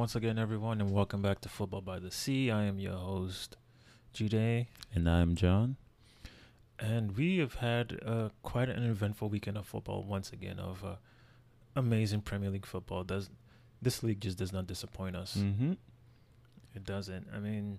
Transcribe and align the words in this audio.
once 0.00 0.16
again, 0.16 0.38
everyone, 0.38 0.80
and 0.80 0.90
welcome 0.90 1.20
back 1.20 1.42
to 1.42 1.48
Football 1.50 1.82
by 1.82 1.98
the 1.98 2.10
Sea. 2.10 2.50
I 2.50 2.64
am 2.64 2.78
your 2.78 2.94
host, 2.94 3.58
Jude, 4.14 4.32
And 4.32 5.10
I'm 5.10 5.34
John. 5.34 5.76
and 6.78 7.14
we 7.18 7.36
have 7.36 7.56
had 7.56 8.00
uh, 8.06 8.30
quite 8.42 8.70
an 8.70 8.82
eventful 8.82 9.28
weekend 9.28 9.58
of 9.58 9.66
football 9.66 10.02
once 10.02 10.32
again. 10.32 10.58
Of 10.58 10.82
uh, 10.82 10.94
amazing 11.76 12.22
Premier 12.22 12.48
League 12.48 12.64
football. 12.64 13.04
Does 13.04 13.28
this 13.82 14.02
league 14.02 14.22
just 14.22 14.38
does 14.38 14.54
not 14.54 14.66
disappoint 14.66 15.16
us? 15.16 15.36
Mm-hmm. 15.36 15.72
It 16.74 16.84
doesn't. 16.86 17.26
I 17.36 17.38
mean, 17.38 17.78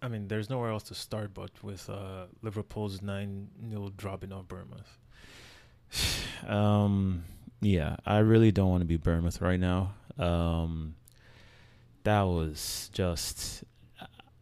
I 0.00 0.06
mean, 0.06 0.28
there's 0.28 0.48
nowhere 0.48 0.70
else 0.70 0.84
to 0.84 0.94
start 0.94 1.34
but 1.34 1.50
with 1.60 1.90
uh, 1.90 2.26
Liverpool's 2.40 3.02
nine 3.02 3.48
0 3.68 3.90
dropping 3.96 4.32
off 4.32 4.46
Bournemouth. 4.46 4.96
Um, 6.46 7.24
yeah, 7.62 7.96
I 8.04 8.18
really 8.18 8.52
don't 8.52 8.68
want 8.68 8.82
to 8.82 8.86
be 8.86 8.98
Bournemouth 8.98 9.40
right 9.40 9.58
now. 9.58 9.94
Um, 10.18 10.94
that 12.04 12.22
was 12.22 12.90
just. 12.92 13.64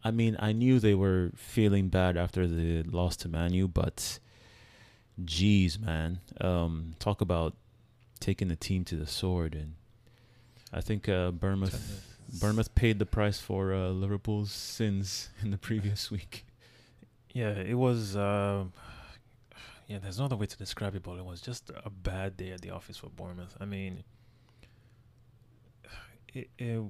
I 0.03 0.11
mean, 0.11 0.35
I 0.39 0.51
knew 0.51 0.79
they 0.79 0.95
were 0.95 1.31
feeling 1.35 1.87
bad 1.87 2.17
after 2.17 2.45
the 2.45 2.83
loss 2.83 3.15
to 3.17 3.29
Manu, 3.29 3.69
but, 3.69 4.19
geez, 5.23 5.79
man, 5.79 6.19
um, 6.41 6.95
talk 6.99 7.21
about 7.21 7.53
taking 8.19 8.49
the 8.49 8.57
team 8.57 8.83
to 8.85 8.97
the 8.97 9.07
sword, 9.07 9.55
and 9.55 9.75
I 10.73 10.81
think 10.81 11.07
uh, 11.07 11.31
Bournemouth 11.31 12.05
Bournemouth 12.39 12.73
paid 12.73 12.99
the 12.99 13.05
price 13.05 13.39
for 13.39 13.73
uh, 13.73 13.89
Liverpool's 13.89 14.51
sins 14.51 15.29
in 15.41 15.51
the 15.51 15.57
previous 15.57 16.09
week. 16.09 16.45
Yeah, 17.33 17.51
it 17.51 17.75
was. 17.75 18.15
Uh, 18.15 18.65
yeah, 19.87 19.99
there's 20.01 20.19
no 20.19 20.25
other 20.25 20.35
way 20.35 20.45
to 20.45 20.57
describe 20.57 20.95
it, 20.95 21.03
but 21.03 21.17
it 21.17 21.25
was 21.25 21.41
just 21.41 21.71
a 21.83 21.89
bad 21.89 22.37
day 22.37 22.51
at 22.51 22.61
the 22.61 22.71
office 22.71 22.97
for 22.97 23.09
Bournemouth. 23.09 23.55
I 23.59 23.65
mean, 23.65 24.03
it, 26.33 26.49
it 26.57 26.83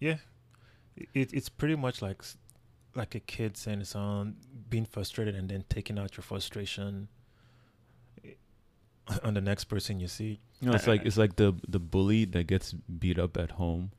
yeah, 0.00 0.16
it, 1.14 1.32
it's 1.32 1.48
pretty 1.48 1.76
much 1.76 2.02
like 2.02 2.22
like 2.94 3.14
a 3.14 3.20
kid 3.20 3.56
saying 3.56 3.80
it's 3.80 3.94
on 3.96 4.36
being 4.68 4.84
frustrated 4.84 5.34
and 5.34 5.48
then 5.48 5.64
taking 5.68 5.98
out 5.98 6.16
your 6.16 6.22
frustration 6.22 7.08
eh, 8.24 8.30
on 9.24 9.34
the 9.34 9.40
next 9.40 9.64
person 9.64 9.98
you 10.00 10.08
see. 10.08 10.40
Know, 10.60 10.72
it's 10.72 10.86
I- 10.86 10.92
like 10.92 11.06
it's 11.06 11.16
like 11.16 11.36
the 11.36 11.54
the 11.68 11.78
bully 11.80 12.24
that 12.26 12.46
gets 12.46 12.72
beat 12.72 13.18
up 13.18 13.36
at 13.36 13.52
home, 13.52 13.90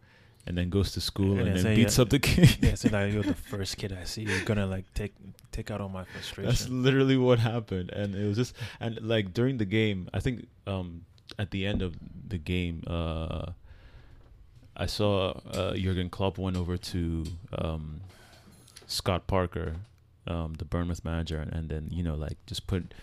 and 0.48 0.58
then 0.58 0.70
goes 0.70 0.92
to 0.94 1.02
school 1.02 1.32
And 1.40 1.48
and, 1.48 1.56
then 1.58 1.64
then 1.64 1.76
beats 1.76 1.98
yeah, 1.98 2.02
up 2.04 2.10
the 2.10 2.20
kid. 2.20 2.58
Yeah, 2.62 2.76
so 2.76 2.90
like 2.90 3.12
you're 3.14 3.24
the 3.24 3.34
first 3.52 3.78
kid 3.78 3.92
I 3.94 4.04
see. 4.06 4.24
You're 4.24 4.46
gonna 4.46 4.68
like 4.68 4.86
take 4.94 5.14
take 5.52 5.72
out 5.72 5.82
all 5.82 5.90
my 5.90 6.06
frustration. 6.06 6.50
That's 6.50 6.70
literally 6.70 7.18
what 7.18 7.40
happened, 7.40 7.92
and 7.92 8.16
it 8.16 8.26
was 8.28 8.38
just 8.38 8.56
and 8.80 9.00
like 9.02 9.34
during 9.34 9.58
the 9.58 9.66
game, 9.66 10.10
I 10.14 10.20
think 10.20 10.48
um 10.68 11.06
at 11.40 11.52
the 11.52 11.66
end 11.66 11.82
of 11.82 11.96
the 12.28 12.38
game, 12.38 12.84
uh, 12.88 13.52
I 14.76 14.86
saw 14.86 15.40
uh, 15.52 15.76
Jurgen 15.76 16.10
Klopp 16.10 16.38
went 16.38 16.58
over 16.58 16.78
to 16.78 17.26
um 17.58 18.02
Scott 18.88 19.28
Parker, 19.28 19.76
um 20.28 20.54
the 20.58 20.66
Bournemouth 20.66 21.04
manager, 21.06 21.38
and, 21.38 21.52
and 21.54 21.70
then 21.70 21.90
you 21.92 22.04
know 22.04 22.16
like 22.16 22.38
just 22.46 22.68
put 22.68 22.94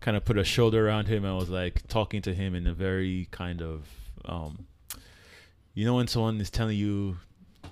kind 0.00 0.16
of 0.16 0.24
put 0.24 0.38
a 0.38 0.44
shoulder 0.44 0.86
around 0.86 1.08
him 1.08 1.24
and 1.24 1.36
was 1.36 1.50
like 1.50 1.86
talking 1.88 2.22
to 2.22 2.32
him 2.34 2.54
in 2.54 2.66
a 2.66 2.72
very 2.72 3.28
kind 3.30 3.60
of 3.62 3.88
um 4.26 4.66
you 5.74 5.84
know 5.84 5.96
when 5.96 6.06
someone 6.06 6.40
is 6.40 6.50
telling 6.50 6.76
you 6.76 7.16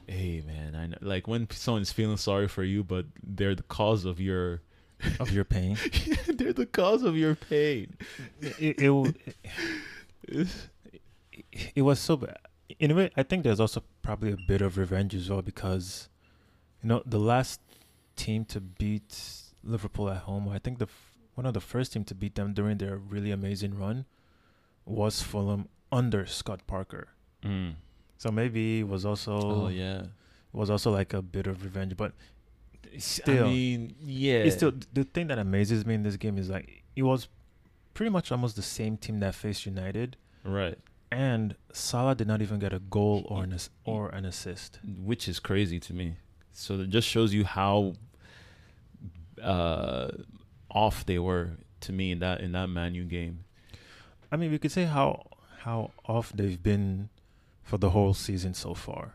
hey 0.09 0.43
man 0.47 0.75
i 0.75 0.87
know 0.87 0.97
like 1.01 1.29
when 1.29 1.49
someone 1.51 1.83
is 1.83 1.93
feeling 1.93 2.17
sorry 2.17 2.49
for 2.49 2.65
you 2.65 2.83
but 2.83 3.07
they're 3.23 3.55
the 3.55 3.63
cause 3.65 4.05
of 4.05 4.21
your 4.21 4.61
of 5.21 5.31
your 5.31 5.45
pain. 5.45 5.77
they're 6.27 6.53
the 6.53 6.67
cause 6.67 7.03
of 7.03 7.17
your 7.17 7.35
pain 7.35 7.95
it, 8.41 8.81
it, 8.81 9.17
it, 10.29 10.49
it 11.75 11.83
was 11.83 11.99
so 11.99 12.17
bad. 12.17 12.39
In 12.79 12.91
a 12.91 12.95
way, 12.95 13.11
I 13.17 13.23
think 13.23 13.45
there's 13.45 13.61
also 13.61 13.83
probably 14.03 14.33
a 14.33 14.37
bit 14.49 14.61
of 14.61 14.77
revenge 14.77 15.15
as 15.15 15.31
well 15.31 15.43
because, 15.43 16.09
you 16.83 16.89
know, 16.89 17.03
the 17.07 17.19
last 17.19 17.61
team 18.17 18.45
to 18.47 18.61
beat 18.61 19.17
Liverpool 19.63 20.11
at 20.11 20.19
home, 20.19 20.49
I 20.49 20.59
think 20.59 20.79
the 20.79 20.87
f- 20.87 21.13
one 21.35 21.47
of 21.47 21.55
the 21.55 21.61
first 21.61 21.93
team 21.93 22.05
to 22.05 22.15
beat 22.15 22.35
them 22.35 22.55
during 22.55 22.79
their 22.79 22.97
really 22.97 23.31
amazing 23.31 23.79
run 23.79 24.07
was 24.85 25.23
Fulham 25.23 25.69
under 25.93 26.27
Scott 26.27 26.67
Parker. 26.67 27.09
mm. 27.45 27.75
So 28.19 28.31
maybe 28.31 28.81
it 28.81 28.89
was 28.89 29.05
also 29.05 29.39
oh 29.39 29.69
yeah 29.69 30.05
was 30.53 30.71
also 30.71 30.91
like 30.91 31.13
a 31.13 31.21
bit 31.21 31.47
of 31.47 31.63
revenge, 31.63 31.97
but 31.97 32.13
still, 32.99 33.45
i 33.45 33.49
mean 33.49 33.95
yeah 34.01 34.37
it's 34.39 34.57
still 34.57 34.73
the 34.95 35.05
thing 35.05 35.27
that 35.27 35.39
amazes 35.39 35.85
me 35.85 35.93
in 35.95 36.03
this 36.03 36.17
game 36.17 36.39
is 36.39 36.49
like 36.49 36.83
it 36.95 37.03
was 37.03 37.29
pretty 37.93 38.09
much 38.09 38.33
almost 38.33 38.57
the 38.57 38.63
same 38.63 38.97
team 38.97 39.21
that 39.21 39.35
faced 39.35 39.67
United. 39.67 40.17
right 40.45 40.79
and 41.11 41.55
Salah 41.73 42.15
did 42.15 42.27
not 42.27 42.43
even 42.43 42.59
get 42.59 42.73
a 42.73 42.79
goal 42.81 43.25
or 43.29 43.45
an 43.45 43.53
ass- 43.53 43.71
or 43.85 44.09
an 44.11 44.25
assist. 44.25 44.79
which 45.05 45.29
is 45.29 45.39
crazy 45.39 45.79
to 45.81 45.93
me 45.95 46.17
so 46.53 46.81
it 46.81 46.91
just 46.91 47.07
shows 47.09 47.33
you 47.35 47.45
how 47.45 47.95
uh 49.43 50.09
off 50.71 51.05
they 51.07 51.19
were 51.19 51.51
to 51.81 51.93
me 51.93 52.11
in 52.13 52.19
that 52.21 52.41
in 52.41 52.53
that 52.53 52.69
manu 52.69 53.05
game 53.05 53.41
I 54.33 54.37
mean, 54.37 54.51
we 54.51 54.59
could 54.59 54.73
say 54.73 54.85
how 54.87 55.25
how 55.61 55.93
off 56.07 56.33
they've 56.35 56.61
been 56.61 57.11
for 57.63 57.79
the 57.79 57.91
whole 57.91 58.13
season 58.13 58.55
so 58.55 58.75
far. 58.75 59.15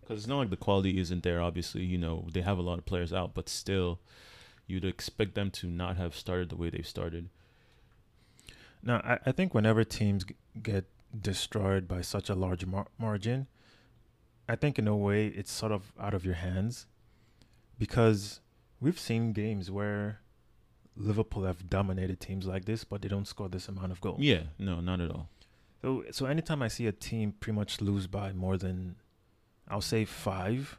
Because 0.00 0.20
it's 0.20 0.26
not 0.26 0.38
like 0.38 0.50
the 0.50 0.56
quality 0.56 0.98
isn't 0.98 1.22
there. 1.22 1.42
Obviously, 1.42 1.84
you 1.84 1.98
know 1.98 2.26
they 2.32 2.40
have 2.40 2.56
a 2.56 2.62
lot 2.62 2.78
of 2.78 2.86
players 2.86 3.12
out, 3.12 3.34
but 3.34 3.50
still, 3.50 4.00
you'd 4.66 4.84
expect 4.86 5.34
them 5.34 5.50
to 5.52 5.66
not 5.66 5.98
have 5.98 6.16
started 6.16 6.48
the 6.48 6.56
way 6.56 6.70
they've 6.70 6.86
started. 6.86 7.28
Now, 8.82 9.02
I, 9.04 9.18
I 9.26 9.32
think 9.32 9.52
whenever 9.52 9.84
teams 9.84 10.24
get 10.62 10.84
destroyed 11.18 11.88
by 11.88 12.00
such 12.00 12.28
a 12.28 12.34
large 12.34 12.66
mar- 12.66 12.88
margin, 12.98 13.46
I 14.48 14.56
think 14.56 14.78
in 14.78 14.86
a 14.86 14.96
way 14.96 15.26
it's 15.28 15.50
sort 15.50 15.72
of 15.72 15.92
out 16.00 16.14
of 16.14 16.24
your 16.24 16.34
hands 16.34 16.86
because 17.78 18.40
we've 18.80 18.98
seen 18.98 19.32
games 19.32 19.70
where 19.70 20.20
Liverpool 20.96 21.44
have 21.44 21.68
dominated 21.68 22.20
teams 22.20 22.46
like 22.46 22.64
this, 22.64 22.84
but 22.84 23.02
they 23.02 23.08
don't 23.08 23.26
score 23.26 23.48
this 23.48 23.68
amount 23.68 23.92
of 23.92 24.00
goals. 24.00 24.20
Yeah, 24.20 24.42
no, 24.58 24.80
not 24.80 25.00
at 25.00 25.10
all. 25.10 25.28
So 25.82 26.04
so 26.10 26.26
anytime 26.26 26.62
I 26.62 26.68
see 26.68 26.86
a 26.86 26.92
team 26.92 27.32
pretty 27.38 27.56
much 27.56 27.80
lose 27.80 28.06
by 28.06 28.32
more 28.32 28.56
than 28.56 28.96
I'll 29.68 29.80
say 29.80 30.04
five, 30.04 30.78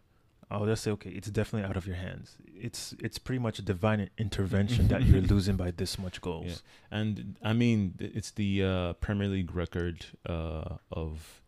I'll 0.49 0.65
just 0.65 0.83
say, 0.83 0.91
okay, 0.91 1.09
it's 1.09 1.29
definitely 1.29 1.67
out 1.69 1.75
of 1.75 1.85
your 1.85 1.97
hands. 1.97 2.37
It's 2.55 2.95
it's 2.99 3.17
pretty 3.17 3.39
much 3.39 3.59
a 3.59 3.61
divine 3.61 4.09
intervention 4.17 4.87
that 4.87 5.03
you're 5.07 5.21
losing 5.21 5.57
by 5.57 5.71
this 5.71 5.99
much 5.99 6.21
goals. 6.21 6.63
And 6.89 7.35
I 7.43 7.51
mean, 7.53 7.95
it's 7.99 8.31
the 8.31 8.63
uh, 8.63 8.93
Premier 8.93 9.27
League 9.27 9.53
record 9.53 10.05
uh, 10.25 10.77
of 10.91 11.41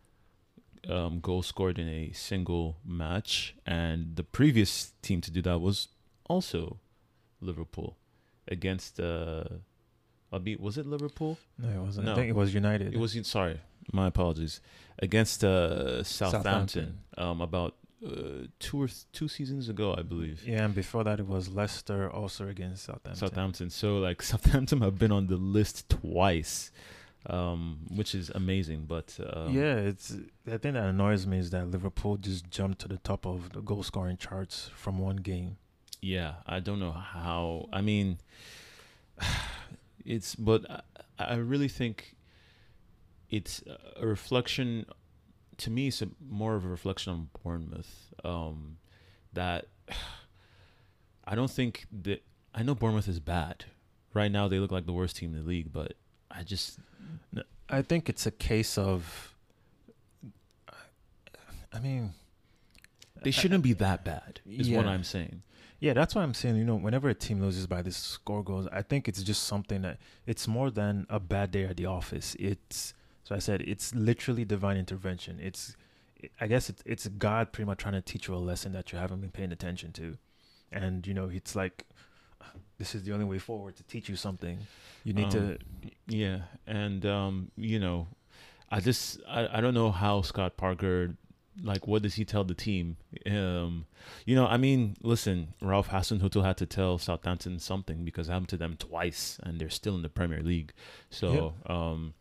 um, 0.90 1.20
goals 1.22 1.48
scored 1.48 1.80
in 1.80 1.88
a 1.88 2.12
single 2.12 2.78
match, 2.86 3.56
and 3.66 4.16
the 4.18 4.24
previous 4.24 4.94
team 5.02 5.22
to 5.22 5.32
do 5.32 5.42
that 5.44 5.60
was 5.60 5.88
also 6.30 6.78
Liverpool 7.42 7.96
against. 8.48 9.00
Uh, 9.00 9.44
Abi- 10.32 10.58
was 10.58 10.78
it 10.78 10.86
Liverpool? 10.86 11.38
No, 11.58 11.70
it 11.70 11.82
wasn't. 11.86 12.06
No. 12.06 12.12
I 12.12 12.16
think 12.16 12.30
it 12.30 12.36
was 12.36 12.54
United. 12.54 12.94
It 12.94 13.00
was 13.00 13.18
sorry, 13.28 13.62
my 13.94 14.08
apologies. 14.08 14.60
Against 15.02 15.44
uh, 15.46 16.04
Southampton, 16.04 16.44
Southampton. 16.44 17.00
um, 17.18 17.40
about 17.42 17.76
uh, 18.06 18.48
two 18.60 18.82
or 18.84 18.88
th- 18.88 19.06
two 19.12 19.28
seasons 19.28 19.68
ago, 19.70 19.94
I 19.98 20.04
believe. 20.04 20.44
yeah, 20.48 20.66
and 20.66 20.74
before 20.76 21.04
that 21.04 21.20
it 21.20 21.28
was 21.28 21.50
Leicester 21.50 22.10
also 22.10 22.48
against 22.48 22.84
Southampton. 22.86 23.16
Southampton. 23.16 23.70
So 23.70 23.98
like 23.98 24.22
Southampton 24.32 24.82
have 24.82 24.98
been 24.98 25.12
on 25.12 25.28
the 25.28 25.36
list 25.38 25.90
twice, 25.90 26.72
um, 27.26 27.80
which 27.94 28.16
is 28.16 28.30
amazing. 28.30 28.86
But 28.88 29.20
um, 29.34 29.54
yeah, 29.54 29.76
it's 29.76 30.16
the 30.46 30.58
thing 30.60 30.74
that 30.74 30.86
annoys 30.86 31.28
me 31.28 31.40
is 31.40 31.50
that 31.50 31.70
Liverpool 31.70 32.18
just 32.18 32.50
jumped 32.50 32.80
to 32.82 32.88
the 32.88 32.98
top 33.00 33.26
of 33.26 33.52
the 33.52 33.62
goal 33.62 33.84
scoring 33.84 34.18
charts 34.18 34.70
from 34.76 34.98
one 35.00 35.18
game. 35.18 35.58
yeah, 36.02 36.36
I 36.48 36.60
don't 36.62 36.80
know 36.80 36.94
how. 36.94 37.68
I 37.74 37.82
mean, 37.82 38.20
it's 40.06 40.36
but 40.36 40.66
I, 41.20 41.24
I 41.34 41.36
really 41.36 41.68
think 41.68 42.16
it's 43.30 43.62
a 43.98 44.06
reflection. 44.08 44.86
To 45.60 45.70
me, 45.70 45.88
it's 45.88 46.02
a, 46.02 46.10
more 46.28 46.56
of 46.56 46.66
a 46.66 46.68
reflection 46.68 47.14
on 47.14 47.30
Bournemouth. 47.44 48.14
Um, 48.24 48.78
that 49.34 49.68
I 51.26 51.36
don't 51.36 51.52
think 51.52 51.86
that 52.04 52.24
I 52.54 52.64
know 52.64 52.76
Bournemouth 52.76 53.08
is 53.08 53.20
bad. 53.20 53.66
Right 54.14 54.32
now, 54.32 54.48
they 54.48 54.58
look 54.60 54.72
like 54.72 54.86
the 54.86 54.94
worst 54.94 55.18
team 55.18 55.36
in 55.36 55.44
the 55.44 55.48
league, 55.48 55.72
but 55.72 55.94
I 56.32 56.42
just 56.44 56.80
I 57.70 57.82
think 57.82 58.10
it's 58.10 58.26
a 58.26 58.32
case 58.32 58.78
of. 58.78 59.36
I 61.72 61.80
mean, 61.80 62.14
they 63.22 63.32
shouldn't 63.32 63.64
be 63.64 63.74
that 63.74 64.04
bad. 64.04 64.42
Is 64.50 64.70
what 64.70 64.88
I'm 64.88 65.04
saying. 65.04 65.44
Yeah, 65.80 65.94
that's 65.94 66.14
why 66.14 66.24
I'm 66.24 66.34
saying, 66.34 66.58
you 66.58 66.66
know, 66.66 66.76
whenever 66.76 67.08
a 67.08 67.14
team 67.14 67.40
loses 67.42 67.66
by 67.66 67.82
this 67.82 67.96
score 67.96 68.44
goals, 68.44 68.68
I 68.72 68.82
think 68.82 69.08
it's 69.08 69.24
just 69.24 69.44
something 69.44 69.82
that 69.84 69.98
it's 70.26 70.46
more 70.46 70.70
than 70.70 71.06
a 71.10 71.22
bad 71.22 71.52
day 71.52 71.64
at 71.64 71.78
the 71.78 71.86
office. 71.86 72.36
It's 72.38 72.94
so 73.30 73.36
I 73.36 73.38
said 73.40 73.62
it's 73.62 73.94
literally 73.94 74.44
divine 74.44 74.76
intervention. 74.76 75.40
It's 75.40 75.76
I 76.42 76.48
guess 76.48 76.68
it's 76.68 76.82
it's 76.84 77.08
God 77.08 77.52
pretty 77.52 77.68
much 77.68 77.78
trying 77.78 77.94
to 77.94 78.02
teach 78.02 78.28
you 78.28 78.34
a 78.34 78.38
lesson 78.38 78.72
that 78.72 78.92
you 78.92 78.98
haven't 78.98 79.22
been 79.22 79.30
paying 79.30 79.52
attention 79.52 79.92
to. 79.94 80.18
And 80.72 81.06
you 81.06 81.14
know, 81.14 81.30
it's 81.30 81.56
like 81.56 81.86
this 82.80 82.96
is 82.96 83.04
the 83.04 83.14
only 83.14 83.26
way 83.26 83.38
forward 83.38 83.76
to 83.76 83.84
teach 83.84 84.10
you 84.10 84.16
something. 84.16 84.58
You 85.04 85.14
need 85.14 85.30
to 85.30 85.38
Um, 85.38 85.58
Yeah, 86.08 86.40
and 86.66 87.06
um, 87.06 87.52
you 87.56 87.80
know, 87.80 88.08
I 88.72 88.80
just 88.80 89.20
I, 89.28 89.60
I 89.60 89.62
don't 89.62 89.76
know 89.76 89.92
how 89.92 90.24
Scott 90.24 90.58
Parker 90.58 91.14
like 91.62 91.86
what 91.86 92.02
does 92.02 92.16
he 92.16 92.26
tell 92.26 92.44
the 92.44 92.56
team? 92.56 92.98
Um, 93.28 93.86
you 94.26 94.36
know, 94.36 94.48
I 94.48 94.58
mean, 94.58 94.96
listen, 95.04 95.54
Ralph 95.62 95.90
Hasenhüttl 95.90 96.44
had 96.44 96.58
to 96.58 96.66
tell 96.66 96.98
Southampton 96.98 97.60
something 97.60 98.04
because 98.06 98.28
it 98.28 98.32
happened 98.32 98.50
to 98.50 98.58
them 98.58 98.76
twice, 98.76 99.38
and 99.44 99.60
they're 99.60 99.70
still 99.70 99.94
in 99.94 100.02
the 100.02 100.10
Premier 100.10 100.42
League. 100.42 100.74
So, 101.12 101.54
um, 101.68 102.16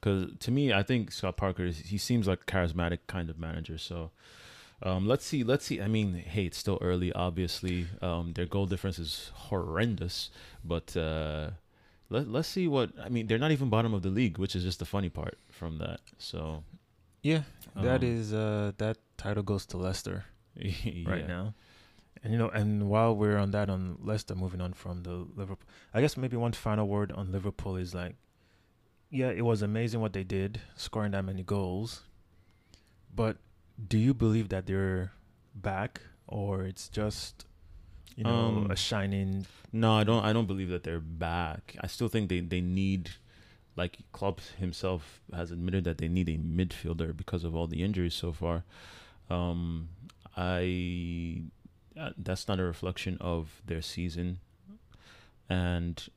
because 0.00 0.30
to 0.40 0.50
me, 0.50 0.72
I 0.72 0.82
think 0.82 1.12
Scott 1.12 1.36
Parker 1.36 1.64
is, 1.64 1.78
he 1.78 1.98
seems 1.98 2.26
like 2.26 2.40
a 2.42 2.44
charismatic 2.44 3.00
kind 3.06 3.30
of 3.30 3.38
manager. 3.38 3.78
So, 3.78 4.10
um, 4.82 5.06
let's 5.08 5.24
see, 5.24 5.42
let's 5.44 5.64
see. 5.64 5.80
I 5.80 5.88
mean, 5.88 6.14
hey, 6.14 6.44
it's 6.46 6.58
still 6.58 6.78
early. 6.80 7.12
Obviously, 7.12 7.86
um, 8.00 8.32
their 8.34 8.46
goal 8.46 8.66
difference 8.66 8.98
is 8.98 9.30
horrendous, 9.34 10.30
but 10.64 10.96
uh, 10.96 11.50
let 12.10 12.28
let's 12.28 12.48
see 12.48 12.68
what 12.68 12.90
I 13.02 13.08
mean. 13.08 13.26
They're 13.26 13.38
not 13.38 13.50
even 13.50 13.68
bottom 13.68 13.92
of 13.92 14.02
the 14.02 14.10
league, 14.10 14.38
which 14.38 14.54
is 14.54 14.62
just 14.62 14.78
the 14.78 14.84
funny 14.86 15.08
part 15.08 15.36
from 15.50 15.78
that. 15.78 16.00
So, 16.18 16.62
Yeah, 17.22 17.42
that 17.74 18.02
Um, 18.02 18.08
is 18.08 18.32
uh 18.32 18.72
that 18.78 18.98
title 19.16 19.42
goes 19.42 19.66
to 19.66 19.76
Leicester 19.76 20.24
yeah. 20.56 21.10
right 21.10 21.26
now. 21.26 21.54
And 22.22 22.32
you 22.32 22.38
know, 22.38 22.48
and 22.48 22.88
while 22.88 23.14
we're 23.14 23.36
on 23.38 23.50
that 23.52 23.68
on 23.70 23.98
Leicester, 24.02 24.34
moving 24.34 24.60
on 24.60 24.72
from 24.72 25.02
the 25.02 25.26
Liverpool, 25.36 25.66
I 25.94 26.00
guess 26.00 26.16
maybe 26.16 26.36
one 26.36 26.52
final 26.52 26.86
word 26.88 27.12
on 27.12 27.30
Liverpool 27.30 27.76
is 27.76 27.94
like, 27.94 28.16
yeah, 29.10 29.30
it 29.30 29.44
was 29.44 29.62
amazing 29.62 30.00
what 30.00 30.12
they 30.12 30.24
did, 30.24 30.60
scoring 30.76 31.12
that 31.12 31.24
many 31.24 31.42
goals. 31.42 32.02
But 33.14 33.36
do 33.88 33.98
you 33.98 34.14
believe 34.14 34.48
that 34.50 34.66
they're 34.66 35.12
back, 35.54 36.00
or 36.26 36.62
it's 36.64 36.88
just, 36.88 37.46
you 38.16 38.24
know, 38.24 38.30
Um, 38.30 38.70
a 38.70 38.76
shining? 38.76 39.46
No, 39.72 39.92
I 39.94 40.04
don't. 40.04 40.24
I 40.24 40.32
don't 40.32 40.46
believe 40.46 40.68
that 40.68 40.82
they're 40.84 41.00
back. 41.00 41.76
I 41.80 41.86
still 41.86 42.08
think 42.08 42.28
they 42.28 42.40
they 42.40 42.60
need, 42.60 43.10
like 43.76 43.98
Klopp 44.12 44.40
himself 44.58 45.20
has 45.32 45.50
admitted 45.50 45.84
that 45.84 45.98
they 45.98 46.08
need 46.08 46.28
a 46.28 46.36
midfielder 46.38 47.16
because 47.16 47.44
of 47.44 47.54
all 47.56 47.66
the 47.66 47.82
injuries 47.82 48.14
so 48.14 48.32
far. 48.32 48.64
Um, 49.30 49.88
I 50.36 51.42
uh, 51.98 52.10
that's 52.16 52.46
not 52.48 52.60
a 52.60 52.64
reflection 52.64 53.16
of 53.20 53.60
their 53.66 53.82
season, 53.82 54.38
and 55.48 56.08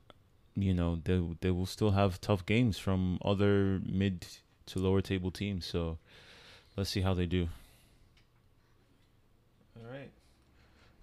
you 0.54 0.74
know 0.74 1.00
they 1.04 1.22
they 1.40 1.50
will 1.50 1.66
still 1.66 1.92
have 1.92 2.20
tough 2.20 2.44
games 2.44 2.78
from 2.78 3.18
other 3.24 3.80
mid 3.84 4.26
to 4.66 4.78
lower 4.78 5.00
table 5.00 5.30
teams. 5.30 5.66
So 5.66 5.98
let's 6.76 6.90
see 6.90 7.00
how 7.00 7.14
they 7.14 7.26
do. 7.26 7.48
All 9.76 9.90
right. 9.90 10.10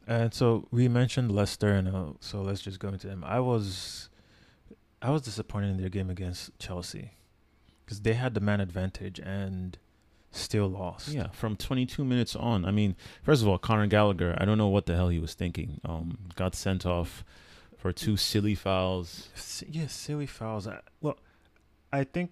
And 0.07 0.33
so 0.33 0.67
we 0.71 0.87
mentioned 0.87 1.31
Leicester, 1.31 1.69
and 1.69 1.87
uh, 1.87 2.05
so 2.19 2.41
let's 2.41 2.61
just 2.61 2.79
go 2.79 2.89
into 2.89 3.07
them. 3.07 3.23
I 3.23 3.39
was, 3.39 4.09
I 5.01 5.11
was 5.11 5.21
disappointed 5.21 5.69
in 5.69 5.77
their 5.77 5.89
game 5.89 6.09
against 6.09 6.57
Chelsea, 6.57 7.11
because 7.85 8.01
they 8.01 8.13
had 8.13 8.33
the 8.33 8.39
man 8.39 8.59
advantage 8.59 9.19
and 9.19 9.77
still 10.31 10.67
lost. 10.67 11.09
Yeah, 11.09 11.27
from 11.27 11.55
22 11.55 12.03
minutes 12.03 12.35
on. 12.35 12.65
I 12.65 12.71
mean, 12.71 12.95
first 13.21 13.43
of 13.43 13.47
all, 13.47 13.59
Conor 13.59 13.85
Gallagher, 13.85 14.35
I 14.39 14.45
don't 14.45 14.57
know 14.57 14.67
what 14.67 14.87
the 14.87 14.95
hell 14.95 15.09
he 15.09 15.19
was 15.19 15.35
thinking. 15.35 15.79
Um, 15.85 16.17
got 16.35 16.55
sent 16.55 16.87
off 16.87 17.23
for 17.79 17.91
two 17.91 18.15
silly 18.17 18.53
fouls. 18.55 19.29
S- 19.35 19.63
yeah, 19.67 19.87
silly 19.87 20.25
fouls. 20.27 20.67
I, 20.67 20.79
well, 21.01 21.17
I 21.91 22.03
think 22.03 22.29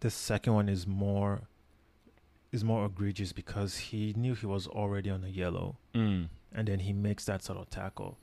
the 0.00 0.10
second 0.10 0.54
one 0.54 0.68
is 0.68 0.86
more, 0.86 1.42
is 2.52 2.62
more 2.62 2.84
egregious 2.86 3.32
because 3.32 3.76
he 3.90 4.14
knew 4.16 4.34
he 4.34 4.46
was 4.46 4.66
already 4.68 5.10
on 5.10 5.24
a 5.24 5.28
yellow, 5.28 5.76
Mm. 5.94 6.28
and 6.54 6.68
then 6.68 6.80
he 6.80 6.92
makes 6.92 7.24
that 7.24 7.42
sort 7.42 7.58
of 7.58 7.68
tackle. 7.70 8.18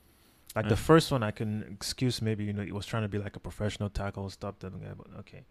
Like 0.56 0.70
the 0.70 0.76
first 0.78 1.12
one, 1.12 1.22
I 1.22 1.32
can 1.32 1.64
excuse 1.72 2.20
maybe 2.22 2.44
you 2.46 2.54
know 2.54 2.64
he 2.64 2.72
was 2.72 2.86
trying 2.86 3.04
to 3.04 3.10
be 3.10 3.20
like 3.20 3.36
a 3.36 3.40
professional 3.40 3.90
tackle, 3.90 4.28
stop 4.32 4.58
the 4.60 4.70
guy, 4.72 4.94
but 4.98 5.08
okay. 5.20 5.44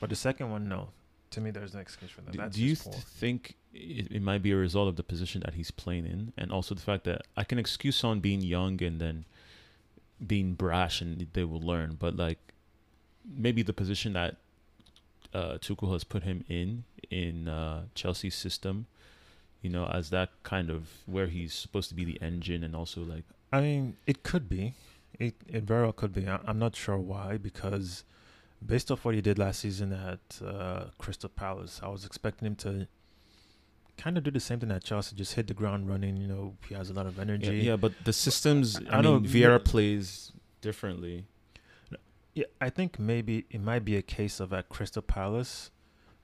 But 0.00 0.10
the 0.10 0.16
second 0.16 0.50
one, 0.50 0.68
no. 0.68 0.90
To 1.30 1.40
me, 1.40 1.50
there's 1.50 1.74
no 1.74 1.80
excuse 1.80 2.10
for 2.12 2.20
that. 2.20 2.30
Do, 2.32 2.38
That's 2.38 2.54
do 2.56 2.62
you 2.62 2.76
th- 2.76 2.94
think 2.94 3.56
it, 3.72 4.12
it 4.12 4.22
might 4.22 4.42
be 4.42 4.52
a 4.52 4.56
result 4.56 4.86
of 4.88 4.94
the 4.94 5.02
position 5.02 5.40
that 5.44 5.54
he's 5.54 5.72
playing 5.72 6.06
in, 6.06 6.32
and 6.38 6.52
also 6.52 6.74
the 6.76 6.80
fact 6.82 7.02
that 7.04 7.22
I 7.36 7.42
can 7.42 7.58
excuse 7.58 7.96
someone 7.96 8.20
being 8.20 8.42
young 8.42 8.80
and 8.82 9.00
then 9.00 9.24
being 10.24 10.54
brash, 10.54 11.00
and 11.00 11.26
they 11.32 11.44
will 11.44 11.60
learn. 11.60 11.96
But 11.98 12.16
like 12.16 12.38
maybe 13.24 13.62
the 13.62 13.72
position 13.72 14.12
that 14.14 14.36
uh, 15.32 15.58
Tuchel 15.58 15.92
has 15.92 16.04
put 16.04 16.22
him 16.22 16.44
in 16.48 16.84
in 17.10 17.48
uh, 17.48 17.84
Chelsea's 17.94 18.34
system, 18.34 18.86
you 19.62 19.70
know, 19.70 19.86
as 19.86 20.10
that 20.10 20.30
kind 20.42 20.70
of 20.70 20.88
where 21.06 21.26
he's 21.26 21.52
supposed 21.52 21.88
to 21.90 21.94
be 21.94 22.04
the 22.04 22.20
engine 22.20 22.64
and 22.64 22.74
also 22.74 23.02
like 23.02 23.24
I 23.52 23.60
mean, 23.60 23.96
it 24.06 24.22
could 24.22 24.48
be. 24.48 24.74
It 25.18 25.34
it 25.46 25.62
very 25.62 25.82
well 25.82 25.92
could 25.92 26.12
be. 26.12 26.28
I, 26.28 26.40
I'm 26.46 26.58
not 26.58 26.74
sure 26.74 26.98
why 26.98 27.36
because 27.36 28.04
based 28.64 28.90
off 28.90 29.04
what 29.04 29.14
he 29.14 29.20
did 29.20 29.38
last 29.38 29.60
season 29.60 29.92
at 29.92 30.44
uh, 30.44 30.86
Crystal 30.98 31.28
Palace, 31.28 31.80
I 31.82 31.88
was 31.88 32.04
expecting 32.04 32.46
him 32.46 32.56
to 32.56 32.88
kind 33.96 34.18
of 34.18 34.24
do 34.24 34.30
the 34.30 34.40
same 34.40 34.60
thing 34.60 34.70
at 34.70 34.84
Chelsea, 34.84 35.16
just 35.16 35.34
hit 35.34 35.46
the 35.46 35.54
ground 35.54 35.88
running. 35.88 36.16
You 36.16 36.28
know, 36.28 36.56
he 36.68 36.74
has 36.74 36.90
a 36.90 36.92
lot 36.92 37.06
of 37.06 37.18
energy. 37.18 37.46
Yeah, 37.46 37.70
yeah, 37.70 37.76
but 37.76 37.92
the 38.04 38.12
systems. 38.12 38.78
I 38.90 38.98
I, 38.98 39.02
mean, 39.02 39.24
Vieira 39.24 39.64
plays 39.64 40.32
differently. 40.60 41.26
Yeah, 42.34 42.46
I 42.60 42.68
think 42.68 42.98
maybe 42.98 43.46
it 43.50 43.60
might 43.60 43.84
be 43.84 43.96
a 43.96 44.02
case 44.02 44.40
of 44.40 44.52
at 44.52 44.68
Crystal 44.68 45.02
Palace 45.02 45.70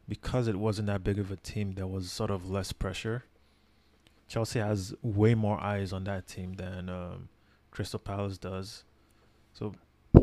because 0.09 0.49
it 0.49 0.57
wasn't 0.57 0.89
that 0.89 1.05
big 1.05 1.21
of 1.21 1.31
a 1.31 1.37
team. 1.37 1.73
There 1.73 1.87
was 1.87 2.11
sort 2.11 2.33
of 2.33 2.51
less 2.51 2.73
pressure. 2.73 3.25
Chelsea 4.27 4.59
has 4.59 4.93
way 5.03 5.35
more 5.35 5.61
eyes 5.61 5.93
on 5.93 6.05
that 6.05 6.27
team 6.27 6.55
than 6.55 6.89
um, 6.89 7.29
Crystal 7.71 7.99
Palace 7.99 8.39
does, 8.39 8.85
so 9.53 9.73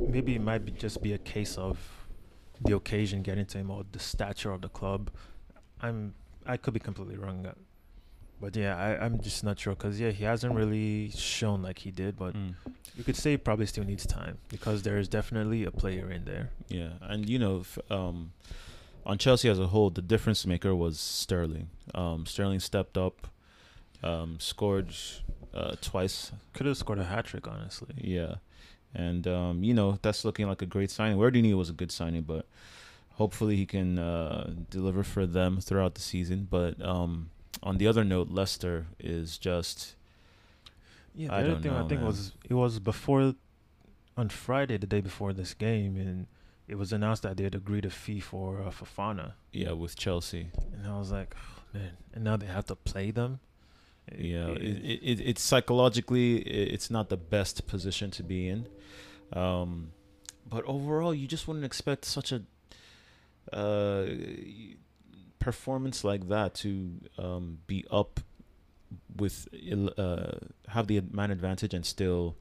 maybe 0.09 0.35
it 0.35 0.41
might 0.41 0.65
be 0.65 0.71
just 0.71 1.01
be 1.01 1.13
a 1.13 1.17
case 1.17 1.57
of 1.57 2.07
the 2.61 2.75
occasion 2.75 3.21
getting 3.21 3.45
to 3.45 3.57
him 3.57 3.69
or 3.69 3.85
the 3.91 3.99
stature 3.99 4.51
of 4.51 4.61
the 4.61 4.69
club. 4.69 5.09
I'm 5.81 6.15
I 6.47 6.57
could 6.57 6.73
be 6.73 6.79
completely 6.79 7.17
wrong, 7.17 7.45
uh, 7.45 7.53
but 8.41 8.55
yeah, 8.55 8.77
I, 8.77 9.03
I'm 9.03 9.19
just 9.19 9.43
not 9.43 9.59
sure 9.59 9.73
because 9.75 9.99
yeah, 9.99 10.11
he 10.11 10.23
hasn't 10.23 10.53
really 10.55 11.09
shown 11.11 11.61
like 11.61 11.79
he 11.79 11.91
did, 11.91 12.17
but 12.17 12.33
Mm. 12.35 12.55
you 12.95 13.03
could 13.03 13.15
say 13.15 13.31
he 13.31 13.37
probably 13.37 13.65
still 13.65 13.83
needs 13.83 14.05
time 14.05 14.37
because 14.49 14.83
there 14.83 14.97
is 14.97 15.07
definitely 15.07 15.63
a 15.65 15.71
player 15.71 16.09
in 16.11 16.25
there. 16.25 16.49
Yeah, 16.69 16.91
and 17.01 17.27
you 17.29 17.39
know, 17.39 17.59
f- 17.61 17.79
um, 17.91 18.31
on 19.05 19.17
Chelsea 19.17 19.49
as 19.49 19.59
a 19.59 19.67
whole, 19.67 19.89
the 19.89 20.01
difference 20.01 20.45
maker 20.45 20.75
was 20.75 20.99
Sterling. 20.99 21.69
Um, 21.95 22.25
Sterling 22.25 22.59
stepped 22.59 22.97
up, 22.97 23.27
um, 24.03 24.39
scored 24.39 24.93
uh, 25.53 25.75
twice. 25.81 26.31
Could 26.53 26.65
have 26.67 26.77
scored 26.77 26.99
a 26.99 27.05
hat 27.05 27.25
trick, 27.25 27.47
honestly. 27.47 27.95
Yeah, 27.97 28.35
and 28.93 29.27
um, 29.27 29.63
you 29.63 29.73
know 29.73 29.97
that's 30.01 30.23
looking 30.25 30.47
like 30.47 30.61
a 30.61 30.65
great 30.67 30.91
signing. 30.91 31.17
We 31.17 31.21
already 31.23 31.41
knew 31.41 31.55
it 31.55 31.57
was 31.59 31.69
a 31.69 31.73
good 31.73 31.91
signing, 31.91 32.21
but 32.23 32.45
hopefully 33.21 33.55
he 33.55 33.65
can 33.65 33.99
uh, 33.99 34.53
deliver 34.69 35.03
for 35.03 35.25
them 35.25 35.59
throughout 35.59 35.93
the 35.95 36.01
season. 36.01 36.47
But 36.49 36.73
um, 36.81 37.29
on 37.61 37.77
the 37.77 37.87
other 37.87 38.03
note, 38.03 38.29
Leicester 38.29 38.87
is 38.99 39.37
just 39.37 39.95
Yeah, 41.13 41.27
the 41.29 41.33
I 41.33 41.39
other 41.39 41.47
don't 41.53 41.61
thing 41.63 41.71
I 41.73 41.87
think 41.87 42.01
man. 42.01 42.05
was 42.07 42.19
it 42.49 42.53
was 42.53 42.79
before 42.79 43.33
on 44.15 44.29
Friday, 44.29 44.77
the 44.77 44.87
day 44.87 45.01
before 45.01 45.31
this 45.33 45.53
game, 45.53 45.95
and 45.97 46.27
it 46.67 46.75
was 46.77 46.91
announced 46.91 47.21
that 47.23 47.37
they 47.37 47.43
had 47.43 47.55
agreed 47.55 47.85
a 47.85 47.89
fee 47.89 48.19
for 48.19 48.61
uh, 48.61 48.71
Fofana, 48.71 49.33
yeah 49.51 49.71
with 49.73 49.95
Chelsea. 49.95 50.49
and 50.73 50.87
I 50.87 50.97
was 50.99 51.11
like, 51.11 51.35
oh, 51.35 51.63
man, 51.77 51.91
and 52.13 52.23
now 52.23 52.35
they 52.37 52.47
have 52.47 52.65
to 52.67 52.75
play 52.75 53.11
them. 53.11 53.39
It- 54.07 54.19
Yeah, 54.33 54.47
it- 54.49 54.61
it, 54.91 54.99
it, 55.11 55.17
it's 55.29 55.41
psychologically 55.41 56.37
it's 56.75 56.89
not 56.97 57.09
the 57.09 57.17
best 57.17 57.67
position 57.67 58.09
to 58.17 58.23
be 58.23 58.39
in, 58.53 58.67
um, 59.33 59.91
but 60.49 60.63
overall 60.65 61.13
you 61.13 61.27
just 61.27 61.47
wouldn't 61.47 61.65
expect 61.65 62.05
such 62.05 62.31
a 62.31 62.39
uh, 63.53 64.05
performance 65.39 66.03
like 66.03 66.27
that 66.27 66.53
to 66.53 66.91
um, 67.17 67.59
be 67.67 67.85
up 67.89 68.19
with 69.15 69.47
uh, 69.97 70.31
have 70.69 70.87
the 70.87 71.01
man 71.11 71.31
advantage 71.31 71.73
and 71.73 71.85
still 71.85 72.35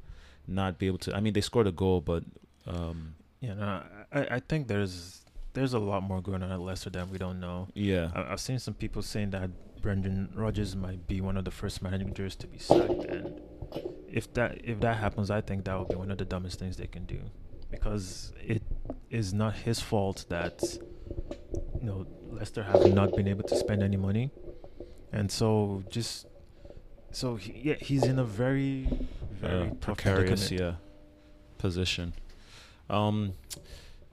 not 0.47 0.79
be 0.79 0.87
able 0.87 0.99
to. 0.99 1.15
I 1.15 1.21
mean, 1.21 1.33
they 1.33 1.41
scored 1.41 1.67
a 1.67 1.73
goal, 1.73 2.01
but 2.01 2.25
um, 2.67 3.15
yeah, 3.41 3.55
no, 3.55 3.83
I 4.13 4.21
I 4.37 4.41
think 4.41 4.69
there's 4.69 5.25
there's 5.53 5.73
a 5.73 5.79
lot 5.79 6.03
more 6.03 6.21
going 6.21 6.43
on 6.43 6.53
at 6.53 6.61
Leicester 6.61 6.91
that 6.91 7.09
we 7.09 7.19
don't 7.19 7.41
know. 7.41 7.69
yeah, 7.75 8.11
I, 8.15 8.33
I've 8.33 8.41
seen 8.41 8.59
some 8.59 8.75
people 8.75 9.03
saying 9.03 9.31
that 9.31 9.51
Brendan 9.81 10.33
Rodgers 10.35 10.77
might 10.77 11.07
be 11.07 11.21
one 11.21 11.37
of 11.37 11.45
the 11.45 11.51
first 11.51 11.83
managers 11.83 12.37
to 12.37 12.47
be 12.47 12.59
sacked, 12.59 13.05
and 13.05 13.41
if 14.09 14.33
that 14.35 14.61
if 14.65 14.81
that 14.81 14.97
happens, 14.97 15.31
I 15.31 15.41
think 15.41 15.65
that 15.65 15.79
would 15.79 15.89
be 15.89 15.97
one 15.97 16.11
of 16.11 16.19
the 16.19 16.25
dumbest 16.25 16.59
things 16.59 16.77
they 16.77 16.87
can 16.87 17.05
do, 17.05 17.21
because 17.71 18.33
it 18.45 18.63
is 19.11 19.33
not 19.33 19.55
his 19.55 19.81
fault 19.81 20.27
that 20.29 20.63
you 21.81 21.87
know 21.87 22.07
Leicester 22.31 22.63
have 22.63 22.93
not 22.95 23.15
been 23.17 23.29
able 23.29 23.45
to 23.45 23.57
spend 23.57 23.83
any 23.83 23.97
money, 23.97 24.31
and 25.13 25.31
so 25.31 25.83
just 25.89 26.27
so 27.13 27.37
he, 27.37 27.53
yeah, 27.65 27.75
he's 27.75 28.05
in 28.05 28.19
a 28.19 28.25
very 28.25 28.89
very 29.31 29.69
uh, 29.69 29.71
tough 29.81 29.81
precarious 29.81 30.51
yeah 30.51 30.75
position. 31.59 32.13
Um 32.91 33.35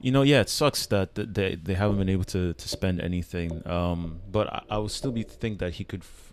you 0.00 0.10
know 0.10 0.22
yeah 0.22 0.40
it 0.40 0.48
sucks 0.48 0.86
that 0.86 1.14
th- 1.14 1.28
they 1.32 1.54
they 1.54 1.74
haven't 1.74 1.98
been 1.98 2.08
able 2.08 2.24
to 2.24 2.54
to 2.54 2.68
spend 2.68 3.00
anything. 3.00 3.66
Um 3.66 4.20
but 4.30 4.52
i, 4.52 4.62
I 4.70 4.78
would 4.78 4.90
still 4.90 5.12
be 5.12 5.22
think 5.22 5.58
that 5.58 5.74
he 5.74 5.84
could 5.84 6.00
f- 6.02 6.32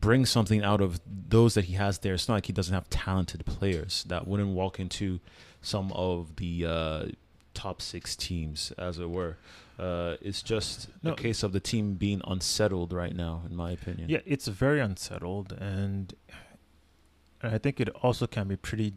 bring 0.00 0.26
something 0.26 0.62
out 0.62 0.80
of 0.80 1.00
those 1.06 1.54
that 1.54 1.64
he 1.64 1.74
has 1.74 1.98
there. 1.98 2.14
It's 2.14 2.28
not 2.28 2.34
like 2.36 2.46
he 2.46 2.52
doesn't 2.52 2.74
have 2.74 2.88
talented 2.90 3.44
players 3.46 4.04
that 4.08 4.26
wouldn't 4.26 4.50
walk 4.54 4.78
into 4.80 5.20
some 5.60 5.92
of 5.92 6.36
the 6.36 6.66
uh 6.66 7.06
top 7.54 7.80
six 7.80 8.14
teams, 8.16 8.72
as 8.78 8.98
it 8.98 9.08
were. 9.10 9.36
Uh, 9.78 10.16
it's 10.20 10.42
just 10.42 10.88
No. 11.02 11.12
a 11.12 11.16
case 11.16 11.42
of 11.42 11.52
the 11.52 11.60
team 11.60 11.94
being 11.94 12.20
unsettled 12.26 12.92
right 12.92 13.14
now, 13.14 13.42
in 13.48 13.56
my 13.56 13.70
opinion. 13.72 14.08
Yeah, 14.08 14.20
it's 14.26 14.46
very 14.48 14.80
unsettled, 14.80 15.52
and 15.52 16.14
I 17.42 17.58
think 17.58 17.80
it 17.80 17.88
also 18.02 18.26
can 18.26 18.48
be 18.48 18.56
pretty 18.56 18.94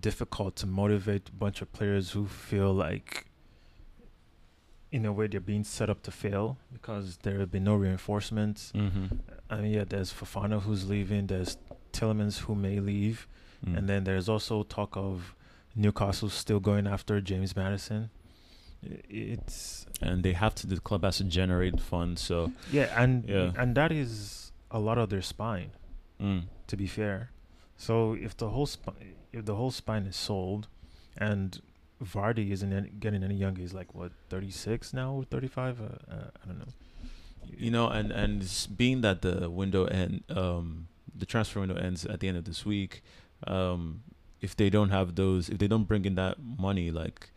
difficult 0.00 0.56
to 0.56 0.66
motivate 0.66 1.28
a 1.28 1.32
bunch 1.32 1.62
of 1.62 1.72
players 1.72 2.10
who 2.12 2.26
feel 2.26 2.72
like, 2.72 3.26
in 4.90 5.04
a 5.04 5.12
way, 5.12 5.26
they're 5.26 5.40
being 5.40 5.64
set 5.64 5.90
up 5.90 6.02
to 6.04 6.10
fail 6.10 6.56
because 6.72 7.18
there 7.18 7.38
have 7.40 7.50
been 7.50 7.64
no 7.64 7.74
reinforcements. 7.76 8.72
Mm-hmm. 8.74 9.06
I 9.50 9.60
mean, 9.60 9.72
yeah, 9.74 9.84
there's 9.86 10.12
Fofana 10.12 10.62
who's 10.62 10.88
leaving, 10.88 11.26
there's 11.26 11.58
Tielemans 11.92 12.40
who 12.40 12.54
may 12.54 12.80
leave, 12.80 13.26
Mm. 13.66 13.76
and 13.76 13.88
then 13.88 14.04
there's 14.04 14.28
also 14.28 14.62
talk 14.62 14.96
of 14.96 15.34
Newcastle 15.78 16.28
still 16.28 16.60
going 16.60 16.86
after 16.86 17.20
James 17.20 17.54
Maddison. 17.56 18.10
It's 18.82 19.86
and 20.00 20.22
they 20.22 20.32
have 20.34 20.54
to. 20.56 20.66
The 20.66 20.78
club 20.80 21.02
has 21.04 21.16
to 21.18 21.24
generate 21.24 21.80
funds. 21.80 22.20
So 22.22 22.52
yeah, 22.70 22.92
and 22.96 23.28
Yeah. 23.28 23.52
and 23.56 23.74
that 23.74 23.90
is 23.92 24.52
a 24.70 24.78
lot 24.78 24.98
of 24.98 25.08
their 25.10 25.22
spine. 25.22 25.70
mm. 26.20 26.42
to 26.66 26.76
be 26.76 26.86
fair. 26.86 27.30
So 27.76 28.14
if 28.14 28.36
the 28.36 28.50
whole 28.50 28.66
spi- 28.66 29.14
if 29.32 29.44
the 29.44 29.54
whole 29.54 29.70
spine 29.70 30.04
is 30.06 30.16
sold, 30.16 30.68
and 31.16 31.60
Vardy 32.02 32.50
isn't 32.50 32.72
any, 32.72 32.90
getting 32.90 33.22
any 33.24 33.36
younger, 33.36 33.60
he's 33.62 33.72
like 33.74 33.94
what 33.94 34.12
thirty 34.28 34.50
six 34.50 34.92
now 34.92 35.12
or 35.14 35.24
thirty 35.24 35.48
five. 35.48 35.80
Uh, 35.80 36.12
uh, 36.12 36.30
I 36.42 36.46
don't 36.46 36.58
know. 36.58 36.72
you 37.56 37.70
know, 37.70 37.88
and 37.88 38.10
and 38.12 38.44
being 38.76 39.00
that 39.02 39.22
the 39.22 39.48
window 39.50 39.86
and 39.86 40.22
um, 40.30 40.88
the 41.14 41.26
transfer 41.26 41.60
window 41.60 41.76
ends 41.76 42.04
at 42.04 42.20
the 42.20 42.28
end 42.28 42.36
of 42.36 42.44
this 42.44 42.64
week. 42.66 43.02
Um, 43.46 44.02
if 44.40 44.56
they 44.56 44.70
don't 44.70 44.90
have 44.90 45.14
those, 45.14 45.48
if 45.48 45.58
they 45.58 45.66
don't 45.68 45.84
bring 45.84 46.04
in 46.04 46.14
that 46.16 46.36
money, 46.40 46.90
like, 46.90 47.30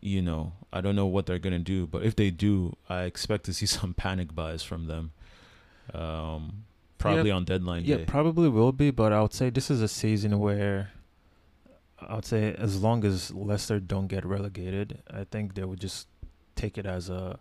you 0.00 0.22
know, 0.22 0.52
I 0.72 0.80
don't 0.80 0.94
know 0.96 1.06
what 1.06 1.26
they're 1.26 1.38
gonna 1.38 1.58
do. 1.58 1.86
But 1.86 2.02
if 2.04 2.14
they 2.16 2.30
do, 2.30 2.76
I 2.88 3.02
expect 3.02 3.44
to 3.44 3.52
see 3.54 3.66
some 3.78 3.94
panic 3.94 4.34
buys 4.34 4.62
from 4.62 4.86
them. 4.86 5.12
Um, 5.94 6.64
probably 6.98 7.30
on 7.30 7.44
deadline 7.44 7.84
Yeah, 7.84 7.98
day. 7.98 8.04
probably 8.06 8.48
will 8.48 8.72
be, 8.72 8.90
but 8.90 9.12
I 9.12 9.22
would 9.22 9.32
say 9.32 9.50
this 9.50 9.70
is 9.70 9.80
a 9.82 9.88
season 9.88 10.38
where 10.38 10.90
I 12.00 12.16
would 12.16 12.24
say 12.24 12.54
as 12.54 12.82
long 12.82 13.04
as 13.04 13.32
Leicester 13.32 13.78
don't 13.80 14.06
get 14.08 14.24
relegated, 14.24 14.98
I 15.10 15.24
think 15.24 15.54
they 15.54 15.64
would 15.64 15.80
just 15.80 16.08
take 16.56 16.76
it 16.78 16.86
as 16.86 17.08
a 17.08 17.38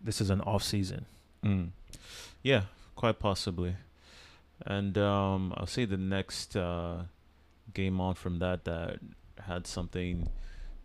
this 0.00 0.20
is 0.20 0.30
an 0.30 0.40
off 0.42 0.62
season. 0.62 1.06
Mm. 1.44 1.70
Yeah, 2.42 2.62
quite 2.96 3.18
possibly. 3.18 3.76
And 4.64 4.96
um, 4.98 5.52
I'll 5.56 5.66
say 5.66 5.84
the 5.84 5.96
next 5.96 6.56
uh, 6.56 7.02
game 7.78 8.00
on 8.00 8.14
from 8.14 8.38
that 8.40 8.64
that 8.64 8.98
had 9.46 9.66
something 9.66 10.28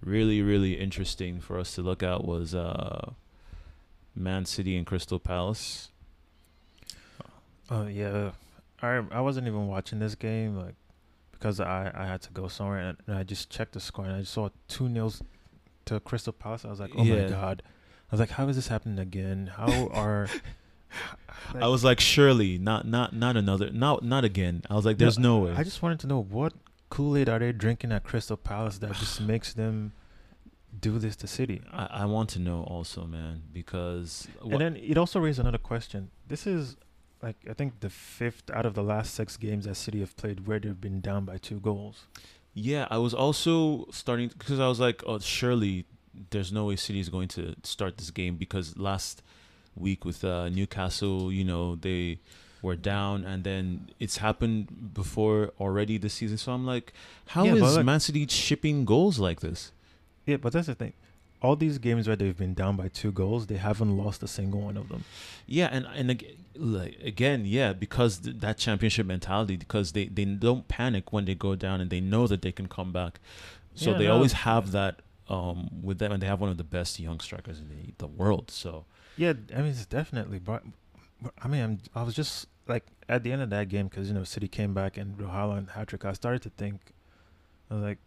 really, 0.02 0.42
really 0.42 0.74
interesting 0.80 1.40
for 1.42 1.58
us 1.60 1.74
to 1.76 1.82
look 1.82 2.04
at 2.04 2.24
was 2.24 2.54
uh, 2.54 3.12
Man 4.16 4.46
City 4.46 4.78
and 4.78 4.86
Crystal 4.86 5.18
Palace. 5.20 5.90
Oh 7.72 7.88
yeah, 7.88 8.32
I 8.82 9.02
I 9.12 9.22
wasn't 9.22 9.48
even 9.48 9.68
watching 9.68 10.00
this 10.00 10.16
game 10.16 10.56
like 10.58 10.76
because 11.32 11.60
I 11.60 11.92
I 11.96 12.06
had 12.06 12.22
to 12.24 12.32
go 12.32 12.48
somewhere 12.48 12.80
and, 12.80 12.98
and 13.08 13.18
I 13.18 13.24
just 13.24 13.50
checked 13.50 13.74
the 13.74 13.80
score 13.80 14.06
and 14.06 14.16
I 14.16 14.24
saw 14.24 14.50
two 14.68 14.88
nils 14.90 15.22
to 15.86 16.00
Crystal 16.00 16.34
Palace. 16.34 16.66
I 16.66 16.70
was 16.70 16.80
like, 16.80 16.92
oh 16.98 17.04
Yeah. 17.04 17.24
my 17.24 17.30
god. 17.30 17.64
I 17.66 18.16
was 18.16 18.20
like, 18.20 18.32
how 18.32 18.48
is 18.48 18.56
this 18.56 18.68
happening 18.68 19.00
again? 19.00 19.48
How 19.58 19.88
are 19.88 20.28
I 21.56 21.68
was 21.68 21.84
like, 21.84 22.00
surely 22.00 22.60
not, 22.60 22.86
not, 22.86 23.14
not 23.14 23.36
another, 23.36 23.72
not, 23.72 24.04
not 24.04 24.24
again. 24.24 24.62
I 24.70 24.76
was 24.76 24.86
like, 24.86 25.00
there's 25.00 25.18
no, 25.18 25.40
way. 25.40 25.54
I 25.58 25.64
just 25.64 25.82
wanted 25.82 26.00
to 26.02 26.08
know 26.08 26.22
what 26.22 26.54
Kool 26.94 27.18
Aid 27.18 27.28
are 27.28 27.40
they 27.40 27.52
drinking 27.52 27.92
at 27.92 28.04
Crystal 28.04 28.38
Palace 28.38 28.78
that 28.78 28.94
just 28.94 29.20
makes 29.34 29.52
them 29.52 29.94
do 30.80 31.00
this 31.00 31.16
to 31.16 31.28
City. 31.28 31.60
I, 31.72 31.88
I 32.04 32.06
want 32.06 32.30
to 32.32 32.40
know 32.40 32.62
also, 32.66 33.06
man, 33.06 33.42
because 33.52 34.28
And 34.44 34.62
then 34.62 34.76
it 34.76 34.96
also 34.96 35.20
raised 35.20 35.40
another 35.40 35.58
question. 35.58 36.12
This 36.28 36.46
is 36.46 36.78
like 37.24 37.38
I 37.50 37.54
think 37.54 37.80
the 37.80 37.90
fifth 37.90 38.44
out 38.54 38.68
of 38.68 38.76
the 38.76 38.84
last 38.84 39.16
six 39.16 39.38
games 39.38 39.66
that 39.66 39.74
City 39.74 40.02
have 40.02 40.16
played 40.18 40.46
where 40.46 40.60
they've 40.60 40.80
been 40.80 41.02
down 41.02 41.26
by 41.26 41.38
two 41.38 41.60
goals. 41.60 42.06
Yeah, 42.54 42.88
I 42.92 43.00
was 43.00 43.16
also 43.16 43.88
starting 43.90 44.28
because 44.28 44.60
I 44.60 44.68
was 44.68 44.80
like, 44.80 45.02
oh, 45.08 45.18
surely 45.18 45.88
there's 46.30 46.52
no 46.52 46.66
way 46.66 46.76
City 46.76 47.00
is 47.00 47.10
going 47.10 47.30
to 47.30 47.56
start 47.64 47.98
this 47.98 48.12
game 48.12 48.36
because 48.36 48.78
last 48.78 49.24
week 49.76 50.06
with 50.06 50.24
uh, 50.24 50.50
Newcastle, 50.50 51.32
you 51.32 51.44
know, 51.44 51.76
they 51.76 52.20
were 52.64 52.76
down 52.76 53.24
and 53.26 53.44
then 53.44 53.90
it's 54.00 54.18
happened 54.18 54.94
before 54.96 55.52
already 55.60 55.98
this 56.00 56.14
season. 56.16 56.38
So 56.40 56.52
I'm 56.54 56.66
like, 56.66 56.94
how 57.28 57.44
is 57.46 57.54
Yeah, 57.56 57.60
but 57.60 57.76
like- 57.76 57.86
Man 57.86 58.00
City 58.00 58.26
shipping 58.28 58.86
goals 58.86 59.20
like 59.20 59.42
this? 59.42 59.72
Yeah, 60.26 60.38
but 60.38 60.54
that's 60.54 60.68
the 60.68 60.74
thing. 60.76 60.94
All 61.42 61.58
these 61.58 61.78
games 61.78 62.08
where 62.08 62.16
they've 62.16 62.38
been 62.38 62.54
down 62.54 62.78
by 62.78 62.88
two 62.88 63.12
goals, 63.12 63.48
they 63.48 63.58
haven't 63.58 63.98
lost 63.98 64.24
a 64.24 64.28
single 64.30 64.62
one 64.62 64.78
of 64.78 64.88
them. 64.88 65.04
Yeah, 65.46 65.68
and 65.70 65.86
and 65.94 66.24
like 66.56 66.98
again, 67.04 67.44
yeah, 67.46 67.74
because 67.74 68.20
th- 68.20 68.38
that 68.40 68.58
championship 68.58 69.06
mentality, 69.06 69.58
because 69.58 69.92
they 69.92 70.06
they 70.06 70.24
don't 70.24 70.66
panic 70.70 71.12
when 71.12 71.26
they 71.26 71.36
go 71.36 71.56
down 71.56 71.82
and 71.82 71.90
they 71.90 72.00
know 72.00 72.28
that 72.28 72.42
they 72.44 72.54
can 72.54 72.68
come 72.70 72.94
back. 72.94 73.20
So 73.76 73.92
Yeah, 73.92 73.98
they 73.98 74.06
no, 74.08 74.14
always 74.14 74.32
have 74.48 74.72
that 74.72 75.02
um 75.28 75.70
with 75.84 75.98
them, 76.00 76.14
and 76.14 76.24
they 76.24 76.28
have 76.28 76.40
one 76.40 76.50
of 76.50 76.56
the 76.58 76.64
best 76.78 76.98
young 76.98 77.20
strikers 77.20 77.60
in 77.60 77.68
the, 77.68 77.94
the 77.98 78.08
world. 78.08 78.50
So 78.50 78.86
Yeah, 79.18 79.34
I 79.54 79.58
mean 79.64 79.72
it's 79.72 79.86
definitely. 79.86 80.40
But, 80.40 80.64
but 81.22 81.34
I 81.44 81.50
mean, 81.50 81.62
I'm, 81.62 81.80
I 81.94 82.04
was 82.04 82.16
just 82.16 82.48
like 82.68 82.86
at 83.10 83.24
the 83.24 83.32
end 83.32 83.42
of 83.42 83.50
that 83.50 83.70
game 83.70 83.88
because 83.88 84.08
you 84.08 84.14
know 84.14 84.24
City 84.24 84.48
came 84.48 84.74
back 84.74 84.98
and 84.98 85.18
Haaland 85.18 85.68
and 85.76 85.88
trick. 85.88 86.06
I 86.06 86.14
started 86.14 86.42
to 86.44 86.50
think, 86.50 86.94
I 87.70 87.76
was 87.76 87.84
like, 87.84 88.00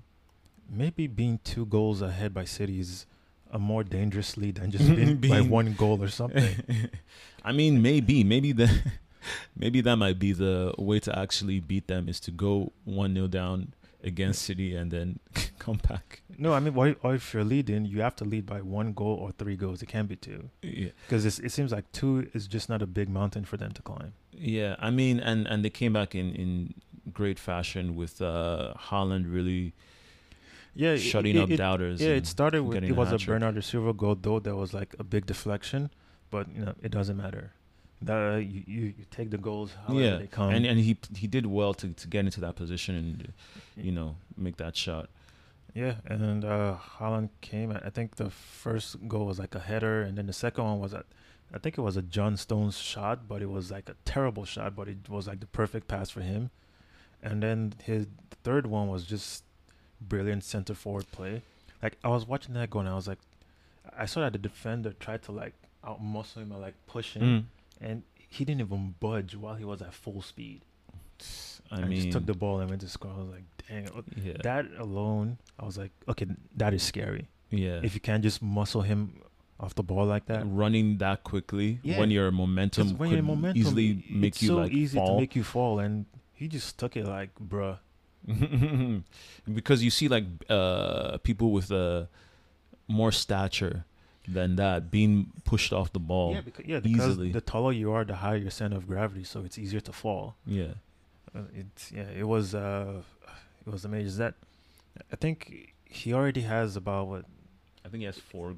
maybe 0.71 1.07
being 1.07 1.41
two 1.45 1.67
goals 1.67 2.03
ahead 2.03 2.35
by 2.35 2.45
City 2.45 2.81
is 2.81 3.07
a 3.51 3.59
more 3.59 3.85
dangerous 3.85 4.37
lead 4.37 4.57
than 4.57 4.71
just 4.71 4.89
being, 4.97 5.17
by 5.17 5.41
one 5.41 5.75
goal 5.75 6.03
or 6.03 6.09
something. 6.09 6.57
I 7.45 7.53
mean, 7.53 7.81
maybe, 7.81 8.25
maybe 8.25 8.53
the, 8.53 8.71
maybe 9.57 9.81
that 9.83 9.97
might 9.97 10.19
be 10.19 10.33
the 10.33 10.75
way 10.79 10.99
to 11.01 11.17
actually 11.17 11.61
beat 11.61 11.87
them 11.87 12.09
is 12.09 12.21
to 12.21 12.31
go 12.31 12.73
one 12.85 13.15
0 13.15 13.29
down 13.29 13.73
against 14.03 14.43
City 14.43 14.75
and 14.77 14.91
then 14.91 15.19
come 15.59 15.79
back. 15.89 16.23
no, 16.39 16.53
I 16.53 16.61
mean, 16.61 16.75
why, 16.75 16.95
or 17.03 17.15
if 17.15 17.33
you're 17.35 17.45
leading, 17.45 17.85
you 17.87 18.01
have 18.03 18.15
to 18.17 18.25
lead 18.25 18.47
by 18.47 18.61
one 18.63 18.93
goal 18.93 19.17
or 19.23 19.33
three 19.33 19.57
goals. 19.57 19.83
It 19.83 19.87
can't 19.87 20.09
be 20.09 20.17
two 20.17 20.51
Yeah, 20.63 20.91
because 21.07 21.25
it 21.27 21.51
seems 21.53 21.73
like 21.73 21.91
two 21.93 22.29
is 22.35 22.47
just 22.47 22.69
not 22.69 22.83
a 22.83 22.87
big 22.87 23.09
mountain 23.09 23.45
for 23.45 23.57
them 23.57 23.73
to 23.73 23.83
climb. 23.83 24.13
yeah. 24.33 24.77
I 24.79 24.91
mean, 24.91 25.19
and 25.21 25.47
and 25.47 25.65
they 25.65 25.71
came 25.71 25.93
back 25.93 26.15
in 26.15 26.35
in 26.35 26.75
great 27.13 27.39
fashion 27.39 27.95
with 27.97 28.21
uh 28.21 28.75
Haaland 28.89 29.25
really 29.33 29.73
Yeah, 30.75 30.97
shutting 30.97 31.37
it- 31.37 31.41
up 31.43 31.51
it- 31.51 31.57
doubters. 31.57 32.01
Yeah, 32.01 32.11
it 32.21 32.27
started 32.27 32.63
with 32.63 32.83
it 32.85 32.93
was 32.97 33.13
a. 33.13 33.19
Bernardo 33.27 33.61
Silva 33.61 33.93
goal 33.93 34.17
though. 34.21 34.41
There 34.41 34.57
was 34.57 34.75
like 34.75 34.95
a 34.99 35.05
big 35.05 35.25
deflection, 35.27 35.91
but 36.31 36.45
you 36.55 36.65
know 36.65 36.75
it 36.83 36.91
doesn't 36.93 37.17
matter. 37.17 37.53
The 38.03 38.45
you, 38.47 38.63
you, 38.67 38.81
you 38.99 39.05
take 39.11 39.31
the 39.31 39.39
goals 39.39 39.73
however 39.87 40.05
Yeah, 40.05 40.17
they 40.19 40.27
come. 40.27 40.51
and 40.51 40.67
and 40.67 40.79
he 40.79 40.97
he 41.17 41.27
did 41.27 41.47
well 41.47 41.73
to 41.75 41.89
to 41.89 42.09
get 42.09 42.25
into 42.25 42.41
that 42.41 42.55
position 42.57 42.95
and 42.97 43.33
you 43.77 43.91
know 43.93 44.17
make 44.37 44.57
that 44.59 44.77
shot. 44.77 45.09
yeah, 45.75 45.95
and 46.07 46.45
uh, 46.45 46.77
Haaland 46.99 47.31
came. 47.41 47.71
I 47.73 47.91
think 47.91 48.17
the 48.17 48.31
first 48.31 49.09
goal 49.09 49.27
was 49.27 49.39
like 49.39 49.55
a 49.55 49.61
header, 49.61 50.03
and 50.03 50.17
then 50.19 50.27
the 50.27 50.33
second 50.33 50.65
one 50.65 50.79
was 50.81 50.93
a, 50.93 51.05
I 51.55 51.59
think 51.59 51.79
it 51.79 51.83
was 51.83 51.97
a 51.97 52.03
John 52.03 52.37
Stones 52.37 52.77
shot, 52.79 53.27
but 53.29 53.41
it 53.43 53.51
was 53.51 53.71
like 53.71 53.89
a 53.89 53.97
terrible 54.05 54.45
shot, 54.45 54.77
but 54.77 54.89
it 54.89 55.09
was 55.09 55.27
like 55.27 55.41
the 55.41 55.47
perfect 55.47 55.89
pass 55.89 56.11
for 56.11 56.21
him. 56.21 56.51
And 57.23 57.43
then 57.43 57.75
his 57.85 58.07
third 58.45 58.67
one 58.67 58.89
was 58.89 59.05
just 59.05 59.43
brilliant 60.01 60.45
center 60.45 60.75
forward 60.75 61.11
play. 61.13 61.43
Like 61.83 61.97
I 62.05 62.09
was 62.09 62.27
watching 62.29 62.55
that 62.55 62.69
goal 62.71 62.81
and 62.81 62.89
I 62.91 62.95
was 62.95 63.09
like, 63.09 63.19
I 63.99 64.07
saw 64.07 64.21
that 64.21 64.33
the 64.33 64.39
defender 64.39 64.93
tried 65.01 65.23
to 65.25 65.33
like 65.33 65.55
out 65.85 66.03
muscle 66.03 66.43
him 66.43 66.53
or 66.53 66.59
like 66.59 66.75
push 66.87 67.15
him, 67.15 67.23
Mm. 67.23 67.45
And 67.81 68.03
he 68.17 68.45
didn't 68.45 68.61
even 68.61 68.95
budge 69.01 69.35
while 69.37 69.55
he 69.55 69.65
was 69.65 69.81
at 69.83 69.93
full 69.95 70.23
speed. 70.23 70.63
I 71.71 71.77
and 71.81 71.89
mean, 71.89 72.01
just 72.01 72.13
took 72.13 72.27
the 72.27 72.35
ball 72.35 72.61
and 72.61 72.69
went 72.71 72.83
to 72.83 72.89
score. 72.89 73.11
I 73.11 73.19
was 73.21 73.29
like, 73.31 73.45
dang. 73.69 73.89
yeah, 74.23 74.35
That 74.43 74.67
alone, 74.79 75.39
I 75.59 75.65
was 75.65 75.79
like, 75.79 75.91
okay, 76.09 76.27
that 76.57 76.75
is 76.75 76.83
scary. 76.83 77.29
yeah. 77.51 77.81
If 77.83 77.95
you 77.95 78.01
can't 78.01 78.23
just 78.23 78.43
muscle 78.43 78.83
him 78.83 79.21
off 79.59 79.75
the 79.75 79.83
ball 79.83 80.05
like 80.05 80.27
that, 80.27 80.45
running 80.47 80.99
that 80.99 81.25
quickly 81.25 81.81
Yeah. 81.83 81.99
when 81.99 82.11
your 82.11 82.31
momentum 82.31 82.99
when 82.99 83.09
could 83.09 83.17
you're 83.17 83.25
momentum, 83.25 83.59
easily 83.61 84.05
i- 84.11 84.15
make 84.15 84.35
it's 84.35 84.43
you 84.43 84.49
so 84.49 84.57
like 84.57 84.71
easy 84.73 84.99
fall. 84.99 85.15
to 85.15 85.21
make 85.21 85.35
you 85.35 85.43
fall, 85.45 85.79
and 85.79 86.05
he 86.35 86.47
just 86.49 86.79
took 86.79 86.95
it 86.97 87.07
like, 87.07 87.31
bruh. 87.41 87.79
because 89.55 89.83
you 89.85 89.91
see 89.91 90.09
like 90.09 90.25
uh 90.51 91.17
people 91.19 91.53
with 91.53 91.71
uh 91.73 92.05
more 92.89 93.13
stature 93.13 93.85
than 94.29 94.57
that 94.57 94.91
being 94.91 95.33
pushed 95.45 95.73
off 95.73 95.93
the 95.93 96.01
ball. 96.01 96.35
yeah, 96.35 96.41
because, 96.41 96.65
yeah, 96.67 96.81
because 96.81 97.11
easily. 97.13 97.33
the 97.33 97.41
taller 97.41 97.73
you 97.73 97.93
are, 97.93 98.05
the 98.05 98.17
higher 98.17 98.37
your 98.37 98.51
center 98.51 98.77
of 98.77 98.87
gravity, 98.87 99.25
so 99.25 99.41
it's 99.45 99.59
easier 99.59 99.81
to 99.81 99.93
fall. 99.93 100.37
Yeah. 100.47 100.75
Uh, 101.35 101.41
It's 101.55 101.93
yeah, 101.93 102.09
it 102.17 102.27
was 102.27 102.55
uh, 102.55 103.03
it 103.67 103.71
was 103.73 103.85
amazing. 103.85 104.19
That 104.19 104.35
I 105.13 105.17
think 105.17 105.75
he 105.85 106.13
already 106.13 106.43
has 106.43 106.77
about 106.77 107.09
what? 107.09 107.25
I 107.85 107.89
think 107.89 108.01
he 108.01 108.07
has 108.07 108.19
four 108.19 108.57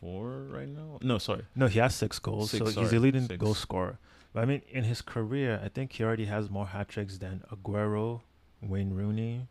four 0.00 0.44
right 0.50 0.68
now. 0.68 0.98
No, 1.02 1.18
sorry. 1.18 1.44
No, 1.54 1.66
he 1.66 1.78
has 1.80 1.94
six 1.94 2.18
goals, 2.18 2.50
Six, 2.50 2.58
so 2.58 2.64
he's 2.66 2.74
sorry, 2.74 2.86
the 2.88 2.98
leading 3.00 3.26
six. 3.26 3.36
goal 3.38 3.54
scorer. 3.54 3.98
But 4.32 4.42
I 4.42 4.46
mean, 4.46 4.62
in 4.70 4.84
his 4.84 5.02
career, 5.02 5.60
I 5.62 5.68
think 5.68 5.92
he 5.92 6.04
already 6.04 6.26
has 6.26 6.48
more 6.48 6.66
hat 6.68 6.88
tricks 6.88 7.18
than 7.18 7.42
Aguero, 7.52 8.20
Wayne 8.62 8.94
Rooney, 8.94 9.48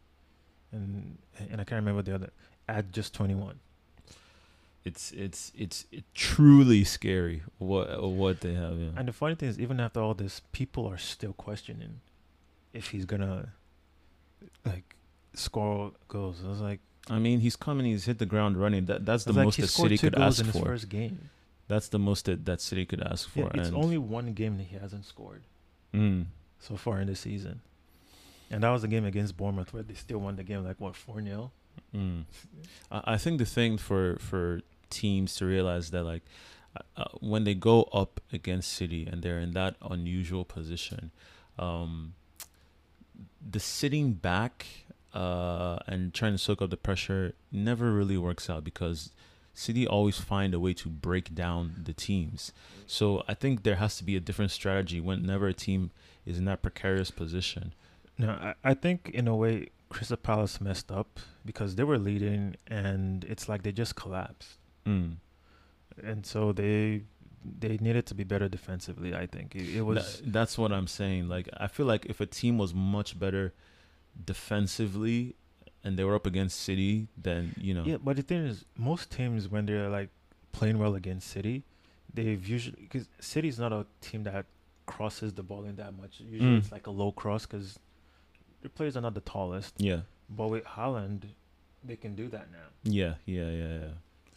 and 0.72 1.18
and 1.38 1.60
I 1.62 1.64
can't 1.66 1.82
remember 1.84 2.02
the 2.02 2.16
other 2.16 2.30
at 2.68 2.92
just 2.92 3.14
twenty 3.14 3.36
one. 3.36 3.60
It's 4.90 5.12
it's 5.26 5.42
it's 5.64 5.86
truly 6.14 6.84
scary 6.84 7.38
what 7.58 7.86
what 8.22 8.36
they 8.42 8.54
have. 8.64 8.76
Yeah. 8.84 8.90
And 8.98 9.08
the 9.08 9.14
funny 9.22 9.36
thing 9.36 9.50
is, 9.50 9.58
even 9.66 9.80
after 9.80 10.00
all 10.02 10.14
this, 10.24 10.42
people 10.52 10.84
are 10.92 10.98
still 10.98 11.34
questioning 11.34 11.94
if 12.74 12.86
he's 12.92 13.06
gonna 13.06 13.50
like 14.66 14.96
score 15.34 15.92
goals. 16.08 16.38
I 16.46 16.50
was 16.50 16.62
like, 16.62 16.80
I 17.10 17.20
mean, 17.20 17.40
he's 17.40 17.56
coming. 17.56 17.86
He's 17.86 18.06
hit 18.06 18.20
the 18.20 18.26
ground 18.26 18.58
running. 18.58 18.86
That 18.86 19.06
that's 19.06 19.24
the 19.24 19.34
like, 19.34 19.46
most 19.46 19.56
he 19.58 19.62
that 19.64 19.68
City 19.70 19.98
two 19.98 20.08
could 20.10 20.16
goals 20.20 20.40
ask 20.42 20.52
for. 20.52 20.66
first 20.66 20.90
game. 20.90 21.30
That's 21.68 21.88
the 21.90 22.00
most 22.00 22.26
that 22.26 22.46
that 22.46 22.62
City 22.62 22.86
could 22.86 23.02
ask 23.02 23.30
for. 23.30 23.40
Yeah, 23.42 23.50
it's 23.62 23.68
and- 23.70 23.78
only 23.78 23.98
one 23.98 24.34
game 24.34 24.58
that 24.58 24.68
he 24.68 24.76
hasn't 24.78 25.06
scored 25.06 25.44
Mm. 25.94 26.26
so 26.60 26.76
far 26.76 27.00
in 27.02 27.08
the 27.08 27.16
season, 27.16 27.62
and 28.52 28.64
that 28.64 28.70
was 28.70 28.82
the 28.84 28.88
game 28.88 29.06
against 29.06 29.36
Bournemouth 29.38 29.74
where 29.74 29.82
they 29.84 29.96
still 29.96 30.20
won 30.20 30.36
the 30.36 30.44
game 30.44 30.64
like 30.64 30.80
what 30.80 30.96
four 30.96 31.22
0 31.22 31.52
Mm. 31.96 32.26
I 32.92 33.14
I 33.14 33.18
think 33.18 33.38
the 33.40 33.46
thing 33.46 33.78
for 33.78 34.18
for 34.20 34.62
teams 34.90 35.36
to 35.36 35.46
realize 35.46 35.92
that 35.92 36.04
like 36.04 36.24
uh, 36.98 37.06
when 37.20 37.44
they 37.44 37.56
go 37.56 37.84
up 37.94 38.20
against 38.32 38.74
City 38.74 39.08
and 39.10 39.22
they're 39.22 39.40
in 39.40 39.52
that 39.52 39.76
unusual 39.82 40.46
position, 40.46 41.12
um, 41.58 42.14
the 43.48 43.60
sitting 43.60 44.14
back 44.14 44.66
uh, 45.14 45.80
and 45.88 46.14
trying 46.14 46.34
to 46.34 46.38
soak 46.38 46.62
up 46.62 46.70
the 46.70 46.78
pressure 46.78 47.34
never 47.52 47.92
really 47.92 48.18
works 48.18 48.50
out 48.50 48.64
because 48.64 49.12
City 49.54 49.88
always 49.88 50.20
find 50.20 50.54
a 50.54 50.60
way 50.60 50.74
to 50.74 50.88
break 50.88 51.34
down 51.34 51.82
the 51.84 51.94
teams. 51.94 52.54
So 52.88 53.24
I 53.28 53.34
think 53.34 53.64
there 53.64 53.76
has 53.76 53.98
to 53.98 54.04
be 54.04 54.16
a 54.16 54.20
different 54.20 54.52
strategy 54.52 55.02
whenever 55.02 55.48
a 55.48 55.54
team 55.54 55.92
is 56.26 56.38
in 56.38 56.46
that 56.46 56.62
precarious 56.62 57.12
position. 57.12 57.74
No, 58.18 58.30
I, 58.30 58.54
I 58.64 58.74
think 58.74 59.10
in 59.14 59.28
a 59.28 59.36
way 59.36 59.70
Crystal 59.90 60.18
Palace 60.18 60.62
messed 60.62 60.92
up 60.92 61.20
because 61.44 61.76
they 61.76 61.84
were 61.84 61.98
leading 61.98 62.56
and 62.68 63.24
it's 63.26 63.50
like 63.50 63.64
they 63.64 63.72
just 63.72 63.96
collapsed, 63.96 64.59
Mm. 64.90 65.12
and 66.12 66.26
so 66.26 66.52
they 66.62 67.04
they 67.60 67.78
needed 67.88 68.06
to 68.08 68.16
be 68.16 68.24
better 68.34 68.48
defensively. 68.50 69.12
I 69.24 69.26
think 69.26 69.56
it, 69.56 69.68
it 69.78 69.82
was. 69.90 69.98
Tha- 70.20 70.32
that's 70.38 70.58
what 70.58 70.72
I'm 70.78 70.88
saying. 70.88 71.30
Like 71.36 71.48
I 71.66 71.68
feel 71.68 71.86
like 71.94 72.06
if 72.14 72.20
a 72.22 72.26
team 72.26 72.58
was 72.58 72.74
much 72.74 73.18
better 73.24 73.54
defensively 74.26 75.36
and 75.84 75.98
they 75.98 76.04
were 76.04 76.16
up 76.16 76.26
against 76.28 76.60
City, 76.62 77.08
then 77.18 77.54
you 77.58 77.74
know. 77.74 77.84
Yeah, 77.86 77.98
but 78.04 78.16
the 78.18 78.22
thing 78.24 78.46
is, 78.46 78.66
most 78.78 79.12
teams 79.12 79.48
when 79.48 79.66
they're 79.66 79.90
like 79.90 80.10
playing 80.52 80.78
well 80.80 80.96
against 80.96 81.28
City, 81.30 81.64
they've 82.14 82.46
usually 82.48 82.78
because 82.82 83.08
City's 83.20 83.58
not 83.60 83.72
a 83.72 83.86
team 84.02 84.24
that 84.24 84.46
crosses 84.86 85.34
the 85.34 85.44
ball 85.44 85.64
in 85.66 85.76
that 85.78 85.94
much. 85.96 86.20
Usually, 86.20 86.50
Mm. 86.50 86.58
it's 86.60 86.72
like 86.72 86.88
a 86.88 86.92
low 86.92 87.12
cross 87.12 87.46
because 87.46 87.80
their 88.62 88.70
players 88.70 88.98
are 88.98 89.02
not 89.02 89.14
the 89.14 89.22
tallest. 89.22 89.76
Yeah. 89.78 90.02
But 90.30 90.48
with 90.50 90.66
Haaland, 90.66 91.24
they 91.84 91.96
can 91.96 92.14
do 92.16 92.28
that 92.30 92.52
now. 92.52 92.68
Yeah. 92.84 93.14
Yeah. 93.26 93.50
Yeah. 93.50 93.78
Yeah. 93.80 93.88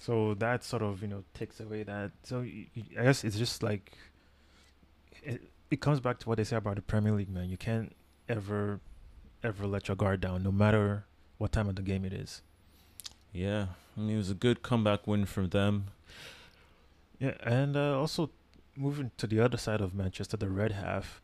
So 0.02 0.34
that 0.34 0.64
sort 0.64 0.82
of 0.82 1.00
you 1.00 1.06
know 1.06 1.22
takes 1.32 1.60
away 1.60 1.84
that. 1.84 2.10
So 2.24 2.40
y 2.40 2.66
y 2.76 2.82
I 2.98 3.04
guess 3.04 3.22
it's 3.22 3.38
just 3.38 3.62
like 3.62 3.96
it. 5.22 5.40
It 5.70 5.80
comes 5.80 6.00
back 6.00 6.18
to 6.18 6.28
what 6.28 6.38
they 6.38 6.44
say 6.44 6.56
about 6.56 6.74
the 6.74 6.82
Premier 6.82 7.12
League, 7.12 7.30
man. 7.30 7.48
You 7.48 7.56
can't 7.56 7.94
ever, 8.28 8.80
ever 9.42 9.66
let 9.66 9.88
your 9.88 9.96
guard 9.96 10.20
down, 10.20 10.42
no 10.42 10.52
matter 10.52 11.04
what 11.38 11.52
time 11.52 11.68
of 11.68 11.76
the 11.76 11.82
game 11.82 12.04
it 12.04 12.12
is. 12.12 12.42
Yeah. 13.32 13.66
I 13.96 14.00
mean, 14.00 14.16
it 14.16 14.18
was 14.18 14.30
a 14.30 14.34
good 14.34 14.62
comeback 14.62 15.06
win 15.06 15.24
from 15.24 15.48
them. 15.48 15.86
Yeah, 17.18 17.36
and 17.42 17.74
uh, 17.74 17.98
also 17.98 18.30
moving 18.76 19.12
to 19.16 19.26
the 19.26 19.40
other 19.40 19.56
side 19.56 19.80
of 19.80 19.94
Manchester, 19.94 20.36
the 20.36 20.50
red 20.50 20.72
half, 20.72 21.22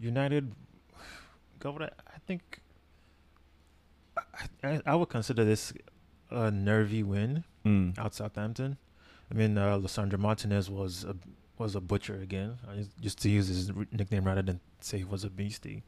United. 0.00 0.54
God, 1.58 1.82
I, 1.82 2.18
think 2.26 2.60
I, 4.16 4.22
I, 4.62 4.80
I 4.86 4.94
would 4.94 5.10
consider 5.10 5.44
this 5.44 5.74
a 6.32 6.50
nervy 6.50 7.02
win 7.02 7.44
Mm. 7.64 7.96
out 7.98 8.14
Southampton. 8.14 8.76
I 9.30 9.34
mean, 9.34 9.56
uh, 9.56 9.78
Lisandro 9.78 10.18
Martinez 10.18 10.68
was 10.68 11.04
a 11.04 11.14
was 11.58 11.74
a 11.76 11.80
butcher 11.80 12.16
again. 12.16 12.58
Just, 12.76 12.90
just 13.00 13.18
to 13.22 13.28
use 13.30 13.46
his 13.46 13.70
nickname 13.92 14.24
rather 14.24 14.42
than 14.42 14.58
say 14.80 14.98
he 14.98 15.04
was 15.04 15.22
a 15.22 15.30
beastie. 15.30 15.84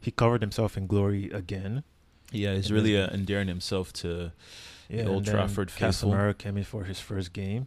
He 0.00 0.10
covered 0.10 0.40
himself 0.40 0.76
in 0.76 0.86
glory 0.88 1.30
again. 1.30 1.84
Yeah, 2.32 2.54
he's 2.54 2.66
And 2.66 2.74
really 2.74 2.94
then- 2.94 3.10
uh, 3.10 3.14
endearing 3.14 3.48
himself 3.48 3.92
to. 3.94 4.32
Yeah, 4.88 5.04
The 5.04 5.10
Old 5.10 5.26
Trafford 5.26 5.70
faithful. 5.70 6.10
Casemiro 6.12 6.36
came 6.36 6.56
in 6.56 6.64
for 6.64 6.84
his 6.84 6.98
first 6.98 7.32
game. 7.32 7.66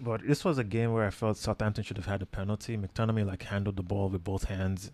But 0.00 0.26
this 0.26 0.44
was 0.44 0.56
a 0.58 0.64
game 0.64 0.92
where 0.92 1.06
I 1.06 1.10
felt 1.10 1.36
Southampton 1.36 1.84
should 1.84 1.98
have 1.98 2.06
had 2.06 2.22
a 2.22 2.26
penalty. 2.26 2.76
McTominay 2.78 3.26
like 3.26 3.42
handled 3.44 3.76
the 3.76 3.82
ball 3.82 4.08
with 4.08 4.24
both 4.24 4.44
hands. 4.44 4.90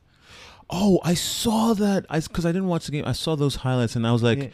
Oh, 0.68 0.98
I 1.04 1.14
saw 1.14 1.72
that. 1.74 2.04
I 2.10 2.18
because 2.20 2.44
I 2.44 2.50
didn't 2.50 2.66
watch 2.66 2.86
the 2.86 2.92
game. 2.92 3.04
I 3.06 3.12
saw 3.12 3.36
those 3.36 3.56
highlights 3.56 3.94
and 3.96 4.04
I 4.06 4.10
was 4.12 4.22
like, 4.24 4.38
Yeah. 4.42 4.48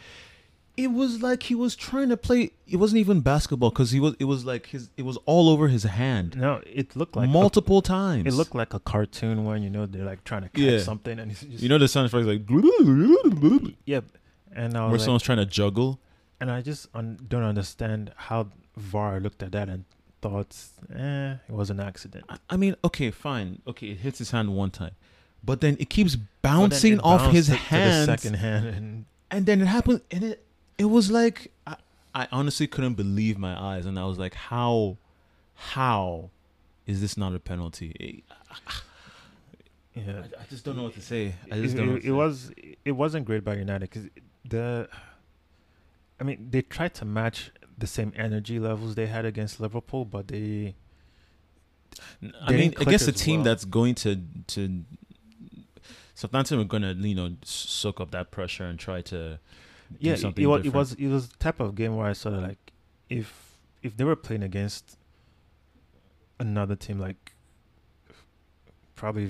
It 0.75 0.87
was 0.91 1.21
like 1.21 1.43
he 1.43 1.55
was 1.55 1.75
trying 1.75 2.09
to 2.09 2.17
play. 2.17 2.51
It 2.67 2.77
wasn't 2.77 2.99
even 2.99 3.21
basketball 3.21 3.69
because 3.69 3.91
he 3.91 3.99
was. 3.99 4.15
It 4.19 4.25
was 4.25 4.43
like 4.45 4.67
his. 4.67 4.89
It 4.97 5.03
was 5.03 5.17
all 5.25 5.49
over 5.49 5.67
his 5.67 5.83
hand 5.83 6.35
No, 6.35 6.61
it 6.65 6.95
looked 6.95 7.15
like 7.15 7.27
a- 7.27 7.31
multiple 7.31 7.81
times. 7.81 8.25
it 8.25 8.33
looked 8.33 8.55
like 8.55 8.73
a 8.73 8.79
cartoon 8.79 9.45
when 9.45 9.61
you 9.61 9.69
know 9.69 9.85
they're 9.85 10.05
like 10.05 10.23
trying 10.23 10.41
to 10.43 10.49
catch 10.49 10.61
Yeah. 10.61 10.79
something 10.79 11.19
and 11.19 11.31
it's 11.31 11.41
just 11.41 11.61
You 11.61 11.69
know 11.69 11.77
the 11.77 11.87
sound 11.87 12.07
effects 12.07 12.25
like 12.25 12.41
yeah. 13.85 14.01
And 14.55 14.77
I 14.77 14.81
where 14.81 14.91
was 14.91 15.01
like, 15.01 15.05
someone's 15.05 15.23
trying 15.23 15.39
to 15.39 15.45
juggle. 15.45 15.99
and 16.39 16.51
I 16.51 16.61
just 16.61 16.87
un- 16.93 17.19
don't 17.27 17.43
understand 17.43 18.11
how 18.15 18.47
VAR 18.77 19.19
looked 19.19 19.41
at 19.43 19.51
that 19.53 19.69
and 19.69 19.85
thought, 20.21 20.55
eh, 20.95 21.33
it 21.47 21.51
was 21.53 21.69
an 21.69 21.79
accident. 21.79 22.25
I- 22.29 22.37
I 22.49 22.57
mean, 22.57 22.75
okay, 22.83 23.11
fine, 23.11 23.61
okay, 23.67 23.87
it 23.87 23.97
hits 23.99 24.19
his 24.19 24.31
hand 24.31 24.55
one 24.55 24.71
time, 24.71 24.91
but 25.43 25.61
then 25.61 25.75
it 25.79 25.89
keeps 25.89 26.15
But 26.15 26.23
then 26.41 26.59
bouncing 26.69 26.93
it 26.93 26.99
off 27.03 27.31
his 27.31 27.45
to- 27.47 27.51
to 27.53 27.57
hand, 27.57 28.05
second 28.05 28.35
hand, 28.35 28.65
and 28.67 29.05
and 29.31 29.45
then 29.47 29.61
it 29.61 29.65
happened, 29.67 30.01
and 30.11 30.23
it 30.23 30.45
it 30.83 30.89
was 30.89 31.09
like 31.09 31.49
I, 31.65 31.77
I 32.13 32.27
honestly 32.29 32.67
couldn't 32.67 32.95
believe 32.95 33.37
my 33.37 33.57
eyes, 33.57 33.85
and 33.85 33.97
I 33.97 34.03
was 34.03 34.19
like, 34.19 34.33
how, 34.33 34.97
how, 35.55 36.29
is 36.85 36.99
this 36.99 37.15
not 37.15 37.33
a 37.33 37.39
penalty? 37.39 38.25
yeah. 39.95 40.23
I, 40.37 40.41
I 40.41 40.45
just 40.49 40.65
don't 40.65 40.75
know 40.75 40.83
what 40.83 40.95
to 40.95 41.01
say. 41.01 41.35
I 41.49 41.55
it, 41.55 41.73
don't. 41.73 41.75
know 41.75 41.93
what 41.93 41.97
it, 41.99 42.01
to 42.01 42.07
it 42.07 42.09
say. 42.09 42.11
was 42.11 42.51
it 42.83 42.91
wasn't 42.91 43.25
great 43.25 43.45
by 43.45 43.55
United 43.55 43.89
because 43.89 44.09
the 44.43 44.89
I 46.19 46.25
mean 46.25 46.49
they 46.51 46.61
tried 46.61 46.93
to 46.95 47.05
match 47.05 47.51
the 47.77 47.87
same 47.87 48.11
energy 48.17 48.59
levels 48.59 48.95
they 48.95 49.07
had 49.07 49.23
against 49.23 49.61
Liverpool, 49.61 50.03
but 50.03 50.27
they 50.27 50.75
I 52.41 52.49
mean, 52.49 52.59
didn't 52.59 52.75
click 52.75 52.87
against 52.89 53.07
a 53.07 53.13
team 53.13 53.37
well. 53.37 53.45
that's 53.45 53.63
going 53.63 53.95
to 53.95 54.21
to 54.47 54.83
Southampton 56.13 56.59
are 56.59 56.65
going 56.65 56.83
to 56.83 56.93
you 56.93 57.15
know 57.15 57.37
soak 57.45 58.01
up 58.01 58.11
that 58.11 58.31
pressure 58.31 58.65
and 58.65 58.77
try 58.77 58.99
to 59.03 59.17
do 59.29 59.39
yeah 59.99 60.13
it, 60.13 60.37
it 60.39 60.47
was 60.47 60.65
it 60.65 60.73
was 60.73 60.93
it 60.93 61.07
was 61.07 61.29
the 61.29 61.37
type 61.37 61.59
of 61.59 61.75
game 61.75 61.95
where 61.95 62.07
I 62.07 62.13
sort 62.13 62.35
of 62.35 62.41
like 62.43 62.71
if 63.09 63.57
if 63.81 63.95
they 63.97 64.03
were 64.03 64.15
playing 64.15 64.43
against 64.43 64.97
another 66.39 66.75
team 66.75 66.99
like 66.99 67.33
probably 68.95 69.29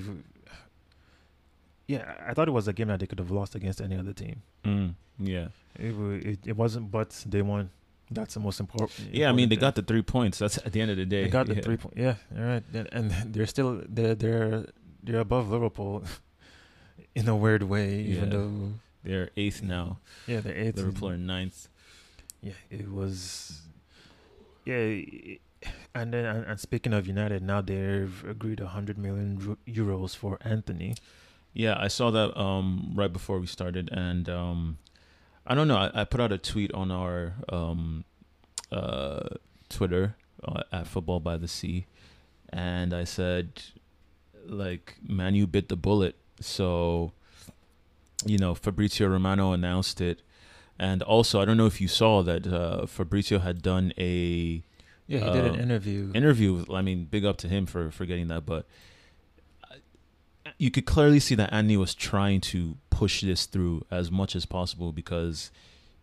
yeah 1.86 2.14
I 2.26 2.34
thought 2.34 2.48
it 2.48 2.52
was 2.52 2.68
a 2.68 2.72
game 2.72 2.88
that 2.88 3.00
they 3.00 3.06
could 3.06 3.18
have 3.18 3.30
lost 3.30 3.54
against 3.54 3.80
any 3.80 3.96
other 3.96 4.12
team. 4.12 4.42
Mm, 4.64 4.94
yeah, 5.18 5.48
It, 5.78 5.92
it 6.26 6.38
it 6.46 6.56
wasn't, 6.56 6.90
but 6.90 7.10
they 7.28 7.42
won. 7.42 7.70
That's 8.10 8.34
the 8.34 8.40
most 8.40 8.60
important. 8.60 9.08
yeah. 9.12 9.28
I 9.28 9.32
mean, 9.32 9.48
they 9.48 9.56
important 9.56 9.60
got 9.60 9.74
the 9.74 9.82
three 9.82 10.02
points. 10.02 10.38
That's 10.38 10.58
at 10.58 10.72
the 10.72 10.80
end 10.80 10.90
of 10.90 10.96
the 10.96 11.06
day. 11.06 11.24
They 11.24 11.30
got 11.30 11.46
the 11.46 11.54
yeah. 11.56 11.60
three 11.62 11.76
points. 11.76 11.96
Yeah, 11.98 12.14
all 12.36 12.44
right. 12.44 12.62
And, 12.72 12.88
and 12.92 13.10
they're 13.34 13.46
still 13.46 13.82
they're 13.88 14.14
they're 14.14 14.66
they're 15.02 15.20
above 15.20 15.50
Liverpool 15.50 16.04
in 17.14 17.28
a 17.28 17.36
weird 17.36 17.62
way, 17.64 18.00
even 18.00 18.24
Yeah. 18.24 18.30
though 18.38 18.72
They're 19.04 19.30
eighth 19.36 19.62
now. 19.62 19.98
yeah 20.26 20.40
they're 20.40 20.56
eighth. 20.56 20.76
Liverpool 20.76 21.10
are 21.10 21.16
ninth. 21.16 21.68
Yeah, 22.42 22.52
it 22.70 22.90
was. 22.90 23.62
Yeah, 24.64 24.76
and 25.94 26.12
then 26.12 26.24
and, 26.24 26.44
and 26.46 26.60
speaking 26.60 26.92
of 26.92 27.06
United, 27.06 27.42
now 27.42 27.60
they've 27.60 28.24
agreed 28.28 28.60
a 28.60 28.68
hundred 28.68 28.98
million 28.98 29.56
euros 29.66 30.16
for 30.16 30.38
Antony. 30.42 30.94
Yeah, 31.52 31.76
I 31.78 31.88
saw 31.88 32.10
that 32.10 32.36
um, 32.38 32.92
right 32.94 33.12
before 33.12 33.38
we 33.38 33.46
started, 33.46 33.88
and 33.92 34.28
um, 34.28 34.78
I 35.46 35.54
don't 35.54 35.68
know. 35.68 35.76
I, 35.76 35.90
I 36.00 36.04
put 36.04 36.20
out 36.20 36.32
a 36.32 36.38
tweet 36.38 36.72
on 36.72 36.90
our 36.90 37.34
um, 37.48 38.04
uh, 38.72 39.28
Twitter 39.68 40.16
uh, 40.42 40.62
at 40.72 40.86
Football 40.86 41.20
by 41.20 41.36
the 41.36 41.48
Sea, 41.48 41.86
and 42.50 42.92
I 42.92 43.04
said, 43.04 43.62
like, 44.46 44.96
man, 45.06 45.34
you 45.34 45.46
bit 45.46 45.68
the 45.68 45.76
bullet. 45.76 46.16
So, 46.40 47.12
you 48.26 48.38
know, 48.38 48.54
Fabrizio 48.54 49.08
Romano 49.08 49.52
announced 49.52 50.00
it, 50.00 50.22
and 50.78 51.02
also 51.02 51.40
I 51.40 51.44
don't 51.44 51.56
know 51.56 51.66
if 51.66 51.80
you 51.80 51.88
saw 51.88 52.22
that 52.22 52.46
uh, 52.46 52.86
Fabrizio 52.86 53.38
had 53.40 53.62
done 53.62 53.92
a 53.98 54.62
Yeah, 55.06 55.18
he 55.18 55.30
did 55.32 55.44
an 55.44 55.54
Um, 55.54 55.60
interview. 55.60 56.12
interview. 56.14 56.54
with- 56.54 56.70
I 56.70 56.80
mean, 56.82 57.04
big 57.04 57.24
up 57.24 57.36
to 57.38 57.48
him 57.48 57.66
for 57.66 57.90
for 57.90 58.06
getting 58.06 58.28
that, 58.28 58.46
but 58.46 58.66
uh, 59.70 59.76
you 60.58 60.70
could 60.70 60.86
clearly 60.86 61.20
see 61.20 61.34
that 61.34 61.52
Andy 61.52 61.76
was 61.76 61.94
trying 61.94 62.40
to 62.52 62.76
push 62.90 63.20
this 63.22 63.46
through 63.46 63.84
as 63.90 64.10
much 64.10 64.34
as 64.36 64.46
possible 64.46 64.92
because 64.92 65.50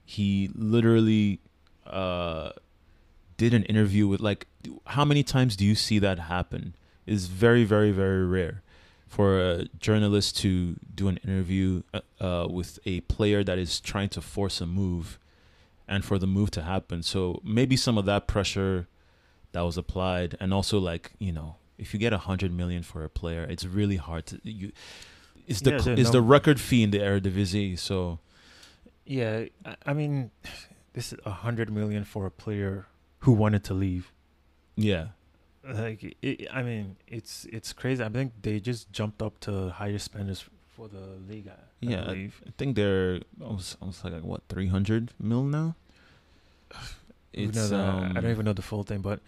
he 0.05 0.49
literally 0.53 1.39
uh, 1.87 2.51
did 3.37 3.53
an 3.53 3.63
interview 3.63 4.07
with 4.07 4.19
like 4.19 4.45
how 4.87 5.03
many 5.05 5.23
times 5.23 5.55
do 5.55 5.65
you 5.65 5.73
see 5.75 5.97
that 5.99 6.19
happen? 6.19 6.75
Is 7.07 7.27
very 7.27 7.63
very 7.63 7.91
very 7.91 8.25
rare 8.25 8.61
for 9.11 9.27
a 9.41 9.65
journalist 9.77 10.37
to 10.37 10.77
do 10.95 11.09
an 11.09 11.17
interview 11.17 11.83
uh, 11.93 11.99
uh, 12.23 12.47
with 12.49 12.79
a 12.85 13.01
player 13.01 13.43
that 13.43 13.57
is 13.57 13.81
trying 13.81 14.07
to 14.07 14.21
force 14.21 14.61
a 14.61 14.65
move 14.65 15.19
and 15.85 16.05
for 16.05 16.17
the 16.17 16.25
move 16.27 16.49
to 16.51 16.61
happen. 16.61 17.03
So 17.03 17.41
maybe 17.43 17.75
some 17.75 17.97
of 17.97 18.05
that 18.05 18.25
pressure 18.25 18.87
that 19.51 19.61
was 19.61 19.77
applied, 19.77 20.37
and 20.39 20.53
also 20.53 20.79
like 20.79 21.11
you 21.19 21.33
know, 21.33 21.55
if 21.77 21.93
you 21.93 21.99
get 21.99 22.13
a 22.13 22.19
hundred 22.19 22.53
million 22.53 22.83
for 22.83 23.03
a 23.03 23.09
player, 23.09 23.43
it's 23.43 23.65
really 23.65 23.97
hard 23.97 24.25
to 24.27 24.39
you. 24.43 24.71
It's 25.45 25.59
the 25.59 25.71
Yeah, 25.71 25.79
cl- 25.79 26.11
the 26.13 26.21
record 26.21 26.57
fee 26.61 26.81
in 26.83 26.91
the 26.91 26.99
Eredivisie. 26.99 27.77
So 27.77 28.19
Yeah, 29.05 29.45
I, 29.65 29.75
I 29.87 29.93
mean, 29.93 30.31
this 30.93 31.11
is 31.11 31.19
a 31.25 31.31
hundred 31.31 31.69
million 31.69 32.05
for 32.05 32.25
a 32.25 32.31
player 32.31 32.85
who 33.19 33.33
wanted 33.33 33.65
to 33.65 33.73
leave. 33.73 34.13
yeah, 34.77 35.07
Like, 35.63 36.17
it, 36.21 36.47
I 36.51 36.63
mean, 36.63 36.95
it's 37.07 37.45
it's 37.51 37.71
crazy. 37.73 38.03
I 38.03 38.09
think 38.09 38.33
they 38.41 38.59
just 38.59 38.91
jumped 38.91 39.21
up 39.21 39.39
to 39.41 39.69
higher 39.69 39.99
spenders 39.99 40.43
for 40.75 40.87
the 40.87 41.17
league. 41.29 41.47
I, 41.47 41.51
I 41.51 41.55
Yeah, 41.81 42.03
believe. 42.05 42.41
I 42.47 42.51
think 42.57 42.75
they're 42.75 43.19
almost, 43.39 43.77
almost 43.79 44.03
like 44.03 44.23
what 44.23 44.41
three 44.49 44.67
hundred 44.67 45.13
mil 45.19 45.43
now. 45.43 45.75
It's? 47.33 47.71
I- 47.71 47.77
um, 47.77 48.11
I 48.17 48.21
don't 48.21 48.31
even 48.31 48.43
know 48.45 48.53
the 48.53 48.61
full 48.61 48.83
thing, 48.83 48.99
but 49.01 49.21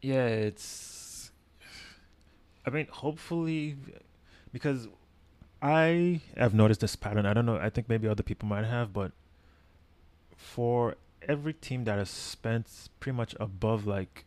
yeah, 0.00 0.26
it's. 0.26 1.30
I 2.66 2.70
mean, 2.70 2.86
hopefully, 2.90 3.76
because 4.52 4.88
I 5.60 6.22
have 6.36 6.54
noticed 6.54 6.80
this 6.80 6.96
pattern. 6.96 7.26
I 7.26 7.34
don't 7.34 7.44
know. 7.44 7.58
I 7.58 7.68
think 7.68 7.88
maybe 7.88 8.08
other 8.08 8.22
people 8.22 8.48
might 8.48 8.64
have, 8.64 8.92
but 8.94 9.12
for 10.36 10.96
every 11.22 11.52
team 11.52 11.84
that 11.84 11.98
has 11.98 12.08
spent 12.10 12.66
pretty 13.00 13.16
much 13.16 13.34
above 13.40 13.86
like 13.86 14.24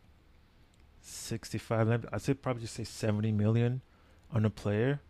sixty-five, 1.08 2.06
I'd 2.12 2.22
say 2.22 2.34
probably 2.34 2.62
just 2.62 2.74
say 2.74 2.84
seventy 2.84 3.32
million 3.32 3.80
on 4.32 4.44
a 4.44 4.50
player. 4.50 5.00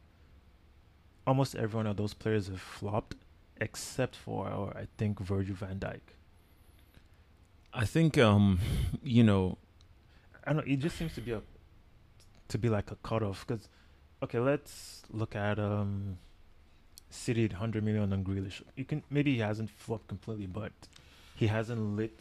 Almost 1.27 1.57
every 1.57 1.77
one 1.77 1.87
of 1.87 1.97
those 1.97 2.15
players 2.15 2.49
have 2.49 2.61
flopped, 2.61 3.17
except 3.61 4.17
for 4.17 4.49
or 4.49 4.77
I 4.77 4.87
think 4.97 5.21
Virgil 5.21 5.55
Van 5.57 5.79
Dijk. 5.79 6.01
I 7.75 7.85
think 7.85 8.17
um, 8.17 8.61
you 9.03 9.23
know, 9.23 9.59
I 10.45 10.53
don't 10.53 10.67
know. 10.67 10.73
It 10.73 10.79
just 10.79 10.97
seems 10.97 11.15
to 11.17 11.21
be 11.21 11.33
a 11.33 11.43
to 12.49 12.59
be 12.59 12.69
like 12.69 12.91
a 12.91 12.97
cutoff. 12.97 13.47
Because 13.47 13.69
okay, 14.23 14.39
let's 14.39 15.03
look 15.11 15.37
at 15.37 15.59
um, 15.59 16.19
City 17.11 17.45
at 17.45 17.53
hundred 17.55 17.85
million 17.85 18.13
on 18.13 18.25
Grealish. 18.25 18.63
You 18.77 18.85
can 18.85 19.03
maybe 19.11 19.35
he 19.35 19.41
hasn't 19.41 19.71
flopped 19.71 20.09
completely, 20.09 20.47
but 20.47 20.73
he 21.37 21.49
hasn't 21.49 21.97
lit. 21.97 22.19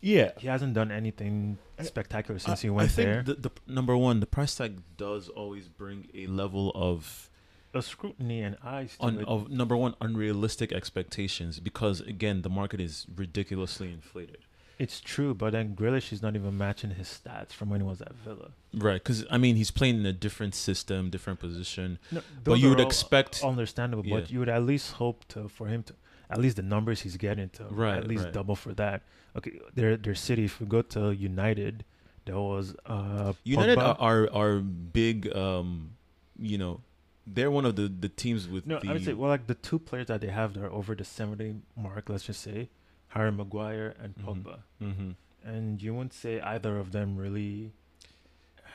Yeah. 0.00 0.32
He 0.38 0.46
hasn't 0.46 0.74
done 0.74 0.90
anything 0.90 1.58
spectacular 1.82 2.38
since 2.38 2.60
I, 2.60 2.62
he 2.62 2.70
went 2.70 2.90
I 2.90 2.92
think 2.92 3.06
there. 3.06 3.22
The, 3.22 3.34
the 3.34 3.50
number 3.66 3.96
one, 3.96 4.20
the 4.20 4.26
price 4.26 4.54
tag 4.54 4.82
does 4.96 5.28
always 5.28 5.68
bring 5.68 6.08
a 6.14 6.26
level 6.26 6.72
of 6.74 7.30
a 7.74 7.82
scrutiny 7.82 8.40
and 8.42 8.56
eyes 8.64 8.96
to 8.96 9.04
un, 9.04 9.20
it. 9.20 9.28
of 9.28 9.50
number 9.50 9.76
one 9.76 9.94
unrealistic 10.00 10.72
expectations 10.72 11.60
because 11.60 12.00
again 12.00 12.40
the 12.40 12.48
market 12.48 12.80
is 12.80 13.06
ridiculously 13.14 13.92
inflated. 13.92 14.38
It's 14.78 15.00
true, 15.00 15.34
but 15.34 15.50
then 15.52 15.74
Grealish 15.74 16.12
is 16.12 16.22
not 16.22 16.36
even 16.36 16.56
matching 16.56 16.90
his 16.90 17.08
stats 17.08 17.50
from 17.50 17.68
when 17.68 17.80
he 17.80 17.86
was 17.86 18.00
at 18.00 18.14
Villa. 18.14 18.52
Right, 18.72 19.02
because 19.02 19.24
I 19.28 19.36
mean 19.36 19.56
he's 19.56 19.72
playing 19.72 19.96
in 19.98 20.06
a 20.06 20.12
different 20.12 20.54
system, 20.54 21.10
different 21.10 21.40
position. 21.40 21.98
No, 22.12 22.20
But 22.44 22.60
you 22.60 22.68
would 22.70 22.80
expect, 22.80 23.42
understandable, 23.42 24.04
but 24.08 24.30
you 24.30 24.38
would 24.38 24.48
at 24.48 24.62
least 24.62 24.92
hope 24.92 25.26
to 25.28 25.48
for 25.48 25.66
him 25.66 25.82
to 25.84 25.94
at 26.30 26.38
least 26.38 26.56
the 26.56 26.62
numbers 26.62 27.00
he's 27.02 27.16
getting 27.16 27.48
to 27.50 27.64
Right, 27.70 27.98
at 27.98 28.06
least 28.08 28.24
right. 28.24 28.32
double 28.32 28.56
for 28.56 28.74
that. 28.74 29.02
Okay, 29.36 29.60
their 29.74 29.96
their 29.96 30.14
city. 30.14 30.44
If 30.44 30.60
we 30.60 30.66
go 30.66 30.82
to 30.82 31.10
United, 31.12 31.84
there 32.24 32.38
was 32.38 32.74
uh 32.86 33.32
United 33.44 33.78
Pogba. 33.78 33.96
are, 34.00 34.28
are 34.32 34.58
big. 34.58 35.34
Um, 35.36 35.92
you 36.38 36.58
know, 36.58 36.80
they're 37.26 37.50
one 37.50 37.64
of 37.66 37.76
the 37.76 37.88
the 37.88 38.08
teams 38.08 38.48
with 38.48 38.66
no, 38.66 38.78
the 38.80 38.88
I 38.88 38.92
would 38.94 39.04
say 39.04 39.12
well 39.14 39.30
like 39.30 39.46
the 39.46 39.54
two 39.54 39.78
players 39.78 40.06
that 40.08 40.20
they 40.20 40.28
have 40.28 40.54
that 40.54 40.64
are 40.64 40.72
over 40.72 40.94
the 40.94 41.04
seventy 41.04 41.56
mark. 41.76 42.08
Let's 42.08 42.24
just 42.24 42.40
say 42.42 42.68
Harry 43.08 43.32
Maguire 43.32 43.94
and 44.02 44.14
Mhm. 44.16 44.24
Pogba, 44.24 44.58
hmm 44.80 45.10
and 45.44 45.80
you 45.82 45.94
wouldn't 45.94 46.12
say 46.12 46.40
either 46.40 46.76
of 46.78 46.92
them 46.92 47.16
really 47.16 47.72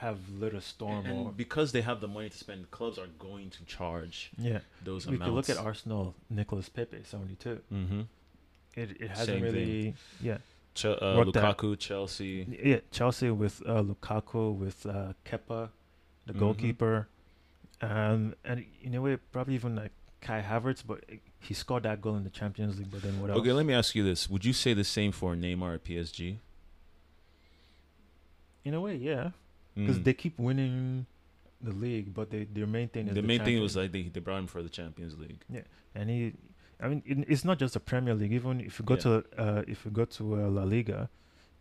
have 0.08 0.18
lit 0.42 0.54
a 0.54 0.62
storm 0.62 1.06
and 1.06 1.18
or 1.28 1.32
because 1.46 1.72
they 1.76 1.82
have 1.90 2.00
the 2.06 2.08
money 2.18 2.30
to 2.30 2.38
spend, 2.46 2.70
clubs 2.78 2.98
are 3.04 3.12
going 3.28 3.50
to 3.58 3.62
charge 3.66 4.32
yeah. 4.38 4.60
those 4.84 5.02
We 5.08 5.16
amounts. 5.16 5.26
could 5.30 5.36
look 5.40 5.50
at 5.50 5.58
Arsenal, 5.70 6.14
Nicholas 6.30 6.70
Pepe, 6.70 7.02
seventy 7.14 7.36
two. 7.36 7.58
Mm-hmm. 7.72 8.02
It 8.82 8.90
it 9.04 9.10
hasn't 9.10 9.28
Same 9.28 9.42
thing. 9.42 9.54
really 9.54 9.94
yeah. 10.30 10.38
Ch- 10.76 10.86
uh, 10.86 11.20
out. 11.20 11.28
Lukaku, 11.28 11.78
Chelsea. 11.78 12.34
Yeah, 12.72 12.80
Chelsea 12.98 13.30
with 13.44 13.56
uh, 13.66 13.82
Lukaku, 13.90 14.44
with 14.64 14.80
uh, 14.86 15.14
Kepa, 15.28 15.70
the 16.28 16.34
Mhm. 16.34 16.40
goalkeeper, 16.44 16.96
um, 17.82 18.34
and 18.44 18.66
in 18.82 18.96
a 18.96 19.02
way 19.06 19.18
probably 19.34 19.54
even 19.56 19.76
like 19.76 19.92
Kai 20.22 20.42
Havertz, 20.42 20.82
but 20.86 21.00
he 21.48 21.54
scored 21.54 21.84
that 21.84 22.02
goal 22.02 22.16
in 22.16 22.24
the 22.24 22.30
Champions 22.42 22.78
League. 22.80 22.90
But 22.92 23.02
then 23.04 23.20
what 23.22 23.30
else? 23.30 23.40
Okay, 23.40 23.52
let 23.60 23.66
me 23.66 23.74
ask 23.82 23.94
you 23.94 24.04
this: 24.04 24.30
Would 24.32 24.44
you 24.46 24.54
say 24.54 24.74
the 24.74 24.84
same 24.98 25.12
for 25.12 25.36
Neymar 25.36 25.76
at 25.76 25.84
PSG? 25.84 26.38
in 28.66 28.74
a 28.74 28.80
way, 28.82 28.96
yeah, 28.96 29.32
because 29.76 29.98
Mm. 30.00 30.04
they 30.04 30.14
keep 30.14 30.38
winning 30.40 31.06
the 31.62 31.72
league, 31.72 32.14
but 32.14 32.30
they 32.30 32.44
their 32.46 32.68
main 32.68 32.90
thing 32.90 33.08
is 33.08 33.16
the 33.16 33.22
the, 33.22 33.28
main 33.28 33.44
thing 33.44 33.62
was 33.62 33.76
like 33.76 33.92
they, 33.92 34.04
they 34.04 34.20
brought 34.20 34.40
him 34.40 34.48
for 34.48 34.62
the 34.62 34.70
Champions 34.70 35.18
League. 35.18 35.42
Yeah, 35.50 35.62
and 35.96 36.10
he, 36.10 36.34
I 36.80 36.88
mean, 36.90 37.02
it, 37.06 37.26
it's 37.30 37.46
not 37.46 37.58
just 37.60 37.74
the 37.74 37.80
Premier 37.80 38.14
League. 38.14 38.34
Even 38.34 38.60
if 38.62 38.80
you 38.80 38.86
go 38.86 38.96
Yeah. 38.96 39.00
to 39.02 39.24
uh, 39.38 39.64
if 39.68 39.86
you 39.86 39.92
go 39.92 40.06
to 40.06 40.36
uh, 40.36 40.48
La 40.50 40.64
Liga, 40.64 41.10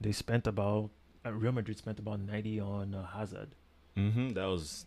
they 0.01 0.13
spent 0.13 0.47
about 0.47 0.91
uh, 1.25 1.33
Real 1.33 1.53
Madrid 1.53 1.79
spent 1.79 1.99
about 1.99 2.21
ninety 2.21 2.59
on 2.61 2.95
uh, 2.95 3.07
Hazard. 3.07 3.51
Mm-hmm. 3.97 4.31
That 4.31 4.47
was 4.47 4.87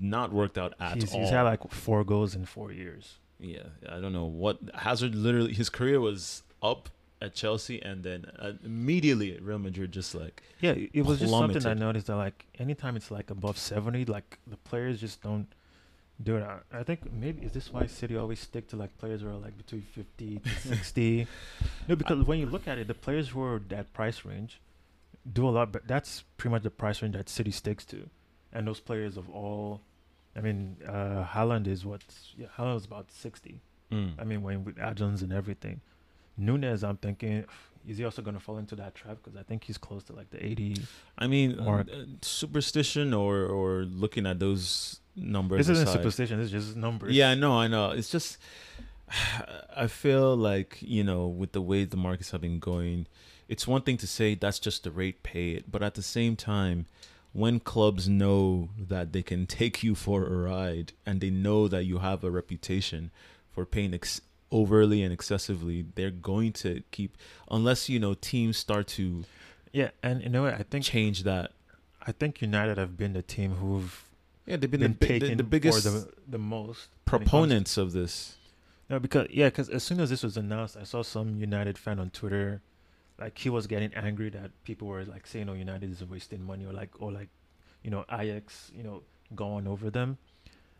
not 0.00 0.32
worked 0.32 0.58
out 0.58 0.74
at 0.80 0.96
he's, 0.96 1.12
all. 1.14 1.20
he's 1.20 1.30
had 1.30 1.42
like 1.42 1.70
four 1.70 2.04
goals 2.04 2.34
in 2.34 2.44
four 2.44 2.72
years. 2.72 3.18
yeah, 3.40 3.64
I 3.88 4.00
don't 4.00 4.12
know 4.12 4.24
what 4.26 4.58
Hazard. 4.74 5.14
Literally, 5.14 5.52
his 5.54 5.68
career 5.70 6.00
was 6.00 6.42
up 6.62 6.88
at 7.20 7.34
Chelsea, 7.34 7.82
and 7.82 8.02
then 8.04 8.24
uh, 8.38 8.52
immediately 8.64 9.34
at 9.34 9.42
Real 9.42 9.58
Madrid, 9.58 9.92
just 9.92 10.14
like 10.14 10.42
Yeah, 10.60 10.74
it 10.92 11.04
was 11.04 11.18
just 11.18 11.30
something 11.32 11.66
I 11.66 11.74
noticed 11.74 12.06
that 12.06 12.16
like 12.16 12.46
anytime 12.58 12.96
it's 12.96 13.10
like 13.10 13.30
above 13.30 13.58
seventy, 13.58 14.04
like 14.04 14.38
the 14.46 14.56
players 14.56 15.00
just 15.00 15.22
don't 15.22 15.46
do 16.22 16.36
it. 16.36 16.42
I, 16.42 16.80
I 16.80 16.82
think 16.82 17.12
maybe 17.12 17.42
is 17.46 17.52
this 17.52 17.72
why 17.72 17.86
City 17.86 18.16
always 18.16 18.40
stick 18.40 18.68
to 18.68 18.76
like 18.76 18.96
players 18.98 19.20
who 19.22 19.28
are 19.28 19.34
like 19.34 19.56
between 19.56 19.82
fifty 19.82 20.38
to 20.38 20.48
sixty? 20.68 21.26
No, 21.88 21.96
because 21.96 22.24
when 22.26 22.38
you 22.38 22.46
look 22.46 22.68
at 22.68 22.78
it, 22.78 22.86
the 22.88 22.94
players 22.94 23.30
who 23.30 23.42
are 23.42 23.60
that 23.68 23.92
price 23.92 24.24
range 24.24 24.60
do 25.30 25.46
a 25.48 25.50
lot, 25.50 25.72
but 25.72 25.86
that's 25.86 26.24
pretty 26.36 26.52
much 26.52 26.62
the 26.62 26.70
price 26.70 27.02
range 27.02 27.14
that 27.14 27.28
City 27.28 27.50
sticks 27.50 27.84
to, 27.86 28.08
and 28.52 28.66
those 28.66 28.80
players 28.80 29.16
of 29.16 29.28
all. 29.30 29.80
I 30.36 30.40
mean, 30.40 30.76
uh, 30.86 31.24
Haaland 31.24 31.66
is 31.66 31.84
what? 31.84 32.02
Yeah, 32.36 32.46
Haaland 32.56 32.76
is 32.76 32.84
about 32.84 33.10
sixty. 33.10 33.60
mm. 33.90 34.12
I 34.18 34.24
mean, 34.24 34.42
when 34.42 34.64
with 34.64 34.78
add-ons 34.78 35.22
and 35.22 35.32
everything. 35.32 35.80
Nunez, 36.38 36.84
I'm 36.84 36.96
thinking, 36.96 37.44
is 37.86 37.98
he 37.98 38.04
also 38.04 38.22
going 38.22 38.34
to 38.36 38.40
fall 38.40 38.58
into 38.58 38.76
that 38.76 38.94
trap? 38.94 39.18
Because 39.22 39.38
I 39.38 39.42
think 39.42 39.64
he's 39.64 39.78
close 39.78 40.04
to 40.04 40.12
like 40.12 40.30
the 40.30 40.44
80. 40.44 40.76
I 41.18 41.26
mean, 41.26 41.58
uh, 41.58 41.84
superstition 42.22 43.12
or 43.12 43.44
or 43.44 43.84
looking 43.84 44.26
at 44.26 44.38
those 44.38 45.00
numbers. 45.16 45.66
This 45.66 45.70
isn't 45.70 45.88
aside. 45.88 45.98
superstition. 45.98 46.38
This 46.38 46.52
is 46.52 46.66
just 46.66 46.76
numbers. 46.76 47.14
Yeah, 47.14 47.30
I 47.30 47.34
know, 47.34 47.58
I 47.58 47.66
know. 47.66 47.90
It's 47.90 48.10
just 48.10 48.38
I 49.76 49.86
feel 49.86 50.36
like, 50.36 50.78
you 50.80 51.04
know, 51.04 51.26
with 51.26 51.52
the 51.52 51.62
way 51.62 51.84
the 51.84 51.96
markets 51.96 52.30
have 52.30 52.40
been 52.40 52.58
going, 52.58 53.06
it's 53.48 53.66
one 53.66 53.82
thing 53.82 53.96
to 53.98 54.06
say 54.06 54.34
that's 54.34 54.58
just 54.58 54.84
the 54.84 54.90
rate 54.90 55.22
pay 55.22 55.52
it, 55.52 55.70
but 55.70 55.82
at 55.82 55.94
the 55.94 56.02
same 56.02 56.36
time, 56.36 56.86
when 57.32 57.60
clubs 57.60 58.08
know 58.08 58.70
that 58.78 59.12
they 59.12 59.22
can 59.22 59.46
take 59.58 59.82
you 59.82 59.94
for 59.94 60.26
a 60.26 60.30
ride 60.30 60.92
and 61.06 61.20
they 61.20 61.30
know 61.30 61.68
that 61.68 61.84
you 61.84 61.98
have 61.98 62.24
a 62.24 62.30
reputation 62.30 63.10
for 63.50 63.64
paying 63.64 63.94
ex- 63.94 64.20
overly 64.50 65.02
and 65.02 65.12
excessively, 65.12 65.86
they're 65.94 66.10
going 66.10 66.52
to 66.52 66.82
keep 66.90 67.16
unless, 67.50 67.88
you 67.88 67.98
know, 67.98 68.14
teams 68.14 68.56
start 68.56 68.86
to 68.88 69.24
Yeah, 69.72 69.90
and 70.02 70.22
you 70.22 70.28
know 70.28 70.44
way, 70.44 70.52
I 70.54 70.62
think 70.62 70.84
change 70.84 71.22
that. 71.24 71.52
I 72.06 72.12
think 72.12 72.40
United 72.40 72.78
have 72.78 72.96
been 72.96 73.12
the 73.12 73.22
team 73.22 73.56
who've 73.56 74.04
Yeah, 74.46 74.56
they've 74.56 74.70
been, 74.70 74.80
been, 74.80 74.96
the, 74.98 75.06
bi- 75.06 75.12
the, 75.14 75.20
taken 75.20 75.36
the 75.38 75.44
biggest 75.44 75.84
the 75.84 76.08
the 76.26 76.38
most 76.38 76.88
when 77.10 77.22
it 77.22 77.24
comes- 77.24 77.30
proponents 77.30 77.76
of 77.76 77.92
this. 77.92 78.36
No, 78.90 78.98
because 78.98 79.26
yeah, 79.30 79.48
because 79.48 79.68
as 79.68 79.82
soon 79.82 80.00
as 80.00 80.08
this 80.08 80.22
was 80.22 80.36
announced, 80.38 80.74
I 80.76 80.84
saw 80.84 81.02
some 81.02 81.38
United 81.38 81.76
fan 81.76 81.98
on 81.98 82.08
Twitter, 82.08 82.62
like 83.20 83.36
he 83.36 83.50
was 83.50 83.66
getting 83.66 83.92
angry 83.92 84.30
that 84.30 84.50
people 84.64 84.88
were 84.88 85.04
like 85.04 85.26
saying, 85.26 85.50
"Oh, 85.50 85.52
United 85.52 85.92
is 85.92 86.02
wasting 86.02 86.42
money," 86.42 86.64
or 86.64 86.72
like, 86.72 86.88
"Oh, 86.98 87.06
like, 87.08 87.28
you 87.82 87.90
know, 87.90 88.06
Ajax, 88.10 88.72
you 88.74 88.82
know, 88.82 89.02
going 89.34 89.66
over 89.66 89.90
them, 89.90 90.16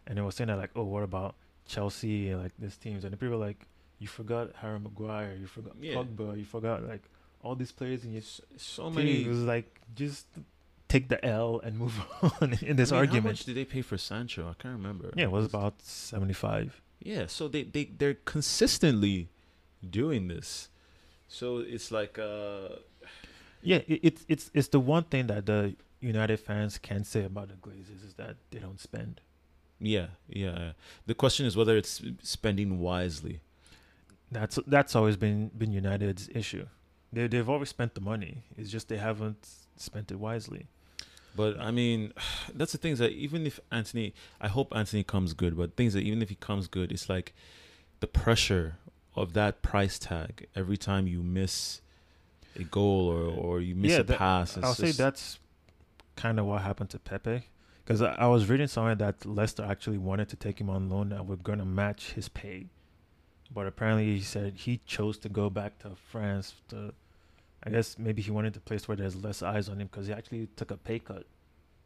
and 0.07 0.17
they 0.17 0.23
were 0.23 0.33
saying 0.33 0.49
that 0.49 0.57
like, 0.57 0.71
"Oh, 0.75 0.85
what 0.85 1.03
about 1.03 1.35
Chelsea 1.69 2.31
and 2.31 2.43
like 2.43 2.53
these 2.59 2.77
teams?" 2.77 3.05
And 3.05 3.13
the 3.13 3.17
people 3.17 3.39
like, 3.39 3.61
"You 3.99 4.09
forgot 4.09 4.51
Harry 4.61 4.81
Maguire, 4.81 5.37
you 5.41 5.47
forgot 5.47 5.75
Yeah. 5.81 5.95
Pogba, 5.97 6.37
you 6.37 6.45
forgot 6.45 6.83
like 6.93 7.03
all 7.43 7.55
these 7.55 7.73
players 7.73 8.05
in 8.05 8.13
your 8.13 8.23
So 8.57 8.85
team." 8.87 8.95
many 8.97 9.25
It 9.25 9.29
was 9.29 9.43
like 9.45 9.81
just 9.95 10.27
take 10.89 11.09
the 11.09 11.23
L 11.25 11.61
and 11.63 11.79
move 11.79 11.95
on 12.41 12.55
in 12.63 12.77
this 12.77 12.91
I 12.91 12.95
mean, 12.95 12.99
How 12.99 12.99
argument. 13.13 13.25
much 13.37 13.45
did 13.45 13.57
they 13.57 13.65
pay 13.67 13.83
for 13.83 13.99
Sancho? 13.99 14.43
I 14.49 14.55
can't 14.61 14.75
remember. 14.81 15.13
Yeah, 15.15 15.25
it 15.25 15.31
was 15.31 15.47
about 15.47 15.75
seventy-five. 15.83 16.81
Yeah, 17.01 17.27
so 17.27 17.47
they 17.47 17.63
they 17.63 17.85
they're 17.85 18.15
consistently 18.25 19.29
doing 19.89 20.29
this. 20.29 20.69
So 21.29 21.59
it's 21.59 21.91
like 21.93 22.19
uh 22.19 22.69
Yeah, 23.63 23.83
it, 23.87 24.01
it's 24.03 24.25
it's 24.29 24.51
it's 24.55 24.69
the 24.69 24.81
one 24.81 25.05
thing 25.05 25.27
that 25.29 25.47
the 25.47 25.77
United 26.01 26.39
fans 26.41 26.79
can 26.79 27.05
say 27.05 27.25
about 27.25 27.49
the 27.49 27.55
Glazers 27.55 28.03
is 28.07 28.15
that 28.15 28.37
they 28.51 28.59
don't 28.59 28.81
spend. 28.81 29.21
Yeah, 29.81 30.07
yeah. 30.29 30.73
The 31.07 31.15
question 31.15 31.47
is 31.47 31.57
whether 31.57 31.77
it's 31.77 32.03
spending 32.23 32.81
wisely. 32.81 33.41
That's 34.31 34.59
that's 34.67 34.95
always 34.97 35.17
been 35.17 35.51
been 35.57 35.73
United's 35.73 36.29
issue. 36.35 36.67
They 37.13 37.27
they've 37.29 37.49
always 37.49 37.69
spent 37.71 37.95
the 37.95 38.01
money. 38.01 38.43
It's 38.57 38.71
just 38.71 38.89
they 38.89 38.99
haven't 38.99 39.49
spent 39.77 40.11
it 40.11 40.19
wisely. 40.19 40.67
But 41.37 41.59
I 41.61 41.71
mean, 41.71 42.13
that's 42.55 42.73
the 42.73 42.79
thing 42.79 42.93
is 42.93 42.99
that 42.99 43.13
even 43.13 43.47
if 43.47 43.61
Antony, 43.73 44.15
I 44.41 44.49
hope 44.49 44.75
Antony 44.75 45.05
comes 45.05 45.33
good. 45.33 45.57
But 45.57 45.77
things 45.77 45.95
that 45.95 46.01
even 46.03 46.21
if 46.23 46.29
he 46.29 46.35
comes 46.35 46.67
good, 46.69 46.93
it's 46.93 47.09
like 47.09 47.33
the 48.01 48.07
pressure 48.07 48.77
of 49.17 49.33
that 49.33 49.63
price 49.63 49.99
tag 49.99 50.47
every 50.55 50.77
time 50.77 51.07
you 51.07 51.23
miss 51.23 51.81
a 52.59 52.65
goal 52.65 53.09
or 53.09 53.23
or 53.33 53.61
you 53.61 53.75
miss 53.75 53.93
Yeah, 53.93 53.99
a 54.01 54.03
that- 54.03 54.19
pass. 54.19 54.59
I'll 54.59 54.75
say 54.75 54.91
that's 54.91 55.39
kind 56.17 56.39
of 56.41 56.47
what 56.47 56.63
happened 56.63 56.91
to 56.91 56.99
Pepe. 56.99 57.45
Because 57.89 58.03
I, 58.03 58.13
I 58.19 58.27
was 58.27 58.51
reading 58.51 58.67
somewhere 58.67 58.95
that 58.97 59.25
Leicester 59.25 59.65
actually 59.65 59.97
wanted 59.97 60.29
to 60.29 60.37
take 60.37 60.61
him 60.61 60.69
on 60.69 60.91
loan 60.91 61.11
and 61.11 61.27
were 61.27 61.37
going 61.37 61.59
to 61.59 61.65
match 61.65 62.13
his 62.13 62.29
pay. 62.29 62.67
But 63.51 63.67
apparently 63.67 64.15
he 64.15 64.21
said 64.21 64.53
he 64.57 64.83
chose 64.85 65.17
to 65.21 65.31
go 65.31 65.49
back 65.49 65.79
to 65.79 65.93
France. 66.11 66.53
To, 66.69 66.93
I 67.65 67.71
guess 67.71 67.99
maybe 67.99 68.21
he 68.21 68.31
wanted 68.31 68.55
a 68.59 68.61
place 68.61 68.89
where 68.89 68.97
there's 68.99 69.17
less 69.17 69.43
eyes 69.43 69.71
on 69.71 69.81
him 69.81 69.89
because 69.91 70.07
he 70.07 70.13
actually 70.13 70.51
took 70.55 70.71
a 70.71 70.77
pay 70.77 70.99
cut 70.99 71.25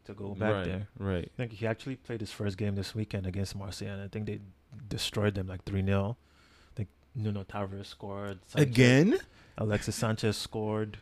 to 0.03 0.13
go 0.13 0.35
back 0.35 0.51
right, 0.51 0.65
there. 0.65 0.87
Right. 0.99 1.31
I 1.33 1.37
think 1.37 1.53
he 1.53 1.65
actually 1.65 1.95
played 1.95 2.19
his 2.19 2.33
first 2.33 2.57
game 2.57 2.75
this 2.75 2.93
weekend 2.93 3.25
against 3.25 3.55
Marseille, 3.55 3.87
and 3.87 4.01
I 4.01 4.09
think 4.09 4.25
they 4.25 4.41
destroyed 4.89 5.35
them 5.35 5.47
like 5.47 5.63
3 5.63 5.85
0. 5.85 6.17
I 6.19 6.75
think 6.75 6.89
Nuno 7.15 7.45
Tavares 7.45 7.85
scored. 7.85 8.39
Sanchez- 8.47 8.69
Again? 8.69 9.19
Alexis 9.57 9.95
Sanchez 9.95 10.35
scored. 10.35 10.97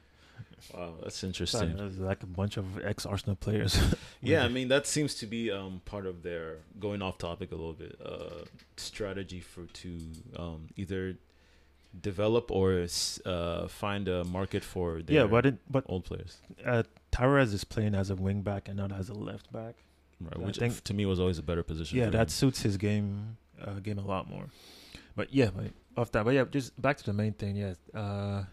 Wow, 0.74 0.96
that's 1.04 1.24
interesting. 1.24 1.78
Like 2.00 2.24
a 2.24 2.28
bunch 2.28 2.58
of 2.58 2.66
ex 2.86 3.06
Arsenal 3.06 3.36
players. 3.36 3.80
Yeah, 4.24 4.44
I 4.46 4.48
mean 4.58 4.68
that 4.68 4.86
seems 4.86 5.16
to 5.16 5.26
be 5.26 5.50
um, 5.50 5.82
part 5.86 6.06
of 6.06 6.22
their 6.22 6.58
going 6.80 7.02
off 7.02 7.18
topic 7.18 7.52
a 7.52 7.56
little 7.56 7.74
bit 7.74 7.96
uh, 8.06 8.46
strategy 8.78 9.40
for 9.40 9.66
to 9.66 9.98
um, 10.38 10.68
either 10.78 11.18
develop 12.00 12.52
or 12.52 12.86
uh, 13.26 13.68
find 13.68 14.08
a 14.08 14.24
market 14.24 14.64
for 14.64 15.02
their 15.02 15.16
yeah, 15.22 15.26
but 15.26 15.46
it, 15.46 15.58
but 15.70 15.84
old 15.88 16.06
players, 16.06 16.38
uh, 16.66 16.84
Tavares 17.12 17.52
is 17.54 17.64
playing 17.64 17.96
as 17.96 18.10
a 18.10 18.16
wing 18.16 18.42
back 18.44 18.68
and 18.68 18.78
not 18.78 18.92
as 18.92 19.10
a 19.10 19.14
left 19.14 19.52
back. 19.52 19.76
right? 20.22 20.34
I 20.36 20.40
Which 20.40 20.58
think- 20.58 20.84
to 20.84 20.94
me 20.94 21.06
was 21.06 21.20
always 21.20 21.40
a 21.40 21.44
better 21.44 21.64
position. 21.64 21.98
Yeah, 21.98 22.10
that 22.12 22.22
him. 22.24 22.30
suits 22.30 22.62
his 22.62 22.78
game 22.78 23.38
uh, 23.60 23.80
game 23.80 23.98
a 23.98 24.06
lot 24.06 24.30
more. 24.30 24.46
But 25.16 25.34
yeah, 25.34 25.50
but 25.56 25.72
off 25.98 26.12
that. 26.14 26.24
But 26.26 26.34
yeah, 26.36 26.46
just 26.46 26.80
back 26.82 26.98
to 26.98 27.04
the 27.04 27.14
main 27.14 27.34
thing. 27.34 27.56
Yeah, 27.58 27.74
uh, 27.94 28.44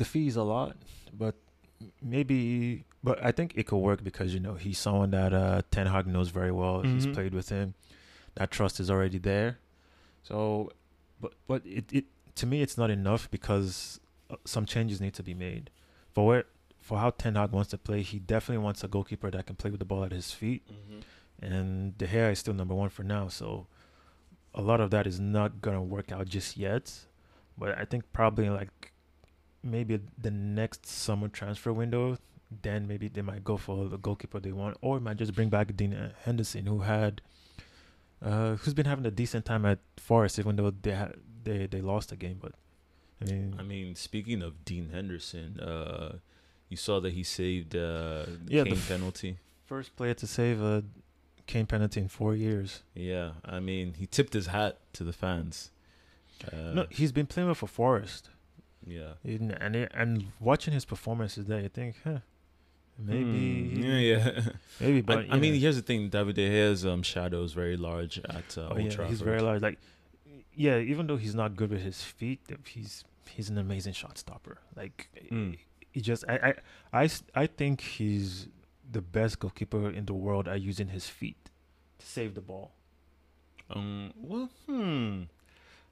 the 0.00 0.04
fees 0.04 0.34
a 0.36 0.42
lot, 0.42 0.76
but 1.22 1.34
maybe. 2.02 2.84
But 3.02 3.16
I 3.24 3.32
think 3.32 3.54
it 3.56 3.66
could 3.66 3.78
work 3.78 4.04
because 4.04 4.34
you 4.34 4.40
know 4.40 4.54
he's 4.54 4.78
someone 4.78 5.10
that 5.12 5.32
uh, 5.32 5.62
Ten 5.70 5.86
Hag 5.86 6.06
knows 6.06 6.28
very 6.30 6.52
well. 6.60 6.82
He's 6.82 7.06
Mhm. 7.06 7.14
played 7.14 7.34
with 7.34 7.48
him. 7.48 7.74
That 8.34 8.50
trust 8.50 8.78
is 8.80 8.90
already 8.90 9.18
there. 9.18 9.58
So, 10.22 10.72
but 11.20 11.32
but 11.46 11.60
it, 11.64 11.86
it 11.92 12.04
to 12.40 12.44
me 12.46 12.62
it's 12.62 12.76
not 12.76 12.90
enough 12.90 13.30
because 13.30 14.00
uh, 14.30 14.36
some 14.44 14.64
changes 14.66 15.00
need 15.00 15.14
to 15.14 15.22
be 15.22 15.34
made. 15.34 15.70
For 16.12 16.26
where 16.26 16.44
for 16.78 16.98
how 16.98 17.10
Ten 17.10 17.34
Hag 17.36 17.52
wants 17.52 17.70
to 17.70 17.78
play, 17.78 18.02
he 18.02 18.18
definitely 18.18 18.62
wants 18.64 18.84
a 18.84 18.88
goalkeeper 18.88 19.30
that 19.30 19.46
can 19.46 19.56
play 19.56 19.70
with 19.70 19.80
the 19.80 19.86
ball 19.92 20.04
at 20.04 20.12
his 20.12 20.32
feet 20.32 20.62
Mhm. 20.68 21.02
and 21.42 21.96
De 21.98 22.06
Gea 22.06 22.32
is 22.32 22.38
still 22.38 22.54
number 22.54 22.74
one 22.74 22.90
for 22.90 23.02
now. 23.04 23.28
So 23.28 23.66
a 24.54 24.60
lot 24.62 24.80
of 24.80 24.90
that 24.90 25.06
is 25.06 25.18
not 25.20 25.60
gonna 25.62 25.82
work 25.82 26.12
out 26.12 26.26
just 26.28 26.56
yet. 26.56 27.06
But 27.56 27.78
I 27.78 27.84
think 27.84 28.02
probably 28.12 28.48
like 28.50 28.89
maybe 29.62 30.00
the 30.20 30.30
next 30.30 30.86
summer 30.86 31.28
transfer 31.28 31.72
window, 31.72 32.18
then 32.62 32.86
maybe 32.88 33.08
they 33.08 33.22
might 33.22 33.44
go 33.44 33.56
for 33.56 33.88
the 33.88 33.98
goalkeeper 33.98 34.40
they 34.40 34.52
want, 34.52 34.76
or 34.80 34.98
might 35.00 35.16
just 35.18 35.34
bring 35.34 35.48
back 35.48 35.76
Dean 35.76 36.12
Henderson, 36.24 36.66
who 36.66 36.80
had, 36.80 37.20
uh, 38.22 38.56
who's 38.56 38.74
been 38.74 38.86
having 38.86 39.06
a 39.06 39.10
decent 39.10 39.44
time 39.44 39.64
at 39.64 39.78
Forest, 39.96 40.38
even 40.38 40.56
though 40.56 40.70
they 40.70 40.92
had 40.92 41.14
they 41.44 41.66
they 41.66 41.80
lost 41.80 42.10
the 42.10 42.16
game. 42.16 42.38
But 42.40 42.52
I 43.22 43.24
mean, 43.30 43.56
I 43.58 43.62
mean, 43.62 43.94
speaking 43.94 44.42
of 44.42 44.64
Dean 44.64 44.90
Henderson, 44.92 45.60
uh, 45.60 46.18
you 46.68 46.76
saw 46.76 47.00
that 47.00 47.12
he 47.12 47.22
saved 47.22 47.74
uh, 47.76 48.24
the 48.26 48.38
Yeah, 48.48 48.62
the 48.64 48.70
Kane 48.70 48.78
f- 48.78 48.88
penalty. 48.88 49.36
first 49.66 49.96
player 49.96 50.14
to 50.14 50.26
save 50.26 50.60
a 50.60 50.82
Kane 51.46 51.66
penalty 51.66 52.00
in 52.00 52.08
four 52.08 52.34
years. 52.34 52.82
Yeah, 52.94 53.32
I 53.44 53.60
mean, 53.60 53.94
he 53.94 54.06
tipped 54.06 54.32
his 54.34 54.46
hat 54.48 54.78
to 54.94 55.04
the 55.04 55.12
fans. 55.12 55.70
Uh, 56.52 56.72
no, 56.74 56.86
he's 56.90 57.12
been 57.12 57.26
playing 57.26 57.48
with 57.48 57.58
for 57.58 57.66
Forest. 57.66 58.30
Yeah. 58.86 59.12
And 59.24 59.52
and, 59.52 59.76
it, 59.76 59.90
and 59.94 60.26
watching 60.40 60.72
his 60.74 60.84
performances 60.84 61.46
there, 61.46 61.60
you 61.60 61.68
think, 61.68 61.96
huh, 62.04 62.18
maybe, 62.98 63.70
Hmm, 63.74 63.82
yeah, 63.82 63.98
yeah. 63.98 64.40
maybe. 64.80 64.98
I, 64.98 65.00
But 65.02 65.26
I 65.30 65.38
mean, 65.38 65.54
here's 65.54 65.76
the 65.76 65.82
thing: 65.82 66.08
David 66.08 66.36
De 66.36 66.48
Gea's 66.48 66.84
um, 66.86 67.02
shadow 67.02 67.42
is 67.42 67.52
very 67.52 67.76
large 67.76 68.18
at 68.18 68.56
uh, 68.58 68.62
oh, 68.62 68.68
Old 68.70 68.80
yeah, 68.82 68.88
Trafford. 68.90 69.10
he's 69.10 69.20
very 69.20 69.40
large. 69.40 69.62
Like, 69.62 69.78
yeah, 70.54 70.78
even 70.78 71.06
though 71.06 71.16
he's 71.16 71.34
not 71.34 71.56
good 71.56 71.70
with 71.70 71.82
his 71.82 72.02
feet, 72.02 72.40
he's 72.66 73.04
he's 73.28 73.48
an 73.50 73.58
amazing 73.58 73.92
shot 73.92 74.18
stopper. 74.18 74.58
Like, 74.76 75.08
Mm. 75.30 75.58
he 75.92 76.00
just, 76.00 76.24
I, 76.28 76.54
I 76.92 77.02
I 77.04 77.08
I 77.34 77.46
think 77.46 77.80
he's 77.80 78.48
the 78.90 79.00
best 79.00 79.38
goalkeeper 79.38 79.88
in 79.90 80.06
the 80.06 80.14
world 80.14 80.48
at 80.48 80.60
using 80.60 80.88
his 80.88 81.06
feet 81.06 81.50
to 81.98 82.06
save 82.06 82.34
the 82.34 82.40
ball. 82.40 82.72
Um. 83.70 84.12
Well, 84.16 84.50
hmm. 84.66 85.22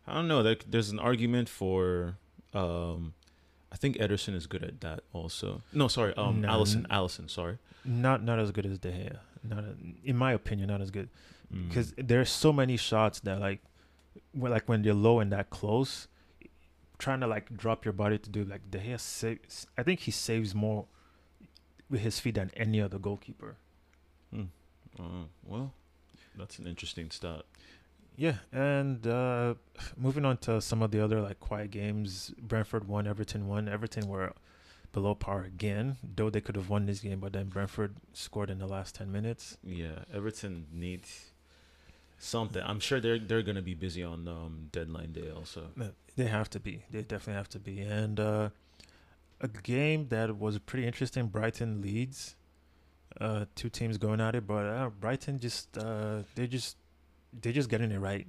I 0.06 0.14
don't 0.14 0.26
know. 0.26 0.42
There, 0.42 0.56
there's 0.66 0.90
an 0.90 0.98
argument 0.98 1.48
for. 1.48 2.16
Um, 2.54 3.14
I 3.70 3.76
think 3.76 3.96
Ederson 3.98 4.34
is 4.34 4.46
good 4.46 4.64
at 4.64 4.80
that 4.80 5.00
also. 5.12 5.62
No, 5.72 5.88
sorry. 5.88 6.14
Um, 6.16 6.40
No, 6.40 6.48
Alisson. 6.48 6.86
Alisson. 6.88 7.28
Sorry. 7.30 7.58
Not 7.84 8.22
not 8.22 8.38
as 8.38 8.50
good 8.50 8.66
as 8.66 8.78
De 8.78 8.90
Gea. 8.90 9.18
Not 9.42 9.64
a, 9.64 9.74
in 10.04 10.16
my 10.16 10.32
opinion, 10.32 10.68
not 10.68 10.80
as 10.80 10.90
good. 10.90 11.08
Mm. 11.54 11.68
because 11.68 11.94
there's 11.96 12.28
so 12.28 12.52
many 12.52 12.76
shots 12.76 13.20
that 13.20 13.40
like 13.40 13.60
when 14.32 14.52
like 14.52 14.68
when 14.68 14.84
you're 14.84 14.92
low 14.94 15.18
and 15.20 15.32
that 15.32 15.48
close 15.48 16.06
trying 16.98 17.20
to 17.20 17.26
like 17.26 17.56
drop 17.56 17.86
your 17.86 17.94
body 17.94 18.18
to 18.18 18.28
do 18.28 18.44
like 18.44 18.60
the 18.70 18.78
hair 18.78 18.98
saves 18.98 19.66
i 19.78 19.82
think 19.82 20.00
he 20.00 20.10
saves 20.10 20.54
more 20.54 20.84
with 21.88 22.00
his 22.02 22.20
feet 22.20 22.34
than 22.34 22.50
any 22.54 22.82
other 22.82 22.98
goalkeeper 22.98 23.56
Hmm. 24.30 24.42
Uh, 25.00 25.24
well, 25.42 25.72
that's 26.36 26.58
an 26.58 26.66
interesting 26.66 27.10
stat. 27.10 27.44
Yeah 28.18 28.34
and 28.52 29.06
uh 29.06 29.54
moving 29.96 30.24
on 30.26 30.36
to 30.38 30.60
some 30.60 30.82
of 30.82 30.90
the 30.90 31.00
other 31.02 31.20
like 31.22 31.40
quiet 31.40 31.70
games 31.70 32.32
brentford 32.42 32.86
won 32.86 33.06
everton 33.06 33.46
won 33.48 33.68
everton 33.68 34.06
were 34.08 34.32
below 34.92 35.14
par 35.14 35.44
again 35.44 35.96
though 36.16 36.28
they 36.28 36.40
could 36.40 36.56
have 36.56 36.68
won 36.68 36.84
this 36.86 37.00
game 37.00 37.20
but 37.20 37.32
then 37.32 37.46
brentford 37.46 37.94
scored 38.12 38.50
in 38.50 38.58
the 38.58 38.66
last 38.66 38.94
10 38.96 39.10
minutes 39.12 39.56
Yeah, 39.62 40.04
Everton 40.12 40.66
needs 40.72 41.30
something. 42.18 42.62
I'm 42.66 42.80
sure 42.80 42.98
they're 43.00 43.18
they're 43.18 43.42
gonna 43.42 43.62
be 43.62 43.74
busy 43.74 44.02
on 44.02 44.26
um, 44.26 44.68
deadline 44.72 45.12
day 45.12 45.30
also. 45.30 45.70
They 46.16 46.26
have 46.26 46.50
to 46.50 46.58
be. 46.60 46.82
They 46.90 47.02
definitely 47.02 47.34
have 47.34 47.48
to 47.50 47.60
be. 47.60 47.78
And 47.80 48.18
uh, 48.18 48.48
a 49.40 49.46
game 49.46 50.08
that 50.08 50.36
was 50.36 50.58
pretty 50.58 50.84
interesting. 50.84 51.28
Brighton 51.28 51.80
Leeds. 51.80 52.34
Uh, 53.20 53.44
two 53.54 53.68
teams 53.68 53.98
going 53.98 54.20
at 54.20 54.34
it, 54.34 54.46
but 54.46 54.66
uh, 54.66 54.90
Brighton 54.90 55.38
just 55.38 55.78
uh, 55.78 56.22
they 56.34 56.46
just 56.48 56.76
they 57.38 57.52
just 57.52 57.68
getting 57.68 57.90
it 57.90 57.98
right, 57.98 58.26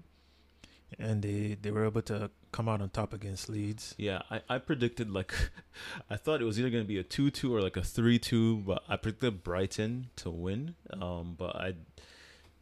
and 0.98 1.22
they 1.22 1.58
they 1.62 1.72
were 1.72 1.86
able 1.86 2.02
to 2.04 2.32
come 2.52 2.68
out 2.68 2.82
on 2.82 2.90
top 2.90 3.14
against 3.14 3.50
Leeds. 3.50 3.96
Yeah, 3.98 4.22
I, 4.32 4.42
I 4.50 4.58
predicted 4.58 5.12
like 5.12 5.34
I 6.10 6.18
thought 6.18 6.42
it 6.42 6.46
was 6.46 6.60
either 6.60 6.70
gonna 6.70 6.84
be 6.84 6.98
a 6.98 7.04
two 7.04 7.30
two 7.32 7.54
or 7.54 7.62
like 7.62 7.78
a 7.78 7.84
three 7.84 8.20
two, 8.20 8.58
but 8.58 8.84
I 8.88 8.98
predicted 8.98 9.44
Brighton 9.44 10.10
to 10.18 10.30
win. 10.30 10.76
Um, 10.94 11.36
but 11.38 11.56
I 11.56 11.74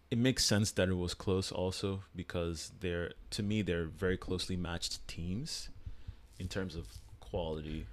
it 0.10 0.18
makes 0.18 0.46
sense 0.46 0.72
that 0.72 0.88
it 0.90 0.94
was 0.96 1.14
close 1.14 1.52
also 1.52 2.04
because 2.16 2.72
they're 2.80 3.14
to 3.32 3.44
me 3.44 3.62
they're 3.62 3.86
very 3.86 4.18
closely 4.18 4.56
matched 4.56 5.06
teams 5.08 5.70
in 6.40 6.48
terms 6.48 6.76
of 6.76 6.88
quality. 7.20 7.88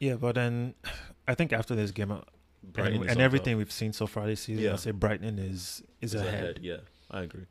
Yeah, 0.00 0.14
but 0.14 0.34
then 0.34 0.74
I 1.28 1.34
think 1.34 1.52
after 1.52 1.74
this 1.74 1.90
game 1.90 2.10
uh, 2.12 2.20
Brighton 2.62 3.02
and, 3.02 3.10
and 3.10 3.20
everything 3.20 3.56
we've 3.56 3.72
seen 3.72 3.92
so 3.92 4.06
far 4.06 4.26
this 4.26 4.42
season, 4.42 4.64
Yeah. 4.64 4.70
I'll 4.72 4.78
say 4.78 4.90
Brighton 4.90 5.38
is 5.38 5.82
is. 6.00 6.14
Is 6.14 6.20
ahead. 6.20 6.60
Yeah, 6.62 6.78
I 7.10 7.22
agree. 7.22 7.46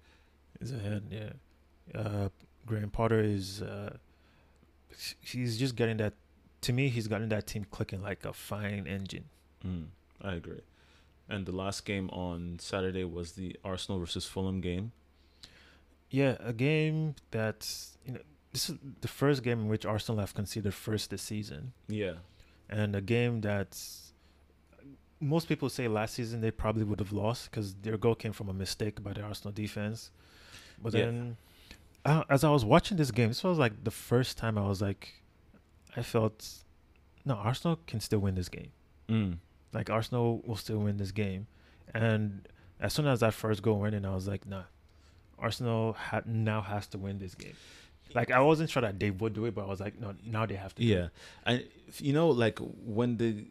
Is 0.63 0.71
ahead. 0.71 1.03
Yeah, 1.11 1.99
uh, 1.99 2.29
Graham 2.65 2.89
Potter 2.89 3.19
is. 3.19 3.61
Uh, 3.61 3.97
he's 5.21 5.57
just 5.57 5.75
getting 5.75 5.97
that. 5.97 6.13
To 6.61 6.73
me, 6.73 6.87
he's 6.89 7.07
gotten 7.07 7.29
that 7.29 7.47
team 7.47 7.65
clicking 7.69 8.01
like 8.01 8.25
a 8.25 8.33
fine 8.33 8.87
engine. 8.87 9.25
Mm, 9.65 9.87
I 10.21 10.33
agree. 10.33 10.61
And 11.29 11.45
the 11.45 11.51
last 11.51 11.85
game 11.85 12.09
on 12.11 12.57
Saturday 12.59 13.03
was 13.03 13.33
the 13.33 13.57
Arsenal 13.63 13.99
versus 13.99 14.25
Fulham 14.25 14.61
game. 14.61 14.91
Yeah, 16.09 16.37
a 16.39 16.53
game 16.53 17.15
that's 17.31 17.97
you 18.05 18.13
know 18.13 18.19
this 18.51 18.69
is 18.69 18.77
the 19.01 19.07
first 19.07 19.41
game 19.43 19.61
in 19.61 19.67
which 19.67 19.85
Arsenal 19.85 20.19
have 20.19 20.33
conceded 20.33 20.73
first 20.73 21.09
this 21.09 21.21
season, 21.23 21.73
Yeah. 21.87 22.13
and 22.69 22.95
a 22.95 23.01
game 23.01 23.41
that's 23.41 24.13
most 25.19 25.47
people 25.47 25.69
say 25.69 25.87
last 25.87 26.13
season 26.15 26.41
they 26.41 26.51
probably 26.51 26.83
would 26.83 26.99
have 26.99 27.11
lost 27.13 27.49
because 27.49 27.73
their 27.75 27.97
goal 27.97 28.13
came 28.13 28.33
from 28.33 28.49
a 28.49 28.53
mistake 28.53 29.01
by 29.01 29.13
the 29.13 29.21
Arsenal 29.21 29.53
defense. 29.53 30.11
But 30.83 30.93
Yeah. 30.93 31.05
then, 31.05 31.37
uh, 32.05 32.23
as 32.29 32.43
I 32.43 32.49
was 32.51 32.63
watching 32.65 32.97
this 32.97 33.11
game, 33.11 33.29
this 33.29 33.43
was 33.43 33.57
like 33.57 33.83
the 33.83 33.91
first 33.91 34.37
time 34.37 34.57
I 34.57 34.67
was 34.67 34.81
like, 34.81 35.21
I 35.95 36.01
felt, 36.03 36.47
no, 37.25 37.35
Arsenal 37.35 37.79
can 37.87 37.99
still 37.99 38.19
win 38.19 38.35
this 38.35 38.49
game. 38.49 38.71
Mm. 39.09 39.37
Like 39.73 39.89
Arsenal 39.89 40.41
will 40.45 40.55
still 40.57 40.79
win 40.79 40.97
this 40.97 41.11
game, 41.11 41.47
and 41.93 42.47
as 42.79 42.93
soon 42.93 43.07
as 43.07 43.21
that 43.21 43.33
first 43.33 43.61
goal 43.63 43.79
went 43.79 43.95
in, 43.95 44.05
I 44.05 44.13
was 44.13 44.27
like, 44.27 44.45
nah, 44.47 44.63
Arsenal 45.39 45.93
ha- 45.93 46.21
now 46.25 46.61
has 46.61 46.85
to 46.87 46.97
win 46.97 47.17
this 47.19 47.33
game. 47.35 47.55
Like 48.13 48.29
I 48.29 48.39
wasn't 48.39 48.69
sure 48.69 48.81
that 48.81 48.99
they 48.99 49.09
would 49.09 49.33
do 49.33 49.45
it, 49.45 49.55
but 49.55 49.63
I 49.65 49.67
was 49.67 49.79
like, 49.79 49.99
no, 49.99 50.13
now 50.25 50.45
they 50.45 50.55
have 50.55 50.75
to. 50.75 50.83
Yeah, 50.83 51.07
and 51.45 51.65
you 51.97 52.13
know, 52.13 52.29
like 52.29 52.59
when 52.85 53.17
the 53.17 53.45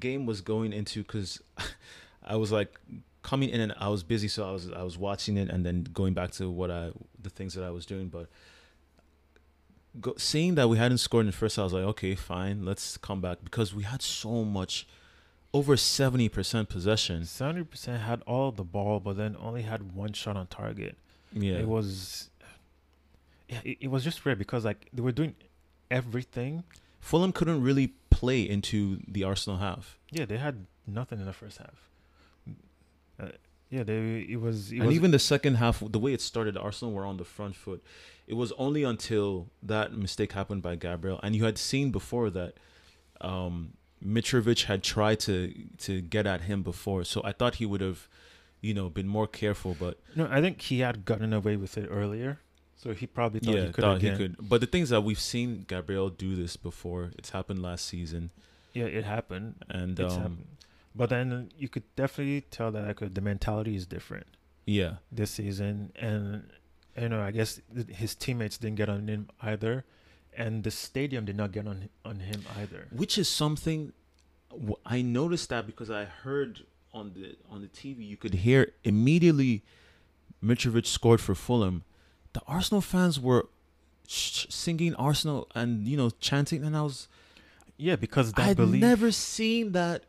game 0.00 0.24
was 0.26 0.40
going 0.40 0.72
into, 0.72 1.02
because 1.02 1.42
I 2.24 2.36
was 2.36 2.50
like 2.52 2.78
coming 3.26 3.48
in 3.50 3.60
and 3.60 3.74
I 3.78 3.88
was 3.88 4.04
busy, 4.04 4.28
so 4.28 4.48
I 4.48 4.52
was 4.52 4.70
I 4.70 4.82
was 4.84 4.96
watching 4.96 5.36
it 5.36 5.50
and 5.50 5.66
then 5.66 5.82
going 5.92 6.14
back 6.14 6.30
to 6.38 6.48
what 6.48 6.70
I 6.70 6.92
the 7.20 7.30
things 7.30 7.54
that 7.54 7.64
I 7.64 7.70
was 7.70 7.84
doing, 7.84 8.08
but. 8.08 8.28
Go, 9.98 10.12
seeing 10.18 10.56
that 10.56 10.68
we 10.68 10.76
hadn't 10.76 10.98
scored 10.98 11.22
in 11.22 11.28
the 11.28 11.32
first, 11.32 11.58
I 11.58 11.64
was 11.64 11.72
like, 11.72 11.84
okay, 11.84 12.14
fine, 12.14 12.66
let's 12.66 12.98
come 12.98 13.22
back 13.22 13.38
because 13.42 13.74
we 13.74 13.82
had 13.82 14.02
so 14.02 14.44
much, 14.44 14.86
over 15.54 15.74
seventy 15.74 16.28
percent 16.28 16.68
possession. 16.68 17.24
Seventy 17.24 17.64
percent 17.64 18.02
had 18.02 18.20
all 18.26 18.52
the 18.52 18.62
ball, 18.62 19.00
but 19.00 19.16
then 19.16 19.34
only 19.40 19.62
had 19.62 19.94
one 19.94 20.12
shot 20.12 20.36
on 20.36 20.48
target. 20.48 20.96
Yeah, 21.32 21.54
It 21.54 21.66
was, 21.66 22.28
yeah, 23.48 23.60
it, 23.64 23.78
it 23.80 23.90
was 23.90 24.04
just 24.04 24.22
weird 24.26 24.38
because 24.38 24.66
like 24.66 24.86
they 24.92 25.00
were 25.00 25.12
doing 25.12 25.34
everything. 25.90 26.64
Fulham 27.00 27.32
couldn't 27.32 27.62
really 27.62 27.94
play 28.10 28.42
into 28.42 29.00
the 29.08 29.24
Arsenal 29.24 29.58
half, 29.58 29.98
Yeah, 30.10 30.26
they 30.26 30.36
had 30.36 30.66
nothing 30.86 31.20
in 31.20 31.24
the 31.24 31.32
first 31.32 31.56
half. 31.56 31.88
Uh, 33.18 33.28
yeah, 33.70 33.82
they 33.82 34.26
it 34.28 34.40
was 34.40 34.70
it 34.70 34.78
and 34.78 34.86
was 34.86 34.94
even 34.94 35.10
the 35.10 35.18
second 35.18 35.56
half, 35.56 35.82
the 35.84 35.98
way 35.98 36.12
it 36.12 36.20
started, 36.20 36.56
Arsenal 36.56 36.92
were 36.94 37.04
on 37.04 37.16
the 37.16 37.24
front 37.24 37.56
foot. 37.56 37.82
It 38.26 38.34
was 38.34 38.52
only 38.58 38.84
until 38.84 39.48
that 39.62 39.92
mistake 39.92 40.32
happened 40.32 40.62
by 40.62 40.76
Gabriel, 40.76 41.20
and 41.22 41.34
you 41.34 41.44
had 41.44 41.58
seen 41.58 41.90
before 41.90 42.30
that 42.30 42.54
um, 43.20 43.72
Mitrovic 44.04 44.64
had 44.64 44.82
tried 44.82 45.20
to 45.20 45.52
to 45.78 46.00
get 46.00 46.26
at 46.26 46.42
him 46.42 46.62
before. 46.62 47.04
So 47.04 47.22
I 47.24 47.32
thought 47.32 47.56
he 47.56 47.66
would 47.66 47.80
have, 47.80 48.08
you 48.60 48.74
know, 48.74 48.88
been 48.88 49.08
more 49.08 49.26
careful. 49.26 49.76
But 49.78 49.98
no. 50.14 50.28
I 50.30 50.40
think 50.40 50.60
he 50.60 50.80
had 50.80 51.04
gotten 51.04 51.32
away 51.32 51.56
with 51.56 51.76
it 51.76 51.88
earlier, 51.90 52.40
so 52.76 52.94
he 52.94 53.06
probably 53.06 53.40
thought 53.40 53.54
yeah, 53.54 53.66
he 53.66 53.72
could 53.72 53.82
thought 53.84 53.96
again. 53.96 54.12
he 54.12 54.18
could. 54.18 54.48
But 54.48 54.60
the 54.60 54.66
things 54.66 54.90
that 54.90 55.00
we've 55.02 55.20
seen 55.20 55.64
Gabriel 55.66 56.08
do 56.08 56.36
this 56.36 56.56
before. 56.56 57.10
It's 57.18 57.30
happened 57.30 57.62
last 57.62 57.84
season, 57.86 58.30
Yeah, 58.74 58.84
it 58.84 59.04
happened. 59.04 59.56
and 59.68 59.98
It's 59.98 60.14
um, 60.14 60.20
happened. 60.20 60.46
But 60.96 61.10
then 61.10 61.50
you 61.58 61.68
could 61.68 61.84
definitely 61.94 62.40
tell 62.50 62.70
that 62.72 63.00
like, 63.00 63.14
the 63.14 63.20
mentality 63.20 63.76
is 63.76 63.86
different 63.86 64.26
yeah, 64.64 64.94
this 65.12 65.30
season, 65.30 65.92
and 65.96 66.50
you 67.00 67.08
know 67.08 67.20
I 67.20 67.30
guess 67.30 67.60
his 67.88 68.14
teammates 68.14 68.58
didn't 68.58 68.76
get 68.76 68.88
on 68.88 69.06
him 69.06 69.28
either, 69.42 69.84
and 70.36 70.64
the 70.64 70.70
stadium 70.70 71.24
did 71.24 71.36
not 71.36 71.52
get 71.52 71.66
on 71.68 71.88
on 72.04 72.20
him 72.20 72.42
either. 72.58 72.88
which 72.90 73.16
is 73.18 73.28
something 73.28 73.92
I 74.84 75.02
noticed 75.02 75.48
that 75.50 75.66
because 75.66 75.90
I 75.90 76.04
heard 76.04 76.64
on 76.92 77.12
the 77.14 77.36
on 77.50 77.60
the 77.60 77.68
TV 77.68 78.06
you 78.08 78.16
could 78.16 78.34
hear 78.34 78.72
immediately 78.84 79.62
Mitrovic 80.42 80.86
scored 80.86 81.20
for 81.20 81.34
Fulham. 81.34 81.84
The 82.32 82.40
Arsenal 82.46 82.80
fans 82.80 83.20
were 83.20 83.46
sh- 84.08 84.46
singing 84.50 84.94
Arsenal 84.96 85.48
and 85.54 85.86
you 85.86 85.96
know 85.96 86.10
chanting, 86.20 86.64
and 86.64 86.76
I 86.76 86.82
was 86.82 87.08
Yeah, 87.76 87.96
because 87.96 88.32
that 88.32 88.48
I'd 88.48 88.56
belief, 88.56 88.80
never 88.80 89.12
seen 89.12 89.72
that. 89.72 90.04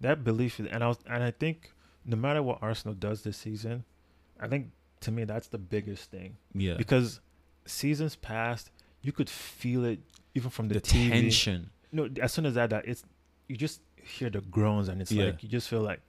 That 0.00 0.24
belief, 0.24 0.58
and 0.58 0.82
I 0.84 0.88
was, 0.88 0.98
and 1.06 1.22
I 1.22 1.30
think 1.30 1.72
no 2.04 2.16
matter 2.16 2.42
what 2.42 2.58
Arsenal 2.62 2.94
does 2.94 3.22
this 3.22 3.36
season, 3.36 3.84
I 4.40 4.48
think 4.48 4.70
to 5.00 5.10
me 5.10 5.24
that's 5.24 5.48
the 5.48 5.58
biggest 5.58 6.10
thing 6.10 6.36
Yeah, 6.54 6.74
because 6.76 7.20
seasons 7.66 8.16
past 8.16 8.70
you 9.02 9.12
could 9.12 9.30
feel 9.30 9.84
it 9.84 10.00
even 10.34 10.50
from 10.50 10.68
the, 10.68 10.74
the 10.74 10.80
TV. 10.80 11.08
tension. 11.10 11.70
no 11.92 12.08
as 12.20 12.32
soon 12.32 12.46
as 12.46 12.54
that 12.54 12.70
that 12.70 12.86
it's 12.88 13.04
you 13.46 13.56
just 13.56 13.80
hear 13.96 14.28
the 14.30 14.40
groans 14.40 14.88
and 14.88 15.00
it's 15.00 15.12
Yeah. 15.12 15.26
like 15.26 15.42
you 15.42 15.48
just 15.48 15.68
feel 15.68 15.82
like 15.82 16.00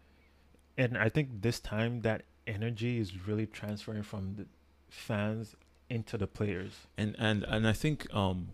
and 0.78 0.98
i 0.98 1.08
think 1.10 1.42
this 1.42 1.60
time 1.60 2.02
that 2.02 2.24
energy 2.48 2.98
is 2.98 3.28
really 3.28 3.46
transferring 3.46 4.02
from 4.04 4.36
the 4.38 4.46
fans 4.90 5.56
into 5.90 6.18
the 6.18 6.26
players 6.28 6.72
and 6.98 7.16
and 7.20 7.44
and 7.44 7.68
I 7.68 7.74
think 7.74 8.08
um 8.14 8.50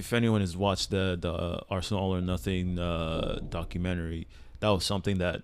if 0.00 0.12
anyone 0.12 0.40
has 0.40 0.56
watched 0.56 0.88
the 0.90 1.04
the 1.26 1.34
Arsenal 1.76 2.02
All 2.02 2.14
or 2.16 2.20
Nothing 2.34 2.78
uh, 2.78 3.38
documentary, 3.48 4.26
that 4.60 4.70
was 4.76 4.84
something 4.84 5.18
that 5.18 5.38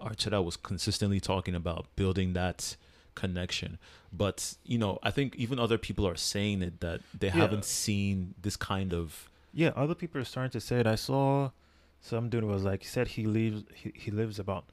Arteta 0.00 0.42
was 0.48 0.56
consistently 0.56 1.20
talking 1.20 1.54
about 1.54 1.82
building 1.94 2.32
that 2.32 2.76
connection. 3.14 3.78
But 4.12 4.54
you 4.64 4.78
know, 4.78 4.98
I 5.02 5.10
think 5.10 5.36
even 5.36 5.58
other 5.58 5.78
people 5.78 6.04
are 6.08 6.16
saying 6.16 6.62
it 6.62 6.80
that 6.80 7.00
they 7.18 7.28
Yeah. 7.28 7.34
haven't 7.44 7.64
seen 7.66 8.34
this 8.46 8.56
kind 8.56 8.92
of 9.00 9.28
yeah 9.54 9.72
other 9.76 9.94
people 9.94 10.18
are 10.20 10.24
starting 10.24 10.50
to 10.58 10.60
say 10.68 10.76
it 10.80 10.86
i 10.86 10.94
saw 11.08 11.50
some 12.00 12.30
dude 12.30 12.42
was 12.54 12.62
like 12.64 12.80
he 12.84 12.88
said 12.96 13.06
he 13.18 13.24
lives 13.26 13.60
he, 13.80 13.92
he 14.04 14.10
lives 14.10 14.38
about 14.38 14.64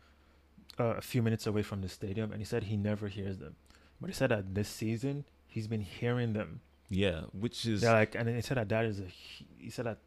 uh, 0.79 0.95
a 1.01 1.01
few 1.01 1.21
minutes 1.21 1.45
away 1.45 1.63
from 1.69 1.81
the 1.81 1.89
stadium 1.89 2.31
and 2.31 2.39
he 2.39 2.45
said 2.45 2.61
he 2.71 2.77
never 2.77 3.09
hears 3.09 3.39
them 3.43 3.53
but 3.99 4.07
he 4.09 4.13
said 4.13 4.29
that 4.31 4.55
this 4.55 4.69
season 4.69 5.25
he's 5.53 5.67
been 5.67 5.81
hearing 5.81 6.31
them 6.31 6.61
yeah, 6.89 7.21
which 7.33 7.65
is 7.65 7.83
yeah 7.83 7.93
like 7.93 8.15
and 8.15 8.27
then 8.27 8.35
he 8.35 8.41
said 8.41 8.57
that 8.57 8.69
that 8.69 8.85
is 8.85 8.99
a 8.99 9.03
he 9.57 9.69
said 9.69 9.85
that 9.85 9.97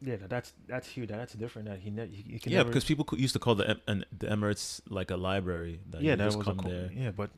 yeah 0.00 0.16
that's 0.28 0.52
that's 0.66 0.88
huge 0.88 1.08
that's 1.08 1.34
different 1.34 1.68
that 1.68 1.78
he, 1.80 1.90
ne- 1.90 2.06
he, 2.06 2.32
he 2.32 2.38
can 2.38 2.52
yeah 2.52 2.58
never, 2.58 2.68
because 2.70 2.84
people 2.84 3.06
used 3.18 3.32
to 3.32 3.38
call 3.38 3.54
the 3.54 3.68
Em- 3.70 3.80
and 3.86 4.06
the 4.16 4.26
Emirates 4.26 4.80
like 4.88 5.10
a 5.10 5.16
library 5.16 5.80
that 5.90 6.00
yeah, 6.02 6.14
that 6.16 6.24
just 6.24 6.38
was 6.38 6.46
come 6.46 6.58
cool, 6.58 6.70
there. 6.70 6.90
Yeah, 6.94 7.10
but 7.10 7.30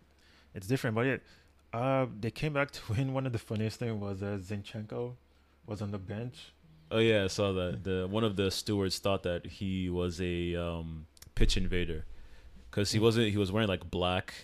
it's 0.54 0.66
different. 0.66 0.94
But 0.96 1.02
yeah, 1.06 1.16
uh, 1.72 2.06
they 2.20 2.30
came 2.30 2.52
back 2.52 2.70
to 2.72 2.80
win. 2.92 3.12
One 3.14 3.26
of 3.26 3.32
the 3.32 3.38
funniest 3.38 3.78
thing 3.78 4.00
was 4.00 4.22
uh, 4.22 4.38
Zinchenko 4.40 5.14
was 5.66 5.80
on 5.80 5.90
the 5.90 5.98
bench. 5.98 6.52
Oh 6.90 6.98
yeah, 6.98 7.24
I 7.24 7.26
saw 7.28 7.52
that. 7.52 7.84
The 7.84 8.08
one 8.10 8.24
of 8.24 8.36
the 8.36 8.50
stewards 8.50 8.98
thought 8.98 9.22
that 9.22 9.46
he 9.46 9.88
was 9.88 10.20
a 10.20 10.56
um, 10.56 11.06
pitch 11.34 11.56
invader 11.56 12.04
because 12.70 12.90
he 12.92 12.98
Mm. 12.98 13.02
wasn't. 13.02 13.30
He 13.30 13.36
was 13.38 13.52
wearing 13.52 13.68
like 13.68 13.88
black, 13.90 14.34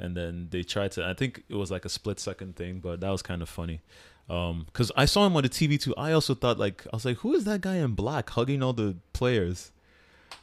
and 0.00 0.16
then 0.16 0.48
they 0.50 0.62
tried 0.62 0.92
to. 0.92 1.06
I 1.06 1.14
think 1.14 1.44
it 1.48 1.54
was 1.54 1.70
like 1.70 1.84
a 1.84 1.88
split 1.88 2.18
second 2.18 2.56
thing, 2.56 2.80
but 2.80 3.00
that 3.00 3.10
was 3.10 3.22
kind 3.22 3.42
of 3.42 3.48
funny. 3.48 3.80
Um, 4.28 4.64
Because 4.66 4.92
I 4.96 5.04
saw 5.04 5.26
him 5.26 5.36
on 5.36 5.42
the 5.42 5.48
TV 5.48 5.80
too. 5.80 5.94
I 5.96 6.12
also 6.12 6.34
thought 6.34 6.58
like 6.58 6.86
I 6.92 6.96
was 6.96 7.04
like, 7.04 7.18
who 7.18 7.34
is 7.34 7.44
that 7.44 7.60
guy 7.60 7.76
in 7.76 7.92
black 7.94 8.30
hugging 8.30 8.62
all 8.62 8.72
the 8.72 8.96
players? 9.12 9.72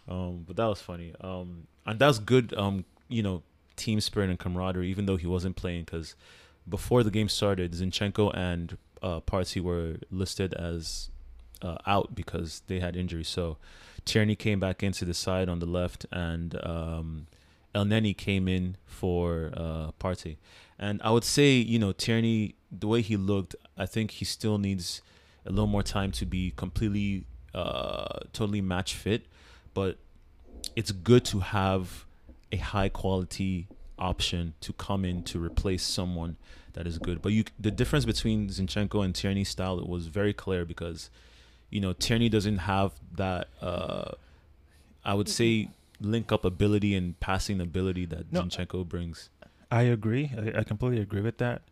Um, 0.07 0.43
but 0.45 0.55
that 0.57 0.65
was 0.65 0.81
funny. 0.81 1.13
Um, 1.21 1.67
and 1.85 1.97
that's 1.99 2.19
good. 2.19 2.53
Um, 2.53 2.85
you 3.07 3.23
know, 3.23 3.43
team 3.75 3.99
spirit 4.01 4.29
and 4.29 4.39
camaraderie. 4.39 4.89
Even 4.89 5.05
though 5.05 5.17
he 5.17 5.27
wasn't 5.27 5.55
playing, 5.55 5.85
because 5.85 6.15
before 6.67 7.03
the 7.03 7.11
game 7.11 7.29
started, 7.29 7.71
Zinchenko 7.71 8.35
and 8.35 8.77
uh, 9.01 9.21
Partey 9.21 9.61
were 9.61 9.97
listed 10.11 10.53
as 10.53 11.09
uh, 11.61 11.77
out 11.85 12.13
because 12.13 12.61
they 12.67 12.79
had 12.79 12.95
injuries. 12.95 13.29
So 13.29 13.57
Tierney 14.05 14.35
came 14.35 14.59
back 14.59 14.83
into 14.83 15.05
the 15.05 15.13
side 15.13 15.49
on 15.49 15.59
the 15.59 15.65
left, 15.65 16.05
and 16.11 16.59
um, 16.65 17.27
Elneny 17.77 18.17
came 18.17 18.47
in 18.47 18.75
for 18.85 19.51
uh, 19.55 19.91
Partey. 19.99 20.37
And 20.79 20.99
I 21.03 21.11
would 21.11 21.23
say, 21.23 21.51
you 21.53 21.77
know, 21.77 21.91
Tierney, 21.91 22.55
the 22.71 22.87
way 22.87 23.01
he 23.01 23.17
looked, 23.17 23.55
I 23.77 23.85
think 23.85 24.11
he 24.11 24.25
still 24.25 24.57
needs 24.57 25.01
a 25.45 25.49
little 25.49 25.67
more 25.67 25.83
time 25.83 26.11
to 26.13 26.25
be 26.25 26.53
completely, 26.55 27.25
uh, 27.53 28.19
totally 28.33 28.61
match 28.61 28.95
fit. 28.95 29.27
But 29.73 29.97
it's 30.75 30.91
good 30.91 31.23
to 31.25 31.39
have 31.39 32.05
a 32.51 32.57
high 32.57 32.89
quality 32.89 33.67
option 33.99 34.53
to 34.61 34.73
come 34.73 35.05
in 35.05 35.23
to 35.23 35.43
replace 35.43 35.83
someone 35.83 36.37
that 36.73 36.87
is 36.87 36.97
good. 36.97 37.21
But 37.21 37.31
you, 37.33 37.43
the 37.59 37.71
difference 37.71 38.05
between 38.05 38.49
Zinchenko 38.49 39.03
and 39.03 39.13
Tierney's 39.13 39.49
style 39.49 39.83
was 39.85 40.07
very 40.07 40.33
clear 40.33 40.65
because, 40.65 41.09
you 41.69 41.79
know, 41.79 41.93
Tierney 41.93 42.29
doesn't 42.29 42.59
have 42.59 42.93
that. 43.15 43.49
Uh, 43.61 44.11
I 45.03 45.13
would 45.13 45.29
say 45.29 45.69
link 45.99 46.31
up 46.31 46.45
ability 46.45 46.95
and 46.95 47.19
passing 47.19 47.59
ability 47.61 48.05
that 48.05 48.31
No, 48.31 48.43
Zinchenko 48.43 48.87
brings. 48.87 49.29
I 49.71 49.81
agree. 49.83 50.31
I, 50.37 50.59
I 50.59 50.63
completely 50.63 51.01
agree 51.01 51.21
with 51.21 51.37
that. 51.39 51.63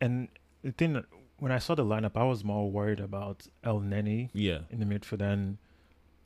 And 0.00 0.28
the 0.62 0.72
thing, 0.72 0.94
that- 0.94 1.06
when 1.38 1.52
I 1.52 1.58
saw 1.58 1.74
the 1.76 1.84
lineup, 1.84 2.16
I 2.16 2.24
was 2.24 2.42
more 2.42 2.68
worried 2.70 2.98
about 3.00 3.46
Elneny 3.62 4.30
Yeah, 4.32 4.60
in 4.70 4.80
the 4.80 4.86
midfield 4.86 5.18
than 5.18 5.58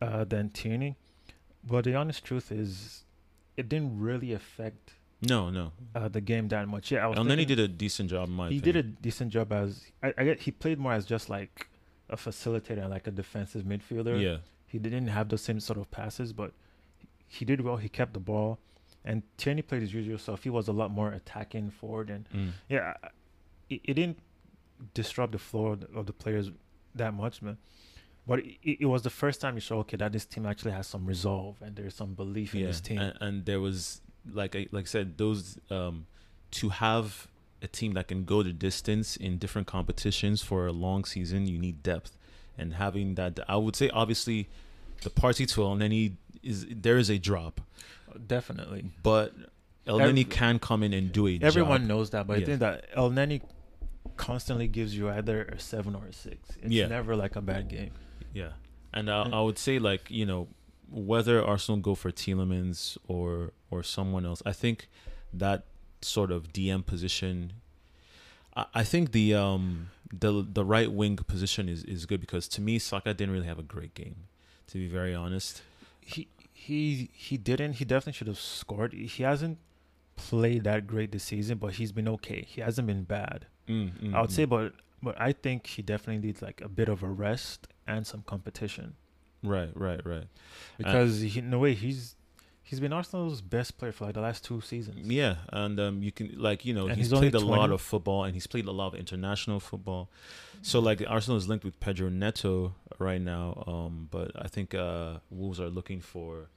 uh, 0.00 0.24
than 0.24 0.48
Tierney. 0.50 0.96
But 1.62 1.84
the 1.84 1.94
honest 1.94 2.24
truth 2.24 2.50
is, 2.50 3.04
it 3.56 3.68
didn't 3.68 4.00
really 4.00 4.32
affect 4.32 4.94
no, 5.20 5.50
no. 5.50 5.72
uh, 5.94 6.08
the 6.08 6.20
game 6.22 6.48
that 6.48 6.66
much. 6.66 6.90
Yeah, 6.90 7.04
I 7.04 7.08
was 7.08 7.18
Elneny 7.18 7.46
did 7.46 7.60
a 7.60 7.68
decent 7.68 8.08
job. 8.10 8.28
In 8.28 8.34
my 8.34 8.48
he 8.48 8.58
did 8.58 8.74
a 8.76 8.82
decent 8.82 9.32
job 9.32 9.52
as 9.52 9.84
I, 10.02 10.14
I 10.16 10.24
get 10.24 10.40
he 10.40 10.50
played 10.50 10.78
more 10.78 10.92
as 10.94 11.04
just 11.04 11.28
like 11.28 11.68
a 12.08 12.16
facilitator 12.16 12.88
like 12.88 13.06
a 13.06 13.10
defensive 13.10 13.64
midfielder. 13.64 14.20
Yeah, 14.20 14.38
He 14.66 14.78
didn't 14.78 15.08
have 15.08 15.28
the 15.28 15.38
same 15.38 15.60
sort 15.60 15.78
of 15.78 15.90
passes, 15.90 16.32
but 16.32 16.52
he 17.32 17.44
did 17.44 17.62
well. 17.62 17.76
He 17.76 17.88
kept 17.88 18.12
the 18.12 18.20
ball, 18.20 18.58
and 19.04 19.22
Tierney 19.38 19.62
played 19.62 19.82
his 19.82 19.94
usual 19.94 20.18
self. 20.18 20.42
He 20.42 20.50
was 20.50 20.68
a 20.68 20.72
lot 20.72 20.90
more 20.90 21.12
attacking 21.12 21.70
forward, 21.70 22.10
and 22.10 22.28
mm. 22.34 22.50
yeah, 22.68 22.94
it, 23.70 23.80
it 23.84 23.94
didn't 23.94 24.18
disrupt 24.94 25.32
the 25.32 25.38
flow 25.38 25.68
of 25.68 25.80
the, 25.80 25.98
of 25.98 26.06
the 26.06 26.12
players 26.12 26.50
that 26.94 27.14
much, 27.14 27.40
man. 27.40 27.56
But 28.26 28.40
it, 28.40 28.82
it 28.82 28.86
was 28.86 29.02
the 29.02 29.10
first 29.10 29.40
time 29.40 29.54
you 29.54 29.60
saw 29.60 29.78
okay 29.78 29.96
that 29.96 30.12
this 30.12 30.26
team 30.26 30.46
actually 30.46 30.72
has 30.72 30.86
some 30.86 31.06
resolve 31.06 31.56
and 31.62 31.74
there's 31.74 31.94
some 31.94 32.14
belief 32.14 32.54
in 32.54 32.60
yeah. 32.60 32.66
this 32.68 32.80
team. 32.80 32.98
And, 32.98 33.18
and 33.20 33.44
there 33.46 33.60
was 33.60 34.00
like 34.30 34.54
I 34.54 34.66
like 34.70 34.84
I 34.84 34.86
said 34.86 35.18
those 35.18 35.58
um, 35.70 36.06
to 36.52 36.68
have 36.68 37.28
a 37.62 37.66
team 37.66 37.94
that 37.94 38.08
can 38.08 38.24
go 38.24 38.42
the 38.42 38.52
distance 38.52 39.16
in 39.16 39.38
different 39.38 39.66
competitions 39.66 40.42
for 40.42 40.66
a 40.66 40.72
long 40.72 41.04
season. 41.04 41.46
You 41.46 41.58
need 41.58 41.82
depth, 41.82 42.16
and 42.58 42.74
having 42.74 43.14
that, 43.14 43.40
I 43.48 43.56
would 43.56 43.74
say 43.74 43.88
obviously, 43.90 44.48
the 45.02 45.10
Partey 45.10 45.48
to 45.54 45.60
Elneny 45.62 46.12
is 46.42 46.66
there 46.70 46.98
is 46.98 47.10
a 47.10 47.18
drop, 47.18 47.60
Definitely. 48.26 48.84
but 49.02 49.34
El 49.86 50.00
Ev- 50.00 50.14
Neni 50.14 50.28
can 50.28 50.58
come 50.58 50.82
in 50.82 50.92
and 50.92 51.12
do 51.12 51.26
a 51.26 51.38
Everyone 51.42 51.80
job. 51.82 51.88
knows 51.88 52.10
that, 52.10 52.26
but 52.26 52.38
Yeah. 52.38 52.42
I 52.42 52.46
think 52.46 52.60
that 52.60 52.92
Elneny 52.94 53.42
constantly 54.16 54.68
gives 54.68 54.96
you 54.96 55.08
either 55.10 55.44
a 55.44 55.58
seven 55.58 55.94
or 55.94 56.06
a 56.06 56.12
six. 56.12 56.50
It's 56.62 56.70
Yeah. 56.72 56.86
never 56.86 57.16
like 57.16 57.36
a 57.36 57.40
bad 57.40 57.68
game. 57.68 57.92
Yeah, 58.34 58.52
and 58.92 59.08
And- 59.08 59.34
I 59.34 59.40
would 59.40 59.58
say 59.58 59.78
like 59.78 60.10
you 60.10 60.26
know 60.26 60.48
whether 60.90 61.42
Arsenal 61.44 61.80
go 61.80 61.94
for 61.94 62.10
Tielemans 62.12 62.98
or 63.08 63.52
or 63.70 63.82
someone 63.82 64.26
else, 64.26 64.42
I 64.44 64.52
think 64.52 64.88
that 65.32 65.64
sort 66.02 66.30
of 66.30 66.52
DM 66.52 66.82
position. 66.84 67.54
I, 68.54 68.66
I 68.74 68.84
think 68.84 69.12
the 69.12 69.34
um 69.34 69.88
the 70.12 70.46
the 70.46 70.64
right 70.64 70.92
wing 70.92 71.16
position 71.16 71.68
is 71.68 71.84
is 71.84 72.04
good 72.06 72.20
because 72.20 72.46
to 72.48 72.60
me 72.60 72.78
Saka 72.78 73.14
didn't 73.14 73.32
really 73.32 73.46
have 73.46 73.58
a 73.58 73.62
great 73.62 73.94
game, 73.94 74.16
to 74.66 74.74
be 74.78 74.86
very 74.88 75.14
honest. 75.14 75.62
He 76.04 76.28
he 76.52 77.10
he 77.12 77.36
didn't. 77.36 77.74
He 77.74 77.84
definitely 77.84 78.14
should 78.14 78.26
have 78.26 78.38
scored. 78.38 78.92
He 78.92 79.22
hasn't 79.22 79.58
played 80.16 80.64
that 80.64 80.86
great 80.86 81.12
this 81.12 81.24
season, 81.24 81.58
but 81.58 81.74
he's 81.74 81.92
been 81.92 82.08
okay. 82.08 82.42
He 82.46 82.60
hasn't 82.60 82.86
been 82.86 83.04
bad. 83.04 83.46
Mm, 83.68 83.92
mm, 83.98 84.14
I 84.14 84.20
would 84.20 84.30
mm. 84.30 84.34
say, 84.34 84.44
but 84.44 84.74
but 85.02 85.20
I 85.20 85.32
think 85.32 85.66
he 85.66 85.82
definitely 85.82 86.26
needs 86.26 86.42
like 86.42 86.60
a 86.60 86.68
bit 86.68 86.88
of 86.88 87.02
a 87.02 87.08
rest 87.08 87.68
and 87.86 88.06
some 88.06 88.22
competition 88.22 88.94
right, 89.42 89.70
right, 89.74 90.00
right. 90.06 90.26
because 90.78 91.20
he, 91.20 91.40
in 91.40 91.52
a 91.52 91.58
way 91.58 91.74
he's 91.74 92.14
he's 92.72 92.80
been 92.80 92.92
Arsenal's 92.94 93.42
best 93.42 93.76
player 93.78 93.92
for 93.92 94.06
like 94.06 94.14
the 94.14 94.22
last 94.22 94.44
two 94.44 94.60
seasons. 94.62 94.96
Yeah, 95.06 95.34
and 95.50 95.78
um, 95.78 96.02
you 96.02 96.10
can 96.10 96.26
like 96.48 96.64
you 96.64 96.72
know 96.72 96.86
he's, 96.88 97.10
he's 97.10 97.18
played 97.20 97.34
a 97.34 97.38
lot 97.56 97.70
of 97.70 97.80
football 97.82 98.24
and 98.24 98.32
he's 98.34 98.46
played 98.46 98.66
a 98.66 98.72
lot 98.72 98.88
of 98.92 98.94
international 99.04 99.60
football. 99.60 100.08
So 100.62 100.80
like 100.80 101.02
Arsenal 101.06 101.36
is 101.36 101.46
linked 101.50 101.64
with 101.64 101.78
Pedro 101.80 102.08
Neto 102.08 102.74
right 102.98 103.20
now, 103.20 103.62
um, 103.66 104.08
but 104.10 104.30
I 104.46 104.48
think 104.48 104.74
uh, 104.74 105.18
Wolves 105.30 105.60
are 105.60 105.68
looking 105.78 106.00
for 106.00 106.48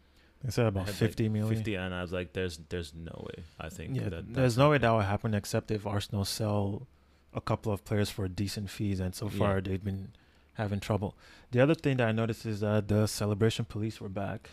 They 0.44 0.52
said 0.52 0.68
about 0.68 0.86
had, 0.86 0.94
like, 0.94 0.96
fifty 1.06 1.28
million. 1.28 1.54
fifty, 1.56 1.76
and 1.76 1.94
I 1.94 2.02
was 2.02 2.14
like, 2.14 2.32
there's 2.34 2.56
there's 2.70 2.94
no 2.94 3.16
way. 3.28 3.44
I 3.60 3.68
think 3.70 3.96
Yeah, 3.98 4.10
that 4.10 4.34
there's 4.34 4.58
no 4.58 4.70
way 4.72 4.78
that 4.78 4.90
will 4.96 5.02
happen 5.16 5.34
except 5.34 5.70
if 5.72 5.86
Arsenal 5.86 6.24
sell 6.24 6.88
a 7.34 7.42
couple 7.42 7.74
of 7.74 7.84
players 7.84 8.10
for 8.10 8.28
decent 8.30 8.70
fees, 8.70 9.00
and 9.02 9.14
so 9.14 9.26
Yeah. 9.26 9.38
far 9.40 9.54
they've 9.62 9.84
been 9.84 10.14
having 10.54 10.80
trouble. 10.80 11.12
The 11.52 11.60
other 11.60 11.76
thing 11.76 11.98
that 11.98 12.08
I 12.08 12.14
noticed 12.14 12.46
is 12.46 12.62
that 12.62 12.88
the 12.88 13.08
celebration 13.08 13.66
police 13.66 14.00
were 14.00 14.14
back. 14.24 14.50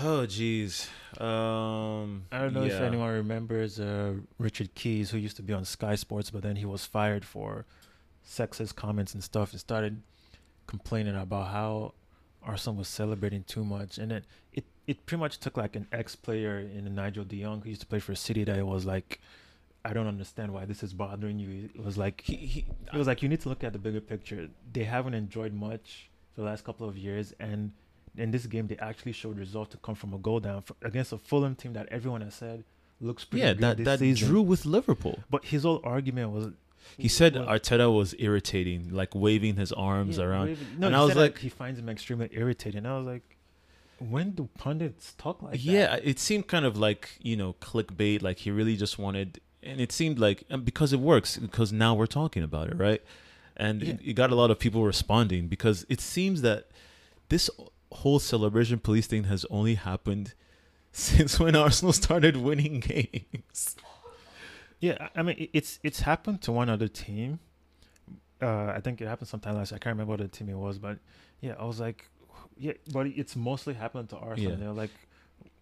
Oh 0.00 0.26
jeez. 0.26 0.88
Um, 1.20 2.24
I 2.30 2.38
don't 2.38 2.54
know 2.54 2.62
if 2.62 2.80
anyone 2.80 3.10
remembers 3.10 3.80
uh, 3.80 4.14
Richard 4.38 4.74
Keys, 4.74 5.10
who 5.10 5.18
used 5.18 5.36
to 5.36 5.42
be 5.42 5.52
on 5.52 5.64
Sky 5.64 5.96
Sports, 5.96 6.30
but 6.30 6.42
then 6.42 6.56
he 6.56 6.64
was 6.64 6.86
fired 6.86 7.24
for 7.24 7.64
sexist 8.24 8.76
comments 8.76 9.14
and 9.14 9.24
stuff, 9.24 9.50
and 9.50 9.60
started 9.60 10.00
complaining 10.68 11.16
about 11.16 11.48
how 11.48 11.94
Arsenal 12.44 12.76
was 12.76 12.86
celebrating 12.86 13.42
too 13.44 13.64
much, 13.64 13.98
and 13.98 14.12
then 14.12 14.22
it 14.52 14.64
it 14.86 15.04
pretty 15.04 15.20
much 15.20 15.38
took 15.38 15.56
like 15.56 15.74
an 15.74 15.88
ex 15.90 16.14
player 16.14 16.60
in 16.60 16.94
Nigel 16.94 17.24
De 17.24 17.42
Jong 17.42 17.62
who 17.62 17.70
used 17.70 17.80
to 17.80 17.86
play 17.86 17.98
for 17.98 18.14
City 18.14 18.44
that 18.44 18.56
it 18.58 18.66
was 18.66 18.84
like. 18.84 19.20
I 19.84 19.92
don't 19.92 20.08
understand 20.08 20.52
why 20.52 20.64
this 20.64 20.82
is 20.82 20.92
bothering 20.92 21.38
you. 21.38 21.70
It 21.72 21.82
was 21.82 21.96
like 21.96 22.20
He, 22.22 22.36
he, 22.36 22.66
it 22.92 22.98
was 22.98 23.06
like 23.06 23.22
you 23.22 23.28
need 23.28 23.40
to 23.42 23.48
look 23.48 23.62
at 23.62 23.72
the 23.72 23.78
bigger 23.78 24.00
picture. 24.00 24.48
They 24.70 24.84
haven't 24.84 25.14
enjoyed 25.14 25.54
much 25.54 26.10
for 26.34 26.42
the 26.42 26.46
last 26.46 26.64
couple 26.64 26.86
of 26.88 26.98
years, 26.98 27.32
and 27.38 27.72
in 28.20 28.30
this 28.30 28.46
game, 28.46 28.66
they 28.66 28.76
actually 28.78 29.12
showed 29.12 29.38
results 29.38 29.70
to 29.72 29.76
come 29.78 29.94
from 29.94 30.12
a 30.14 30.18
goal 30.18 30.40
down 30.40 30.62
for, 30.62 30.74
against 30.82 31.12
a 31.12 31.18
Fulham 31.18 31.54
team 31.54 31.72
that 31.74 31.88
everyone 31.90 32.20
has 32.22 32.34
said 32.34 32.64
looks 33.00 33.24
pretty 33.24 33.44
yeah, 33.46 33.52
good 33.52 33.60
that 33.62 33.76
this 33.76 33.84
that 33.84 33.98
season. 34.00 34.28
drew 34.28 34.42
with 34.42 34.66
Liverpool. 34.66 35.20
But 35.30 35.44
his 35.46 35.62
whole 35.62 35.80
argument 35.84 36.30
was 36.30 36.48
He 36.96 37.06
said 37.08 37.34
was- 37.36 37.46
Arteta 37.46 37.94
was 37.94 38.14
irritating, 38.18 38.90
like 38.92 39.14
waving 39.14 39.56
his 39.56 39.72
arms 39.72 40.18
yeah, 40.18 40.24
around. 40.24 40.46
waving- 40.48 40.66
No, 40.78 40.86
And 40.88 40.96
he 40.96 41.00
I 41.00 41.04
was 41.04 41.14
that 41.14 41.20
like- 41.20 41.38
he 41.38 41.48
finds 41.48 41.78
him 41.78 41.88
extremely 41.88 42.28
irritating. 42.32 42.86
I 42.86 42.96
was 42.98 43.06
like, 43.06 43.36
when 43.98 44.30
do 44.32 44.48
pundits 44.58 45.14
talk 45.18 45.42
like 45.42 45.62
yeah, 45.64 45.86
that? 45.86 46.04
Yeah, 46.04 46.10
it 46.10 46.18
seemed 46.18 46.46
kind 46.46 46.64
of 46.64 46.76
like 46.76 47.18
you 47.20 47.36
know 47.36 47.54
clickbait. 47.60 48.22
Like 48.22 48.38
he 48.38 48.50
really 48.50 48.76
just 48.76 48.98
wanted, 48.98 49.40
and 49.62 49.80
it 49.80 49.90
seemed 49.92 50.18
like 50.18 50.44
and 50.50 50.64
because 50.64 50.92
it 50.92 51.00
works 51.00 51.36
because 51.36 51.72
now 51.72 51.94
we're 51.94 52.06
talking 52.06 52.42
about 52.42 52.68
it, 52.68 52.76
right? 52.76 53.02
And 53.56 53.82
Yeah. 53.82 53.94
it, 53.94 54.00
it 54.04 54.12
got 54.14 54.30
a 54.30 54.36
lot 54.36 54.50
of 54.52 54.58
people 54.60 54.84
responding 54.84 55.48
because 55.48 55.84
it 55.88 56.00
seems 56.00 56.42
that 56.42 56.68
this 57.28 57.50
whole 57.92 58.18
celebration 58.18 58.78
police 58.78 59.06
thing 59.06 59.24
has 59.24 59.44
only 59.50 59.74
happened 59.74 60.34
since 60.92 61.38
when 61.38 61.56
Arsenal 61.56 61.92
started 61.92 62.36
winning 62.36 62.80
games. 62.80 63.76
Yeah, 64.80 65.08
I 65.14 65.22
mean 65.22 65.48
it's 65.52 65.80
it's 65.82 66.00
happened 66.00 66.42
to 66.42 66.52
one 66.52 66.68
other 66.68 66.88
team. 66.88 67.40
Uh, 68.40 68.66
I 68.66 68.80
think 68.80 69.00
it 69.00 69.08
happened 69.08 69.28
sometime 69.28 69.56
last. 69.56 69.72
year. 69.72 69.76
I 69.76 69.78
can't 69.80 69.94
remember 69.94 70.10
what 70.10 70.20
the 70.20 70.28
team 70.28 70.48
it 70.48 70.54
was, 70.54 70.78
but 70.78 70.98
yeah, 71.40 71.54
I 71.58 71.64
was 71.64 71.80
like, 71.80 72.08
yeah, 72.56 72.74
but 72.92 73.08
it's 73.08 73.34
mostly 73.34 73.74
happened 73.74 74.08
to 74.10 74.16
Arsenal. 74.16 74.52
Yeah. 74.52 74.58
They're 74.58 74.72
like, 74.72 74.92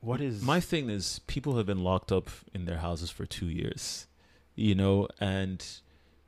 what 0.01 0.21
is 0.21 0.43
My 0.43 0.61
thing 0.61 0.91
is, 0.91 1.21
people 1.27 1.57
have 1.57 1.67
been 1.67 1.83
locked 1.83 2.13
up 2.13 2.29
in 2.55 2.65
their 2.67 2.79
houses 2.79 3.11
for 3.11 3.25
two 3.27 3.47
years, 3.47 4.07
you 4.55 4.75
know, 4.75 5.09
and 5.21 5.65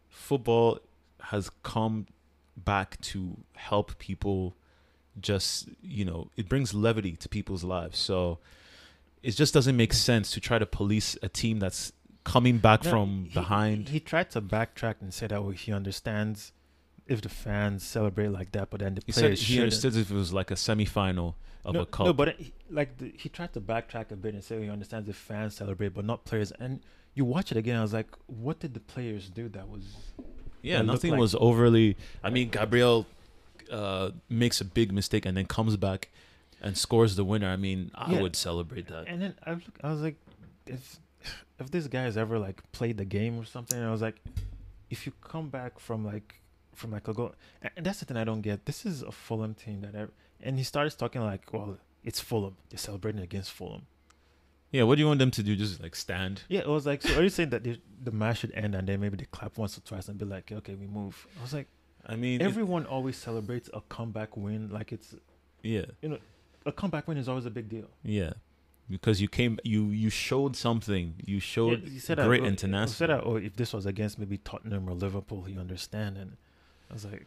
football 0.09 0.80
has 1.24 1.51
come 1.62 2.07
back 2.57 3.01
to 3.03 3.36
help 3.57 3.99
people. 3.99 4.55
Just 5.21 5.69
you 5.83 6.05
know, 6.05 6.31
it 6.37 6.49
brings 6.49 6.75
levity 6.75 7.16
to 7.16 7.29
people's 7.29 7.64
lives. 7.64 7.99
So 7.99 8.39
it 9.23 9.33
just 9.33 9.53
doesn't 9.55 9.77
make 9.77 9.93
sense 9.93 10.31
to 10.33 10.41
try 10.41 10.59
to 10.59 10.66
police 10.66 11.16
a 11.23 11.29
team 11.29 11.59
that's 11.59 11.93
coming 12.25 12.59
back 12.59 12.85
No, 12.85 12.91
from 12.91 13.25
he- 13.25 13.35
behind. 13.35 13.89
He 13.89 14.01
tried 14.01 14.31
to 14.33 14.41
backtrack 14.43 14.97
and 15.01 15.12
say 15.12 15.27
that 15.27 15.43
well, 15.43 15.53
he 15.53 15.73
understands 15.73 16.53
if 17.07 17.23
the 17.23 17.29
fans 17.31 17.83
celebrate 17.85 18.29
like 18.29 18.53
that, 18.53 18.69
but 18.71 18.81
then 18.81 18.95
the 18.97 19.03
He 19.07 19.12
said 19.12 19.23
players 19.23 19.41
he 19.41 19.47
shouldn't. 19.55 19.62
understood 19.64 19.97
if 19.97 20.11
it 20.11 20.14
was 20.14 20.33
like 20.33 20.51
a 20.51 20.55
semifinal 20.55 21.35
of 21.64 21.75
no, 21.75 21.81
a 21.81 21.87
cup. 21.87 22.07
No, 22.07 22.12
but 22.12 22.37
like 22.71 22.99
the, 22.99 23.12
he 23.16 23.29
tried 23.31 23.53
to 23.55 23.61
backtrack 23.61 24.11
a 24.12 24.16
bit 24.16 24.35
and 24.35 24.45
say 24.45 24.62
he 24.62 24.69
understands 24.69 25.09
if 25.09 25.16
fans 25.16 25.55
celebrate, 25.57 25.95
but 25.95 26.05
not 26.05 26.25
players. 26.27 26.53
And 26.61 26.81
you 27.14 27.25
watch 27.25 27.51
it 27.51 27.57
again, 27.57 27.77
I 27.77 27.83
was 27.83 27.95
like, 27.95 28.09
what 28.27 28.61
did 28.61 28.75
the 28.75 28.81
players 28.81 29.31
do 29.31 29.49
that 29.49 29.69
was? 29.69 29.85
Yeah, 30.61 30.79
that 30.79 30.85
nothing 30.85 31.12
like- 31.12 31.21
was 31.21 31.35
overly. 31.35 31.97
I 32.23 32.29
mean, 32.31 32.51
Gabriel 32.51 33.07
uh, 33.71 34.11
makes 34.29 34.61
a 34.61 34.64
big 34.64 34.93
mistake 34.93 35.27
and 35.27 35.37
then 35.37 35.47
comes 35.47 35.77
back 35.77 36.11
and 36.61 36.77
scores 36.77 37.16
the 37.16 37.25
winner. 37.25 37.49
I 37.49 37.57
mean, 37.57 37.91
I 37.95 38.12
Yeah. 38.12 38.23
would 38.23 38.37
celebrate 38.37 38.89
that. 38.89 39.05
And 39.09 39.21
then 39.23 39.35
I 39.45 39.53
look, 39.55 39.79
I 39.83 39.91
was 39.91 40.01
like, 40.01 40.16
if 40.66 40.99
if 41.59 41.71
this 41.71 41.87
guy 41.89 42.03
has 42.03 42.16
ever 42.16 42.39
like 42.39 42.62
played 42.73 42.97
the 42.99 43.05
game 43.05 43.39
or 43.39 43.45
something, 43.45 43.81
I 43.81 43.91
was 43.91 44.01
like, 44.03 44.16
if 44.91 45.07
you 45.07 45.12
come 45.21 45.49
back 45.51 45.79
from 45.79 46.05
like 46.05 46.41
from 46.75 46.93
like 46.93 47.09
a 47.09 47.14
goal, 47.14 47.35
and- 47.62 47.85
that's 47.85 48.01
the 48.01 48.07
thing 48.07 48.16
I 48.16 48.25
don't 48.25 48.41
get. 48.43 48.64
This 48.66 48.87
is 48.87 49.03
a 49.03 49.11
Fulham 49.12 49.55
team 49.55 49.81
that, 49.81 49.95
ever, 49.95 50.12
and 50.41 50.57
he 50.59 50.62
starts 50.64 50.95
talking 50.95 51.21
like, 51.23 51.53
well, 51.53 51.79
it's 52.05 52.21
Fulham. 52.21 52.57
They're 52.71 52.79
celebrating 52.79 53.21
against 53.21 53.51
Fulham. 53.53 53.87
Yeah, 54.71 54.83
what 54.85 54.97
do 54.97 55.01
you 55.01 55.07
want 55.09 55.19
them 55.19 55.31
to 55.33 55.43
do? 55.43 55.57
Just 55.57 55.83
like 55.83 55.97
stand? 55.97 56.43
Yeah, 56.49 56.61
it 56.61 56.69
was 56.69 56.87
like, 56.87 57.03
so 57.03 57.19
are 57.19 57.23
you 57.23 57.31
saying 57.31 57.49
that 57.51 57.64
the, 57.64 57.81
the 58.05 58.12
match 58.12 58.39
should 58.41 58.53
end 58.53 58.75
and 58.75 58.87
then 58.87 59.01
maybe 59.01 59.16
they 59.16 59.25
clap 59.31 59.57
once 59.57 59.79
or 59.79 59.81
twice 59.81 60.09
and 60.09 60.19
be 60.19 60.27
like, 60.27 60.53
okay, 60.53 60.75
we 60.75 60.87
move? 60.87 61.27
I 61.39 61.43
was 61.43 61.55
like, 61.55 61.69
I 62.09 62.16
mean, 62.16 62.40
it- 62.40 62.44
everyone 62.44 62.86
always 62.86 63.16
celebrates 63.16 63.68
a 63.74 63.80
comeback 63.82 64.36
win 64.36 64.70
like 64.70 64.92
it's 64.92 65.14
yeah, 65.62 65.86
You 66.02 66.11
know, 66.11 66.18
a 66.64 66.72
comeback 66.72 67.06
win 67.09 67.18
is 67.18 67.28
always 67.28 67.46
a 67.46 67.50
big 67.50 67.68
deal. 67.68 67.88
yeah, 68.02 68.32
because 68.88 69.20
you 69.20 69.28
came, 69.28 69.59
you 69.64 69.86
you 69.90 70.09
showed 70.11 70.56
something. 70.56 71.14
You 71.24 71.40
showed 71.40 71.82
Yeah, 71.82 71.90
he 71.90 71.98
said 71.98 72.18
great 72.18 72.38
that, 72.40 72.44
oh, 72.44 72.48
and 72.48 72.56
He 72.59 72.61
tenacity. 72.66 72.96
said 72.96 73.11
that, 73.11 73.24
oh, 73.24 73.36
if 73.36 73.56
this 73.56 73.72
was 73.72 73.84
against 73.86 74.18
maybe 74.18 74.38
Tottenham 74.38 74.88
or 74.88 74.94
Liverpool, 74.94 75.48
you 75.48 75.59
understand. 75.61 76.16
And 76.16 76.36
I 76.90 76.94
was 76.94 77.04
like, 77.04 77.26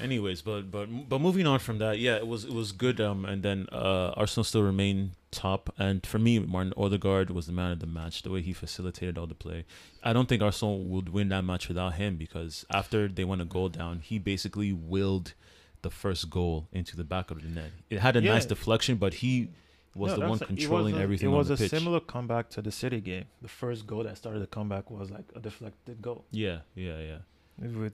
Anyways, 0.00 0.42
but 0.42 0.70
but 0.70 1.08
but 1.08 1.20
moving 1.20 1.46
on 1.46 1.58
from 1.60 1.78
that, 1.78 1.98
yeah, 1.98 2.16
it 2.16 2.26
was 2.26 2.44
it 2.44 2.52
was 2.52 2.72
good. 2.72 3.00
Um, 3.00 3.24
and 3.24 3.42
then 3.42 3.66
uh, 3.72 4.12
Arsenal 4.16 4.44
still 4.44 4.62
remain 4.62 5.12
top. 5.30 5.72
And 5.78 6.04
for 6.04 6.18
me, 6.18 6.38
Martin 6.38 6.72
Odegaard 6.76 7.30
was 7.30 7.46
the 7.46 7.52
man 7.52 7.70
of 7.72 7.80
the 7.80 7.86
match. 7.86 8.22
The 8.22 8.30
way 8.30 8.40
he 8.42 8.52
facilitated 8.52 9.16
all 9.18 9.26
the 9.26 9.34
play, 9.34 9.64
I 10.02 10.12
don't 10.12 10.28
think 10.28 10.42
Arsenal 10.42 10.80
would 10.84 11.08
win 11.10 11.28
that 11.28 11.42
match 11.42 11.68
without 11.68 11.94
him 11.94 12.16
because 12.16 12.64
after 12.70 13.06
they 13.08 13.24
went 13.24 13.40
a 13.42 13.44
goal 13.44 13.68
down, 13.68 14.00
he 14.00 14.18
basically 14.18 14.72
willed 14.72 15.34
the 15.82 15.90
first 15.90 16.30
goal 16.30 16.66
into 16.72 16.96
the 16.96 17.04
back 17.04 17.30
of 17.30 17.42
the 17.42 17.48
net. 17.48 17.70
It 17.90 18.00
had 18.00 18.16
a 18.16 18.22
Yeah. 18.22 18.32
nice 18.32 18.46
deflection, 18.46 18.96
but 18.96 19.14
he 19.14 19.50
was 19.94 20.10
No, 20.12 20.16
the 20.16 20.20
one 20.22 20.38
that's- 20.38 20.50
it 20.50 20.54
was 20.54 20.60
controlling 20.64 20.96
a- 20.96 20.98
everything 20.98 21.28
It 21.28 21.32
was 21.36 21.50
a 21.50 21.56
pitch. 21.56 21.70
similar 21.70 22.00
comeback 22.00 22.48
to 22.50 22.62
the 22.62 22.72
City 22.72 23.00
game. 23.00 23.26
The 23.42 23.48
first 23.48 23.86
goal 23.86 24.02
that 24.04 24.16
started 24.16 24.40
the 24.40 24.46
comeback 24.48 24.90
was 24.90 25.10
like 25.10 25.26
a 25.36 25.40
deflected 25.40 26.02
goal. 26.02 26.24
yeah, 26.32 26.60
yeah, 26.74 26.98
yeah. 27.00 27.18
With 27.58 27.92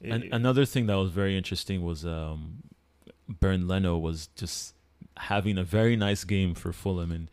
It- 0.00 0.10
And 0.12 0.24
another 0.32 0.64
thing 0.64 0.86
that 0.86 0.96
was 0.96 1.10
very 1.10 1.36
interesting 1.36 1.82
was 1.84 2.04
um, 2.04 2.62
Bernd 3.28 3.66
Leno 3.68 3.96
was 3.96 4.28
just 4.36 4.74
having 5.16 5.56
a 5.58 5.64
very 5.64 5.96
nice 5.96 6.24
game 6.24 6.54
for 6.54 6.72
Fulham, 6.72 7.10
and 7.10 7.30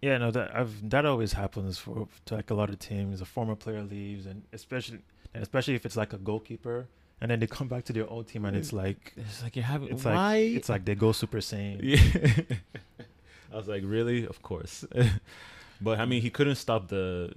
yeah, 0.00 0.18
no, 0.18 0.30
that 0.32 0.54
I've 0.54 0.90
that 0.90 1.06
always 1.06 1.32
happens 1.34 1.78
for 1.78 2.08
to 2.26 2.34
like 2.34 2.50
a 2.50 2.54
lot 2.54 2.68
of 2.70 2.78
teams. 2.78 3.20
A 3.20 3.24
former 3.24 3.54
player 3.54 3.82
leaves, 3.82 4.26
and 4.26 4.42
especially 4.52 4.98
and 5.34 5.42
especially 5.42 5.74
if 5.74 5.86
it's 5.86 5.96
like 5.96 6.12
a 6.12 6.18
goalkeeper, 6.18 6.88
and 7.20 7.30
then 7.30 7.38
they 7.38 7.46
come 7.46 7.68
back 7.68 7.84
to 7.84 7.92
their 7.92 8.08
old 8.08 8.26
team, 8.26 8.44
and 8.44 8.56
it's 8.56 8.72
like 8.72 9.12
it's 9.16 9.42
like 9.42 9.54
you're 9.54 9.64
having 9.64 9.88
it's 9.88 10.04
like 10.04 10.14
why? 10.16 10.36
it's 10.36 10.68
like 10.68 10.84
they 10.84 10.96
go 10.96 11.12
Super 11.12 11.38
Saiyan. 11.38 11.78
yeah. 11.82 12.56
I 13.52 13.56
was 13.56 13.68
like, 13.68 13.82
really? 13.84 14.26
Of 14.26 14.42
course, 14.42 14.84
but 15.80 16.00
I 16.00 16.06
mean, 16.06 16.22
he 16.22 16.30
couldn't 16.30 16.56
stop 16.56 16.88
the 16.88 17.32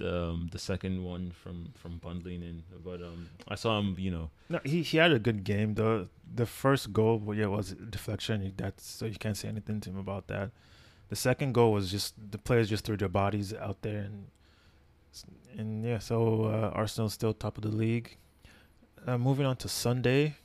the 0.00 0.30
um, 0.30 0.48
the 0.50 0.58
second 0.58 1.04
one 1.04 1.30
from 1.30 1.72
from 1.76 1.98
bundling 1.98 2.42
in. 2.42 2.64
But 2.84 3.00
um, 3.02 3.28
I 3.46 3.54
saw 3.54 3.78
him, 3.78 3.94
you 3.98 4.10
know, 4.10 4.30
No, 4.48 4.58
he 4.64 4.82
he 4.82 4.98
had 4.98 5.12
a 5.12 5.18
good 5.18 5.44
game. 5.44 5.74
The 5.74 6.08
the 6.34 6.46
first 6.46 6.92
goal, 6.92 7.18
well, 7.18 7.36
yeah, 7.36 7.46
was 7.46 7.72
deflection. 7.72 8.52
That's 8.56 8.84
so 8.84 9.06
you 9.06 9.16
can't 9.16 9.36
say 9.36 9.48
anything 9.48 9.80
to 9.82 9.90
him 9.90 9.98
about 9.98 10.26
that. 10.26 10.50
The 11.08 11.16
second 11.16 11.54
goal 11.54 11.72
was 11.72 11.90
just 11.90 12.14
the 12.32 12.38
players 12.38 12.68
just 12.68 12.84
threw 12.84 12.96
their 12.96 13.08
bodies 13.08 13.54
out 13.54 13.82
there, 13.82 14.00
and 14.08 14.26
And 15.56 15.84
yeah, 15.84 15.98
so 15.98 16.44
uh, 16.44 16.70
Arsenal's 16.74 17.14
still 17.14 17.34
top 17.34 17.56
of 17.58 17.62
the 17.62 17.74
league. 17.84 18.16
Uh, 19.06 19.18
moving 19.18 19.46
on 19.46 19.56
to 19.56 19.68
Sunday, 19.68 20.36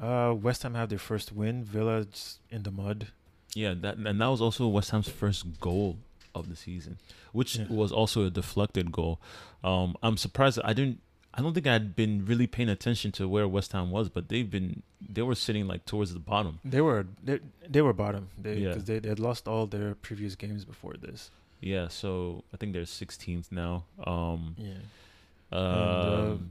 uh, 0.00 0.34
West 0.36 0.62
Ham 0.62 0.74
have 0.74 0.88
their 0.88 0.98
first 0.98 1.32
win. 1.32 1.64
Villa 1.64 2.06
in 2.50 2.62
the 2.62 2.70
mud. 2.70 3.08
Yeah, 3.54 3.74
that 3.82 3.96
and 3.96 4.20
that 4.20 4.26
was 4.28 4.40
also 4.40 4.68
West 4.68 4.90
Ham's 4.90 5.08
first 5.08 5.60
goal 5.60 5.96
of 6.34 6.48
the 6.48 6.56
season, 6.56 6.98
which 7.32 7.56
Yeah. 7.56 7.66
was 7.68 7.90
also 7.92 8.24
a 8.24 8.30
deflected 8.30 8.92
goal. 8.92 9.20
Um, 9.64 9.96
I'm 10.02 10.16
surprised 10.16 10.58
I 10.64 10.72
didn't. 10.72 11.00
I 11.34 11.42
don't 11.42 11.54
think 11.54 11.66
I 11.68 11.72
had 11.74 11.94
been 11.94 12.24
really 12.26 12.46
paying 12.48 12.68
attention 12.68 13.12
to 13.12 13.28
where 13.28 13.46
West 13.46 13.72
Ham 13.72 13.90
was, 13.90 14.08
but 14.08 14.28
they've 14.28 14.50
been 14.50 14.82
they 15.00 15.22
were 15.22 15.34
sitting 15.36 15.66
like 15.68 15.84
towards 15.84 16.12
the 16.12 16.18
bottom. 16.18 16.58
They 16.64 16.80
were 16.80 17.06
they, 17.22 17.38
they 17.68 17.80
were 17.82 17.92
bottom. 17.92 18.28
They 18.36 18.58
Yeah. 18.58 18.68
because 18.70 18.84
they, 18.84 18.98
they 18.98 19.08
had 19.10 19.20
lost 19.20 19.46
all 19.46 19.66
their 19.66 19.94
previous 19.94 20.34
games 20.34 20.64
before 20.64 20.94
this. 20.94 21.30
Yeah, 21.60 21.88
so 21.88 22.44
I 22.52 22.56
think 22.56 22.72
they're 22.72 22.82
16th 22.84 23.50
now. 23.52 23.84
Um, 24.04 24.54
Yeah. 24.58 24.78
um, 25.52 26.50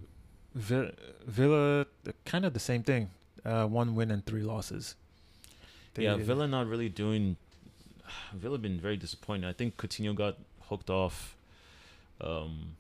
Vi- 0.55 0.91
Villa, 1.25 1.85
kind 2.25 2.45
of 2.45 2.53
the 2.53 2.59
same 2.59 2.83
thing. 2.83 3.09
Uh, 3.45 3.65
one 3.67 3.95
win 3.95 4.11
and 4.11 4.25
three 4.25 4.41
losses. 4.41 4.95
They- 5.93 6.03
yeah, 6.03 6.15
Villa 6.15 6.47
not 6.47 6.67
really 6.67 6.89
doing. 6.89 7.37
Villa 8.33 8.57
been 8.57 8.79
very 8.79 8.97
disappointing. 8.97 9.45
I 9.45 9.53
think 9.53 9.77
Coutinho 9.77 10.15
got 10.15 10.37
hooked 10.69 10.89
off, 10.89 11.35
um, 12.21 12.75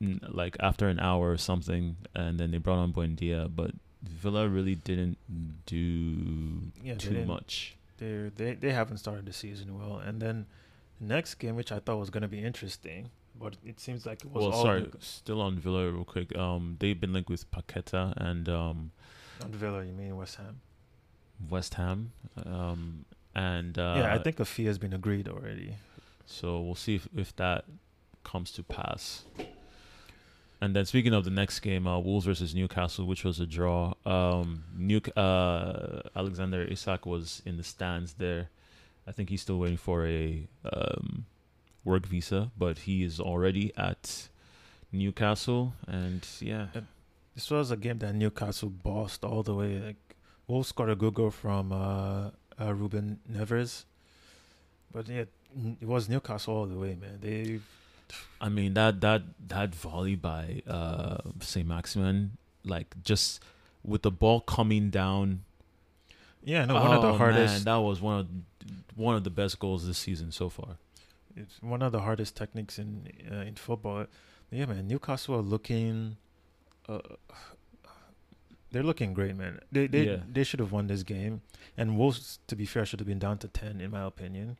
n- 0.00 0.20
like 0.28 0.56
after 0.60 0.88
an 0.88 0.98
hour 1.00 1.30
or 1.30 1.36
something, 1.36 1.96
and 2.14 2.38
then 2.38 2.50
they 2.50 2.58
brought 2.58 2.78
on 2.78 2.92
Buendia, 2.92 3.50
but 3.54 3.72
Villa 4.02 4.48
really 4.48 4.74
didn't 4.76 5.18
do 5.66 6.70
Yeah, 6.82 6.94
too 6.94 7.10
didn't- 7.10 7.26
much. 7.28 7.74
They 7.98 8.30
they 8.36 8.54
they 8.54 8.72
haven't 8.72 8.98
started 8.98 9.26
the 9.26 9.32
season 9.32 9.76
well. 9.76 9.98
And 9.98 10.22
then 10.22 10.46
the 11.00 11.06
next 11.06 11.34
game, 11.34 11.56
which 11.56 11.72
I 11.72 11.80
thought 11.80 11.98
was 11.98 12.10
gonna 12.10 12.28
be 12.28 12.38
interesting, 12.38 13.10
but 13.36 13.56
it 13.64 13.80
seems 13.80 14.06
like 14.06 14.24
it 14.24 14.30
was 14.30 14.44
Well, 14.44 14.52
all 14.52 14.62
sorry, 14.62 14.88
still 15.00 15.40
on 15.40 15.58
Villa 15.58 15.90
real 15.90 16.04
quick. 16.04 16.36
Um, 16.38 16.76
they've 16.78 16.98
been 17.00 17.12
linked 17.12 17.28
with 17.28 17.50
Paqueta 17.50 18.14
and 18.16 18.48
um, 18.48 18.92
on 19.42 19.50
Villa. 19.50 19.84
You 19.84 19.92
mean 19.92 20.16
West 20.16 20.36
Ham? 20.36 20.60
West 21.50 21.74
Ham. 21.74 22.12
Um, 22.46 23.04
and 23.38 23.78
uh, 23.78 23.94
yeah, 23.98 24.14
I 24.14 24.18
think 24.18 24.40
a 24.40 24.44
fee 24.44 24.64
has 24.64 24.78
been 24.78 24.92
agreed 24.92 25.28
already. 25.28 25.76
So 26.26 26.60
we'll 26.60 26.74
see 26.74 26.96
if, 26.96 27.08
if 27.16 27.36
that 27.36 27.64
comes 28.24 28.50
to 28.52 28.62
pass. 28.62 29.24
And 30.60 30.74
then 30.74 30.84
speaking 30.86 31.14
of 31.14 31.22
the 31.24 31.30
next 31.30 31.60
game, 31.60 31.86
uh, 31.86 32.00
Wolves 32.00 32.26
versus 32.26 32.52
Newcastle, 32.52 33.06
which 33.06 33.22
was 33.24 33.38
a 33.38 33.46
draw. 33.46 33.94
Um, 34.04 34.64
New 34.76 35.00
uh, 35.16 36.00
Alexander 36.16 36.62
Isak 36.64 37.06
was 37.06 37.42
in 37.46 37.56
the 37.56 37.62
stands 37.62 38.14
there. 38.14 38.48
I 39.06 39.12
think 39.12 39.30
he's 39.30 39.42
still 39.42 39.58
waiting 39.60 39.78
for 39.78 40.04
a 40.04 40.48
um, 40.72 41.24
work 41.84 42.06
visa, 42.06 42.50
but 42.58 42.78
he 42.78 43.04
is 43.04 43.20
already 43.20 43.72
at 43.76 44.28
Newcastle. 44.90 45.74
And 45.86 46.26
yeah, 46.40 46.66
This 47.36 47.48
was 47.52 47.70
a 47.70 47.76
game 47.76 47.98
that 48.00 48.14
Newcastle 48.16 48.68
bossed 48.68 49.24
all 49.24 49.44
the 49.44 49.54
way. 49.54 49.78
Like 49.78 50.16
Wolves 50.48 50.68
scored 50.70 50.90
a 50.90 50.96
good 50.96 51.14
goal 51.14 51.30
from 51.30 51.70
uh, 51.72 52.30
uh, 52.60 52.72
Ruben 52.74 53.20
Neves, 53.30 53.84
but 54.92 55.08
yeah, 55.08 55.24
it 55.80 55.86
was 55.86 56.08
Newcastle 56.08 56.54
all 56.54 56.66
the 56.66 56.76
way, 56.78 56.96
man. 57.00 57.18
They 57.20 57.60
I 58.40 58.48
mean 58.48 58.74
that 58.74 59.00
that 59.00 59.22
that 59.48 59.74
volley 59.74 60.16
by 60.16 60.62
uh, 60.66 61.18
Saint 61.40 61.68
Maximin, 61.68 62.38
like 62.64 62.94
just 63.02 63.42
with 63.84 64.02
the 64.02 64.10
ball 64.10 64.40
coming 64.40 64.90
down 64.90 65.44
yeah, 66.42 66.64
no, 66.64 66.74
one 66.74 66.92
of 66.92 67.02
the 67.02 67.08
Oh, 67.08 67.16
hardest. 67.16 67.54
Man, 67.54 67.64
that 67.64 67.76
was 67.84 68.00
one 68.00 68.20
of 68.20 68.26
one 68.96 69.16
of 69.16 69.24
the 69.24 69.30
best 69.30 69.58
goals 69.58 69.86
this 69.86 69.98
season 69.98 70.32
so 70.32 70.48
far. 70.48 70.76
It's 71.36 71.62
one 71.62 71.82
of 71.82 71.92
the 71.92 72.00
hardest 72.00 72.36
techniques 72.36 72.78
in 72.78 73.08
uh, 73.30 73.40
in 73.40 73.54
football. 73.56 74.06
Yeah, 74.50 74.66
man. 74.66 74.88
Newcastle 74.88 75.34
are 75.36 75.42
looking. 75.42 76.16
Uh, 76.88 77.00
they're 78.70 78.82
looking 78.82 79.14
great, 79.14 79.36
man. 79.36 79.60
They 79.72 79.86
they 79.86 80.04
Yeah. 80.06 80.16
they 80.32 80.44
should 80.44 80.60
have 80.60 80.72
won 80.72 80.86
this 80.86 81.02
game, 81.02 81.40
and 81.76 81.96
Wolves, 81.98 82.38
to 82.48 82.56
be 82.56 82.66
fair, 82.66 82.84
should 82.86 83.00
have 83.00 83.06
been 83.08 83.18
down 83.18 83.38
to 83.38 83.48
ten, 83.48 83.80
in 83.80 83.90
my 83.90 84.02
opinion. 84.04 84.58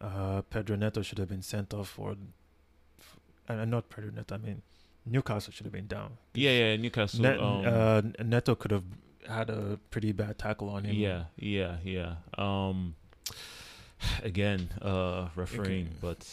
Uh, 0.00 0.42
Pedro 0.42 0.76
Neto 0.76 1.02
should 1.02 1.18
have 1.18 1.28
been 1.28 1.42
sent 1.42 1.72
off 1.74 1.88
for, 1.90 2.16
f- 2.98 3.18
uh, 3.48 3.64
not 3.64 3.88
Pedro 3.88 4.10
Neto. 4.10 4.34
I 4.34 4.38
mean, 4.38 4.62
Newcastle 5.06 5.52
should 5.52 5.66
have 5.66 5.72
been 5.72 5.86
down. 5.86 6.16
Yeah, 6.34 6.50
yeah, 6.50 6.76
Newcastle. 6.76 7.20
Net, 7.20 7.38
um, 7.38 7.64
uh, 7.66 8.02
Neto 8.24 8.54
could 8.54 8.70
have 8.72 8.84
had 9.28 9.50
a 9.50 9.78
pretty 9.90 10.10
bad 10.12 10.38
tackle 10.38 10.70
on 10.70 10.84
him. 10.84 10.96
yeah, 10.96 11.24
yeah, 11.36 11.76
yeah. 11.84 12.16
Um, 12.38 12.94
again, 14.24 14.70
uh, 14.80 15.28
refereeing, 15.36 15.86
Okay. 15.86 15.96
but 16.00 16.26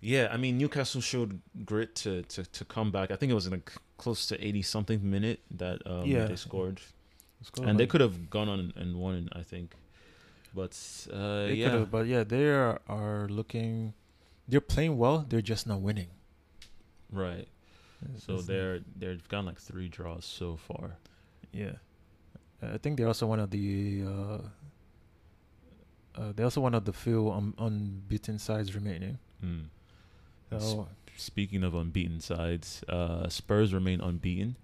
yeah, 0.00 0.28
I 0.30 0.36
mean 0.36 0.58
Newcastle 0.58 1.00
showed 1.00 1.40
grit 1.64 1.94
to 1.96 2.22
to 2.22 2.44
to 2.44 2.64
come 2.64 2.90
back. 2.92 3.10
I 3.10 3.16
think 3.16 3.30
it 3.32 3.34
was 3.34 3.46
in 3.46 3.54
a 3.54 3.60
close 3.96 4.26
to 4.26 4.34
eighty 4.46 4.62
something 4.62 5.00
minute 5.08 5.40
that 5.50 5.80
um, 5.86 6.04
Yeah. 6.06 6.26
they 6.26 6.36
scored, 6.36 6.80
and 7.62 7.78
they 7.78 7.86
could 7.86 8.00
have 8.00 8.28
gone 8.30 8.48
on 8.48 8.72
and 8.76 8.96
won. 8.96 9.28
I 9.32 9.42
think, 9.42 9.74
but 10.54 10.72
uh, 11.12 11.46
They 11.46 11.54
yeah, 11.54 11.84
but 11.90 12.06
yeah, 12.06 12.24
they 12.24 12.48
are, 12.48 12.80
are 12.88 13.26
looking. 13.28 13.94
They're 14.48 14.60
playing 14.60 14.96
well. 14.98 15.24
They're 15.28 15.42
just 15.42 15.66
not 15.66 15.80
winning. 15.80 16.08
right. 17.10 17.48
So 18.18 18.32
It's- 18.34 18.46
they're 18.46 18.80
they've 18.98 19.26
gone 19.28 19.46
like 19.46 19.58
three 19.58 19.88
draws 19.88 20.24
so 20.24 20.56
far. 20.56 20.98
Yeah, 21.52 21.76
Uh, 22.62 22.74
I 22.74 22.78
think 22.78 22.96
they're 22.98 23.08
also 23.08 23.26
one 23.26 23.40
of 23.40 23.50
the. 23.50 24.04
Uh, 24.06 24.38
uh, 26.14 26.32
they're 26.34 26.44
also 26.46 26.60
one 26.60 26.74
of 26.74 26.84
the 26.84 26.92
few 26.92 27.30
un- 27.30 27.54
unbeaten 27.58 28.38
sides 28.38 28.74
remaining. 28.74 29.18
Mm. 29.44 29.64
So 30.60 30.88
Speaking 31.16 31.64
of 31.64 31.74
unbeaten 31.74 32.20
sides, 32.20 32.82
uh, 32.88 33.28
Spurs 33.28 33.72
remain 33.72 34.00
unbeaten. 34.00 34.56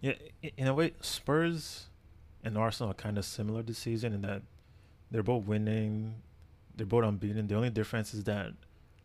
yeah, 0.00 0.12
in 0.56 0.66
a 0.66 0.74
way, 0.74 0.92
Spurs 1.00 1.86
and 2.42 2.58
Arsenal 2.58 2.90
are 2.90 2.94
kind 2.94 3.16
of 3.18 3.24
similar 3.24 3.62
this 3.62 3.78
season 3.78 4.12
in 4.12 4.22
that 4.22 4.42
they're 5.10 5.22
both 5.22 5.44
winning. 5.44 6.16
They're 6.76 6.86
both 6.86 7.04
unbeaten. 7.04 7.46
The 7.46 7.54
only 7.54 7.70
difference 7.70 8.12
is 8.14 8.24
that 8.24 8.52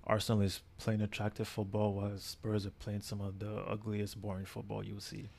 Arsenal 0.05 0.41
is 0.41 0.61
playing 0.77 1.01
attractive 1.01 1.47
football, 1.47 1.93
while 1.93 2.17
Spurs 2.17 2.65
are 2.65 2.71
playing 2.71 3.01
some 3.01 3.21
of 3.21 3.39
the 3.39 3.57
ugliest, 3.67 4.19
boring 4.21 4.45
football 4.45 4.83
you'll 4.83 4.99
see. 4.99 5.29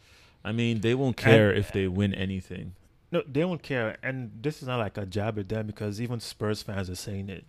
I 0.44 0.52
mean, 0.52 0.80
they 0.80 0.94
won't 0.94 1.18
And- 1.18 1.24
care 1.32 1.52
if 1.52 1.72
they 1.72 1.86
win 1.88 2.14
anything. 2.14 2.74
No, 3.12 3.22
they 3.26 3.44
won't 3.44 3.62
care, 3.64 3.98
and 4.04 4.30
this 4.40 4.62
is 4.62 4.68
not 4.68 4.78
like 4.78 4.96
a 4.96 5.04
jab 5.04 5.36
at 5.38 5.48
them 5.48 5.66
because 5.66 6.00
even 6.00 6.20
Spurs 6.20 6.62
fans 6.62 6.88
are 6.88 6.94
saying 6.94 7.28
it. 7.28 7.44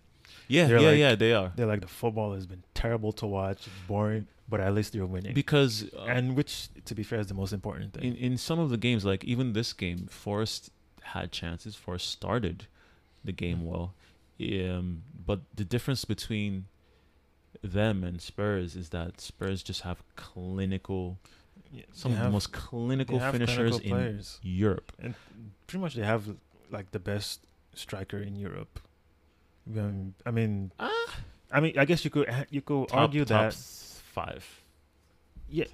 Yeah, 0.52 0.68
They're 0.68 0.80
yeah, 0.80 0.90
like- 0.90 1.00
yeah, 1.00 1.16
they 1.16 1.34
are. 1.34 1.52
They're 1.56 1.66
like 1.74 1.82
the 1.82 1.88
football 2.02 2.34
has 2.34 2.46
been 2.46 2.64
terrible 2.74 3.12
to 3.14 3.26
watch, 3.28 3.62
boring, 3.88 4.28
but 4.50 4.60
at 4.60 4.74
least 4.74 4.92
they're 4.94 5.06
winning. 5.06 5.34
Because 5.34 5.74
uh, 5.98 6.04
and 6.16 6.36
which, 6.36 6.54
to 6.86 6.94
be 6.96 7.04
fair, 7.04 7.20
is 7.20 7.28
the 7.28 7.34
most 7.44 7.54
important 7.54 7.94
thing. 7.94 8.04
in 8.04 8.16
in 8.32 8.38
some 8.38 8.60
of 8.60 8.70
the 8.70 8.78
games, 8.78 9.04
like 9.06 9.24
even 9.24 9.54
this 9.54 9.72
game, 9.74 10.08
Forest 10.08 10.72
had 11.14 11.32
chances. 11.32 11.76
Forest 11.76 12.10
started 12.10 12.58
the 13.24 13.32
game 13.44 13.60
Mm. 13.60 13.66
well, 13.70 13.88
um, 14.76 15.04
but 15.26 15.40
the 15.56 15.64
difference 15.64 16.04
between 16.06 16.66
them 17.64 18.04
and 18.04 18.22
Spurs 18.22 18.76
is 18.76 18.90
that 18.90 19.22
Spurs 19.22 19.62
just 19.64 19.82
have 19.82 19.98
clinical, 20.16 21.18
some 21.94 22.12
they 22.14 22.18
of 22.18 22.24
the 22.26 22.30
most 22.32 22.52
clinical 22.52 23.20
finishers 23.20 23.80
clinical 23.80 23.98
in. 24.00 24.24
Europe. 24.42 24.92
and 25.00 25.14
pretty 25.68 25.82
much 25.82 25.94
they 25.96 26.04
have 26.04 26.24
like 26.72 26.92
the 26.92 27.00
best 27.00 27.46
striker 27.76 28.18
in 28.18 28.36
Europe. 28.36 28.80
Um, 29.78 30.14
I 30.26 30.32
mean, 30.32 30.72
Ah, 30.80 31.16
I 31.52 31.60
mean, 31.60 31.78
I 31.78 31.86
guess 31.86 32.04
you 32.06 32.12
could 32.12 32.28
you 32.50 32.62
could 32.62 32.88
top, 32.90 32.98
argue 32.98 33.26
top 33.26 33.52
that, 33.52 33.54
five, 33.54 34.44
yeah, 35.50 35.66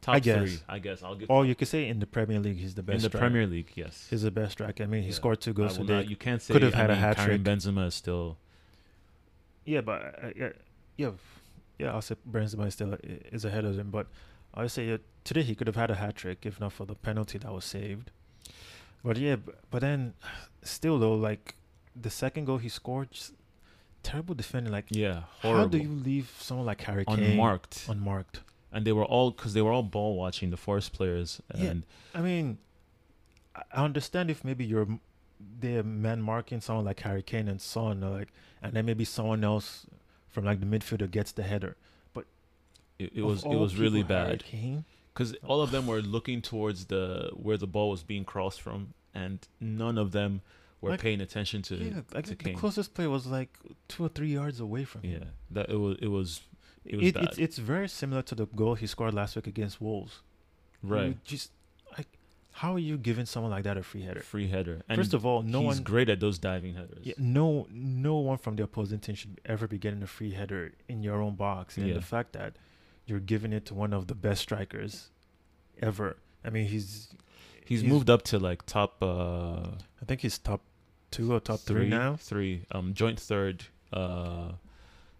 top 0.00 0.22
guess. 0.22 0.38
three. 0.38 0.58
I 0.68 0.78
guess 0.78 1.02
I'll 1.02 1.14
give 1.14 1.30
or 1.30 1.44
you 1.46 1.54
could 1.54 1.68
say 1.68 1.88
in 1.88 1.98
the 2.00 2.06
Premier 2.06 2.40
League 2.40 2.58
he's 2.58 2.74
the 2.74 2.82
best. 2.82 2.96
in 2.96 3.02
the 3.02 3.08
striker. 3.08 3.24
Premier 3.26 3.46
League. 3.46 3.70
Yes, 3.74 4.06
he's 4.10 4.22
the 4.22 4.30
best 4.30 4.52
striker. 4.52 4.82
I 4.82 4.86
mean, 4.86 5.02
he 5.02 5.08
Yeah. 5.08 5.14
scored 5.14 5.40
two 5.40 5.50
I 5.50 5.54
goals 5.54 5.76
today. 5.78 5.94
not- 5.94 6.08
you 6.10 6.16
can't 6.16 6.40
say 6.42 6.52
Could 6.54 6.62
have 6.62 6.74
I 6.74 6.78
had 6.78 6.90
a 6.90 6.96
hat 6.96 7.16
trick. 7.18 7.42
Benzema 7.42 7.86
is 7.86 7.94
still 7.94 8.36
Yeah, 9.64 9.82
but 9.82 10.00
uh, 10.24 10.30
yeah, 10.36 10.52
yeah, 10.96 11.10
yeah. 11.78 11.92
I'll 11.92 12.02
say 12.02 12.16
Benzema 12.28 12.66
is 12.66 12.74
still 12.74 12.94
i- 12.94 12.98
is 13.32 13.44
ahead 13.44 13.64
of 13.64 13.78
him, 13.78 13.90
but 13.90 14.06
I 14.54 14.62
would 14.62 14.70
say 14.70 14.90
uh, 14.92 14.98
today 15.22 15.42
he 15.42 15.54
could 15.54 15.66
have 15.66 15.76
had 15.76 15.90
a 15.90 15.94
hat 15.96 16.16
trick 16.16 16.44
if 16.46 16.58
not 16.58 16.72
for 16.72 16.86
the 16.86 16.94
penalty 16.94 17.38
that 17.38 17.52
was 17.52 17.64
saved. 17.64 18.10
But 19.04 19.16
yeah, 19.16 19.36
b- 19.36 19.52
but 19.70 19.80
then 19.80 20.14
still 20.62 20.98
though, 20.98 21.14
like 21.14 21.54
the 21.94 22.10
second 22.10 22.44
goal 22.46 22.58
he 22.58 22.68
scored, 22.68 23.10
just 23.10 23.32
terrible 24.02 24.34
defending. 24.34 24.72
Like, 24.72 24.86
yeah 24.90 25.22
how 25.40 25.66
do 25.66 25.78
you 25.78 25.88
leave 25.90 26.32
someone 26.38 26.66
like 26.66 26.80
Harry 26.82 27.04
Kane 27.04 27.18
unmarked, 27.22 27.86
unmarked? 27.88 28.40
and 28.72 28.86
they 28.86 28.92
were 28.92 29.04
all 29.04 29.30
because 29.32 29.52
they 29.54 29.62
were 29.62 29.72
all 29.72 29.82
ball 29.82 30.16
watching 30.16 30.50
the 30.50 30.56
Forest 30.56 30.92
players, 30.92 31.40
Yeah. 31.54 31.64
and 31.70 31.86
I 32.14 32.20
mean, 32.20 32.58
I- 33.54 33.82
understand 33.84 34.30
if 34.30 34.44
maybe 34.44 34.64
you're 34.64 34.88
they're 35.60 35.82
man 35.82 36.20
marking 36.22 36.60
someone 36.60 36.84
like 36.84 37.00
Harry 37.00 37.22
Kane 37.22 37.48
and 37.48 37.60
Son, 37.60 38.00
like, 38.02 38.28
and 38.62 38.74
then 38.74 38.84
maybe 38.84 39.04
someone 39.04 39.42
else 39.42 39.86
from 40.28 40.44
like 40.44 40.60
the 40.60 40.66
midfielder 40.66 41.10
gets 41.10 41.32
the 41.32 41.42
header. 41.42 41.76
it, 42.98 43.12
it 43.14 43.22
was 43.22 43.42
it 43.44 43.56
was 43.56 43.76
really 43.76 44.02
bad 44.02 44.44
because 45.14 45.34
all 45.42 45.62
of 45.62 45.70
them 45.70 45.86
were 45.86 46.02
looking 46.02 46.42
towards 46.42 46.84
the 46.86 47.30
where 47.32 47.56
the 47.56 47.66
ball 47.66 47.88
was 47.90 48.02
being 48.02 48.24
crossed 48.24 48.60
from, 48.60 48.92
and 49.14 49.48
none 49.58 49.96
of 49.96 50.12
them 50.12 50.42
were 50.80 50.90
Like- 50.90 51.00
paying 51.00 51.20
attention 51.20 51.62
to 51.62 51.74
yeah, 51.76 52.00
like 52.14 52.26
the 52.26 52.54
closest 52.54 52.94
play 52.94 53.06
was 53.06 53.26
like 53.26 53.50
two 53.88 54.04
or 54.04 54.08
three 54.08 54.32
yards 54.32 54.60
away 54.60 54.84
from 54.84 55.02
yeah, 55.04 55.10
him. 55.18 55.28
that 55.50 55.68
it 55.70 55.76
was 55.76 55.96
it 56.00 56.08
was 56.08 56.40
It 56.84 56.96
was 56.96 57.06
It, 57.08 57.16
it's 57.16 57.38
it's 57.38 57.58
very 57.58 57.88
similar 57.88 58.22
to 58.22 58.34
the 58.34 58.46
goal 58.46 58.74
he 58.74 58.86
scored 58.86 59.12
last 59.14 59.36
week 59.36 59.46
against 59.46 59.80
Wolves. 59.80 60.14
right 60.82 61.08
You 61.08 61.14
just 61.24 61.50
like, 61.96 62.08
how 62.52 62.70
are 62.76 62.78
you 62.90 62.96
giving 62.96 63.26
someone 63.26 63.50
like 63.56 63.64
that 63.64 63.76
a 63.76 63.82
free 63.82 64.02
header? 64.08 64.20
free 64.20 64.48
header. 64.48 64.80
And 64.88 64.96
First 64.98 65.12
of 65.12 65.26
all, 65.26 65.42
no 65.42 65.60
he's 65.60 65.74
one, 65.76 65.82
great 65.92 66.08
at 66.08 66.18
those 66.20 66.38
diving 66.38 66.74
headers. 66.80 67.02
yeah, 67.04 67.14
no, 67.18 67.66
no 67.70 68.16
one 68.30 68.38
from 68.38 68.56
the 68.56 68.62
opposing 68.62 68.98
team 69.00 69.14
should 69.14 69.38
ever 69.44 69.66
be 69.68 69.78
getting 69.78 70.02
a 70.02 70.06
free 70.06 70.32
header 70.32 70.72
in 70.88 71.02
your 71.02 71.20
own 71.26 71.34
box. 71.36 71.76
And 71.76 71.86
Yeah. 71.86 71.94
the 72.00 72.06
fact 72.14 72.32
that 72.32 72.56
you're 73.06 73.20
giving 73.34 73.52
it 73.52 73.66
to 73.66 73.74
one 73.74 73.92
of 73.92 74.06
the 74.06 74.14
best 74.14 74.40
strikers 74.40 75.10
ever. 75.82 76.16
I 76.44 76.48
mean, 76.50 76.66
he's 76.66 77.08
He's, 77.66 77.82
He's- 77.82 77.92
moved 77.92 78.10
up 78.10 78.22
to 78.30 78.38
like 78.38 78.64
top 78.66 78.92
uh 79.02 79.76
I 80.02 80.04
think 80.06 80.22
he's 80.22 80.38
top 80.38 80.62
two 81.10 81.32
or 81.32 81.40
top 81.40 81.60
three 81.60 81.82
three 81.82 81.88
now. 81.88 82.16
Three. 82.16 82.64
Um 82.72 82.94
joint 82.94 83.18
third 83.20 83.64
uh 83.92 84.52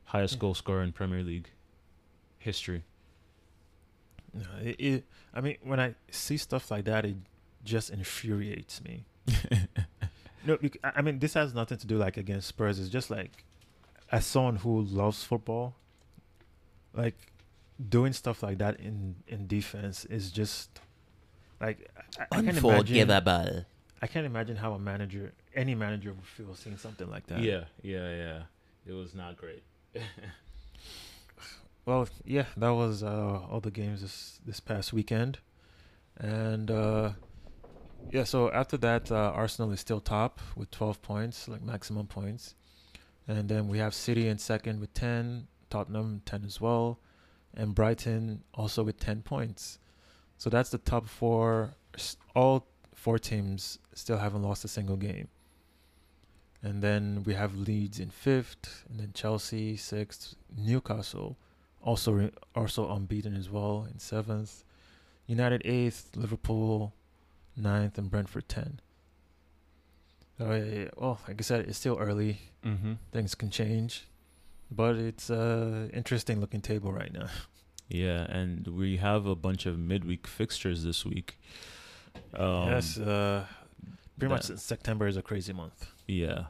highest 0.04 0.34
Yeah. 0.34 0.40
goal 0.40 0.54
scorer 0.54 0.82
in 0.82 0.92
Premier 0.92 1.22
League 1.22 1.50
history. 2.38 2.82
No, 4.32 4.46
it, 4.62 4.76
it, 4.78 5.04
I 5.34 5.40
mean, 5.40 5.56
when 5.62 5.80
I 5.80 5.94
see 6.10 6.36
stuff 6.36 6.70
like 6.70 6.84
that, 6.84 7.04
it 7.04 7.16
just 7.64 7.90
infuriates 7.90 8.82
me. 8.82 9.04
No, 10.46 10.56
bec- 10.56 10.78
I 10.82 10.92
I 10.96 11.02
mean, 11.02 11.18
this 11.18 11.34
has 11.34 11.52
nothing 11.52 11.76
to 11.78 11.86
do 11.86 11.98
like 11.98 12.16
against 12.16 12.48
Spurs. 12.48 12.78
It's 12.78 12.88
just 12.88 13.10
like, 13.10 13.44
as 14.10 14.24
someone 14.24 14.56
who 14.56 14.80
loves 14.82 15.22
football, 15.22 15.74
like 16.94 17.32
doing 17.90 18.14
stuff 18.14 18.42
like 18.42 18.56
that 18.56 18.80
in 18.80 19.16
in 19.28 19.46
defense 19.46 20.06
is 20.06 20.30
just 20.30 20.80
like 21.60 21.90
I, 22.18 22.22
I 22.38 22.42
can't 22.42 22.56
imagine. 22.78 22.96
I 24.02 24.06
can't 24.06 24.26
imagine 24.26 24.56
how 24.56 24.72
a 24.72 24.78
manager, 24.78 25.32
any 25.54 25.74
manager, 25.74 26.12
would 26.12 26.24
feel 26.24 26.54
seeing 26.54 26.76
something 26.78 27.10
like 27.10 27.26
that. 27.26 27.40
Yeah, 27.40 27.64
yeah, 27.82 28.14
yeah. 28.14 28.42
It 28.86 28.92
was 28.92 29.14
not 29.14 29.36
great. 29.36 29.62
Well, 31.86 32.08
yeah, 32.24 32.44
that 32.56 32.70
was 32.70 33.02
uh, 33.02 33.40
all 33.50 33.60
the 33.60 33.70
games 33.70 34.02
this 34.02 34.38
this 34.44 34.60
past 34.60 34.92
weekend, 34.92 35.38
and 36.18 36.70
uh, 36.70 37.12
yeah. 38.12 38.24
So 38.24 38.50
after 38.52 38.76
that, 38.76 39.10
uh, 39.10 39.32
Arsenal 39.34 39.72
is 39.72 39.80
still 39.80 40.00
top 40.00 40.40
with 40.54 40.70
twelve 40.70 41.00
points, 41.00 41.48
like 41.48 41.62
maximum 41.62 42.06
points, 42.06 42.54
and 43.26 43.48
then 43.48 43.66
we 43.66 43.78
have 43.78 43.94
City 43.94 44.28
in 44.28 44.38
second 44.38 44.78
with 44.78 44.92
ten, 44.92 45.48
Tottenham 45.70 46.20
ten 46.26 46.44
as 46.44 46.60
well, 46.60 47.00
and 47.54 47.74
Brighton 47.74 48.44
also 48.52 48.82
with 48.82 49.00
ten 49.00 49.22
points. 49.22 49.78
So 50.36 50.50
that's 50.50 50.70
the 50.70 50.78
top 50.78 51.08
four. 51.08 51.74
All 52.36 52.66
four 53.00 53.18
teams 53.18 53.78
still 53.94 54.18
haven't 54.18 54.42
lost 54.42 54.64
a 54.64 54.68
single 54.68 54.96
game. 54.96 55.28
And 56.62 56.82
then 56.82 57.22
we 57.24 57.32
have 57.32 57.56
Leeds 57.56 57.98
in 57.98 58.10
fifth, 58.10 58.84
and 58.88 59.00
then 59.00 59.12
Chelsea 59.14 59.76
sixth, 59.76 60.34
Newcastle 60.54 61.38
also 61.82 62.12
re- 62.12 62.32
also 62.54 62.90
unbeaten 62.90 63.34
as 63.34 63.48
well 63.48 63.88
in 63.90 63.98
seventh. 63.98 64.64
United 65.26 65.62
eighth, 65.64 66.10
Liverpool 66.14 66.92
ninth, 67.56 67.96
and 67.96 68.10
Brentford 68.10 68.48
ten. 68.48 68.80
So 70.36 70.52
yeah, 70.52 70.90
well, 70.98 71.18
like 71.26 71.40
I 71.40 71.42
said, 71.42 71.60
it's 71.66 71.78
still 71.78 71.96
early. 71.98 72.40
Mm-hmm. 72.64 72.94
Things 73.12 73.34
can 73.34 73.48
change, 73.48 74.06
but 74.70 74.96
it's 74.96 75.30
a 75.30 75.88
interesting 75.94 76.40
looking 76.40 76.60
table 76.60 76.92
right 76.92 77.12
now. 77.12 77.28
Yeah, 77.92 78.22
and 78.30 78.68
we 78.68 78.98
have 78.98 79.26
a 79.26 79.34
bunch 79.34 79.66
of 79.66 79.76
midweek 79.76 80.28
fixtures 80.28 80.84
this 80.84 81.04
week. 81.04 81.40
Um, 82.34 82.68
yes, 82.68 82.98
uh, 82.98 83.44
pretty 84.18 84.32
much 84.32 84.44
September 84.44 85.06
is 85.06 85.16
a 85.16 85.22
crazy 85.22 85.52
month. 85.52 85.86
Yeah, 86.06 86.44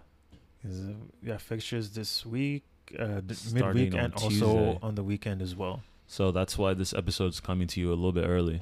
we 1.22 1.36
fixtures 1.38 1.90
this 1.90 2.26
week, 2.26 2.64
uh, 2.98 3.20
th- 3.26 3.52
midweek, 3.52 3.94
and 3.94 4.12
also 4.14 4.78
on 4.82 4.94
the 4.94 5.02
weekend 5.02 5.40
as 5.42 5.56
well. 5.56 5.82
So 6.06 6.32
that's 6.32 6.58
why 6.58 6.74
this 6.74 6.92
episode 6.92 7.28
is 7.28 7.40
coming 7.40 7.68
to 7.68 7.80
you 7.80 7.90
a 7.90 7.94
little 7.94 8.12
bit 8.12 8.26
early. 8.26 8.60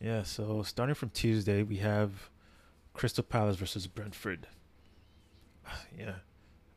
Yeah, 0.00 0.22
so 0.22 0.62
starting 0.62 0.94
from 0.94 1.10
Tuesday, 1.10 1.62
we 1.62 1.76
have 1.76 2.30
Crystal 2.94 3.24
Palace 3.24 3.56
versus 3.56 3.86
Brentford. 3.86 4.46
yeah. 5.98 6.14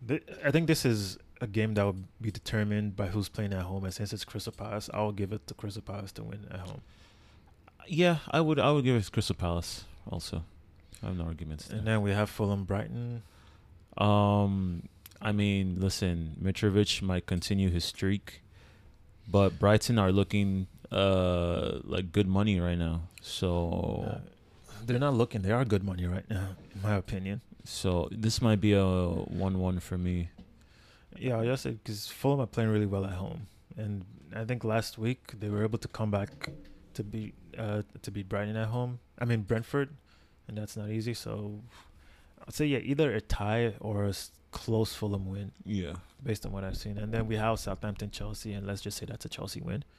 Th- 0.07 0.23
I 0.43 0.51
think 0.51 0.67
this 0.67 0.85
is 0.85 1.17
a 1.41 1.47
game 1.47 1.73
that 1.75 1.85
will 1.85 1.97
be 2.21 2.31
determined 2.31 2.95
by 2.95 3.07
who's 3.07 3.29
playing 3.29 3.53
at 3.53 3.63
home. 3.63 3.85
And 3.85 3.93
since 3.93 4.13
it's 4.13 4.25
Crystal 4.25 4.53
Palace, 4.53 4.89
I 4.93 5.01
will 5.01 5.11
give 5.11 5.31
it 5.31 5.47
to 5.47 5.53
Crystal 5.53 5.81
Palace 5.81 6.11
to 6.13 6.23
win 6.23 6.45
at 6.51 6.59
home. 6.59 6.81
Yeah, 7.87 8.17
I 8.31 8.41
would 8.41 8.59
I 8.59 8.71
would 8.71 8.83
give 8.83 8.95
it 8.95 9.11
Crystal 9.11 9.35
Palace 9.35 9.85
also. 10.09 10.43
I 11.01 11.07
have 11.07 11.17
no 11.17 11.25
arguments. 11.25 11.69
And 11.69 11.85
then 11.87 12.01
we 12.01 12.11
have 12.11 12.29
Fulham 12.29 12.63
Brighton. 12.65 13.21
Um, 13.97 14.83
I 15.21 15.31
mean, 15.31 15.77
listen, 15.79 16.35
Mitrovic 16.41 17.01
might 17.01 17.25
continue 17.25 17.69
his 17.69 17.85
streak, 17.85 18.41
but 19.27 19.57
Brighton 19.59 19.97
are 19.99 20.11
looking 20.11 20.67
uh 20.91 21.79
like 21.83 22.11
good 22.11 22.27
money 22.27 22.59
right 22.59 22.77
now. 22.77 23.01
So 23.21 24.05
Uh, 24.07 24.19
they're 24.85 24.99
not 24.99 25.13
looking. 25.15 25.41
They 25.41 25.51
are 25.51 25.65
good 25.65 25.83
money 25.83 26.05
right 26.05 26.27
now, 26.29 26.55
in 26.75 26.81
my 26.81 26.95
opinion. 26.95 27.41
so 27.63 28.07
this 28.11 28.41
might 28.41 28.61
be 28.61 28.71
a 28.73 28.85
one-one 28.85 29.79
for 29.79 29.97
me. 29.97 30.29
Yeah, 31.19 31.39
I 31.39 31.45
just 31.45 31.63
because 31.65 32.07
Fulham 32.07 32.39
are 32.39 32.47
playing 32.47 32.69
really 32.69 32.85
well 32.85 33.03
at 33.05 33.13
home, 33.13 33.47
and 33.75 34.05
I 34.35 34.45
think 34.45 34.63
last 34.63 34.97
week 34.97 35.33
they 35.39 35.49
were 35.49 35.63
able 35.63 35.79
to 35.79 35.87
come 35.87 36.11
back 36.11 36.49
to 36.97 37.03
be 37.03 37.33
uh, 37.57 37.81
to 38.03 38.09
beat 38.11 38.27
Brighton 38.29 38.55
at 38.57 38.67
home. 38.77 38.99
I 39.21 39.25
mean 39.25 39.41
Brentford, 39.49 39.89
and 40.47 40.57
that's 40.57 40.75
not 40.77 40.89
easy. 40.89 41.13
So 41.13 41.61
I'd 42.45 42.53
say 42.53 42.65
yeah, 42.65 42.79
either 42.91 43.13
a 43.13 43.21
tie 43.21 43.73
or 43.79 44.05
a 44.05 44.13
close 44.51 44.93
Fulham 44.93 45.25
win, 45.33 45.51
Yeah. 45.65 45.93
based 46.23 46.45
on 46.45 46.51
what 46.51 46.63
I've 46.63 46.77
seen. 46.77 46.97
And 46.97 47.11
then 47.13 47.27
we 47.27 47.35
have 47.35 47.59
Southampton, 47.59 48.09
Chelsea, 48.11 48.53
and 48.53 48.65
let's 48.67 48.81
just 48.81 48.97
say 48.97 49.05
that's 49.05 49.25
a 49.25 49.29
Chelsea 49.29 49.61
win. 49.61 49.83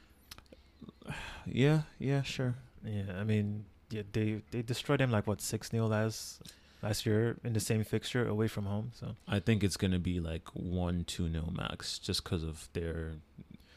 Yeah, 1.47 1.83
yeah, 1.99 2.23
sure. 2.23 2.55
Yeah, 2.85 3.05
I 3.19 3.25
mean 3.25 3.65
yeah, 3.91 4.03
they 4.13 4.43
they 4.51 4.63
destroyed 4.63 5.01
them 5.01 5.11
like 5.11 5.27
what 5.27 5.41
six 5.41 5.71
0 5.71 5.87
last 5.87 6.43
last 6.83 7.07
year 7.07 7.37
in 7.43 7.53
the 7.55 7.61
same 7.61 7.83
fixture 7.85 8.27
away 8.29 8.49
from 8.49 8.65
home. 8.67 8.91
So 8.95 9.17
I 9.27 9.41
think 9.41 9.65
it's 9.65 9.77
gonna 9.77 9.99
be 9.99 10.21
like 10.21 10.49
one 10.55 11.05
two 11.05 11.29
nil 11.29 11.53
max, 11.57 11.99
just 11.99 12.23
because 12.25 12.43
of 12.45 12.69
their 12.73 13.15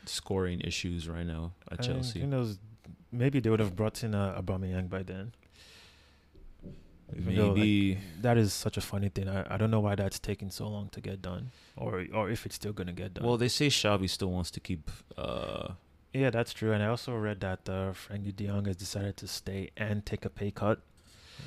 scoring 0.05 0.61
issues 0.61 1.07
right 1.07 1.26
now 1.26 1.53
at 1.72 1.80
I 1.80 1.84
Chelsea. 1.88 2.19
who 2.22 2.28
knows? 2.28 2.57
Maybe 3.12 3.39
they 3.39 3.49
would 3.49 3.59
have 3.59 3.76
brought 3.76 4.03
in 4.03 4.16
uh, 4.16 4.41
Aubameyang 4.41 4.89
by 4.89 5.03
then. 5.03 5.34
Even 7.18 7.36
though, 7.36 7.47
like, 7.47 7.57
Maybe 7.57 7.97
that 8.22 8.38
is 8.38 8.53
such 8.53 8.78
a 8.78 8.82
funny 8.82 9.09
thing. 9.09 9.28
I, 9.28 9.55
I 9.55 9.57
don't 9.57 9.70
know 9.70 9.82
why 9.82 9.95
that's 9.95 10.18
taking 10.18 10.49
so 10.49 10.68
long 10.70 10.88
to 10.89 11.01
get 11.01 11.22
done, 11.22 11.51
or 11.76 12.05
or 12.14 12.30
if 12.30 12.45
it's 12.45 12.55
still 12.55 12.72
gonna 12.72 12.93
get 12.93 13.14
done. 13.16 13.26
well, 13.26 13.36
they 13.38 13.49
say 13.49 13.68
Xavi 13.68 14.09
still 14.09 14.32
wants 14.32 14.49
to 14.51 14.59
keep. 14.62 14.89
uh 15.18 15.74
yeah, 16.14 16.30
that's 16.30 16.53
true. 16.53 16.72
And 16.72 16.82
I 16.84 16.88
also 16.88 17.14
read 17.16 17.39
that 17.41 17.68
uh, 17.70 17.91
Frenkie 17.93 18.36
De 18.36 18.45
Jong 18.47 18.66
has 18.66 18.76
decided 18.78 19.16
to 19.18 19.28
stay 19.28 19.72
and 19.78 20.05
take 20.05 20.24
a 20.26 20.30
pay 20.30 20.51
cut. 20.51 20.80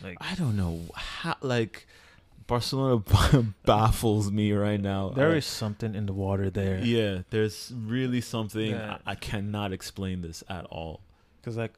Like 0.02 0.18
I 0.20 0.34
don't 0.34 0.56
know 0.56 0.80
how 0.94 1.36
like 1.40 1.86
Barcelona 2.46 3.02
baffles 3.64 4.30
me 4.30 4.52
right 4.52 4.80
now. 4.80 5.10
there 5.10 5.30
I- 5.32 5.36
is 5.36 5.46
something 5.46 5.94
in 5.94 6.04
the 6.04 6.12
water 6.12 6.50
there. 6.50 6.78
yeah, 6.84 7.22
there's 7.30 7.72
really 7.74 8.20
something 8.20 8.72
Yeah. 8.72 8.98
I, 9.06 9.12
I 9.12 9.14
cannot 9.14 9.72
explain 9.72 10.20
this 10.20 10.44
at 10.48 10.66
all. 10.66 11.00
Because 11.44 11.58
like 11.58 11.74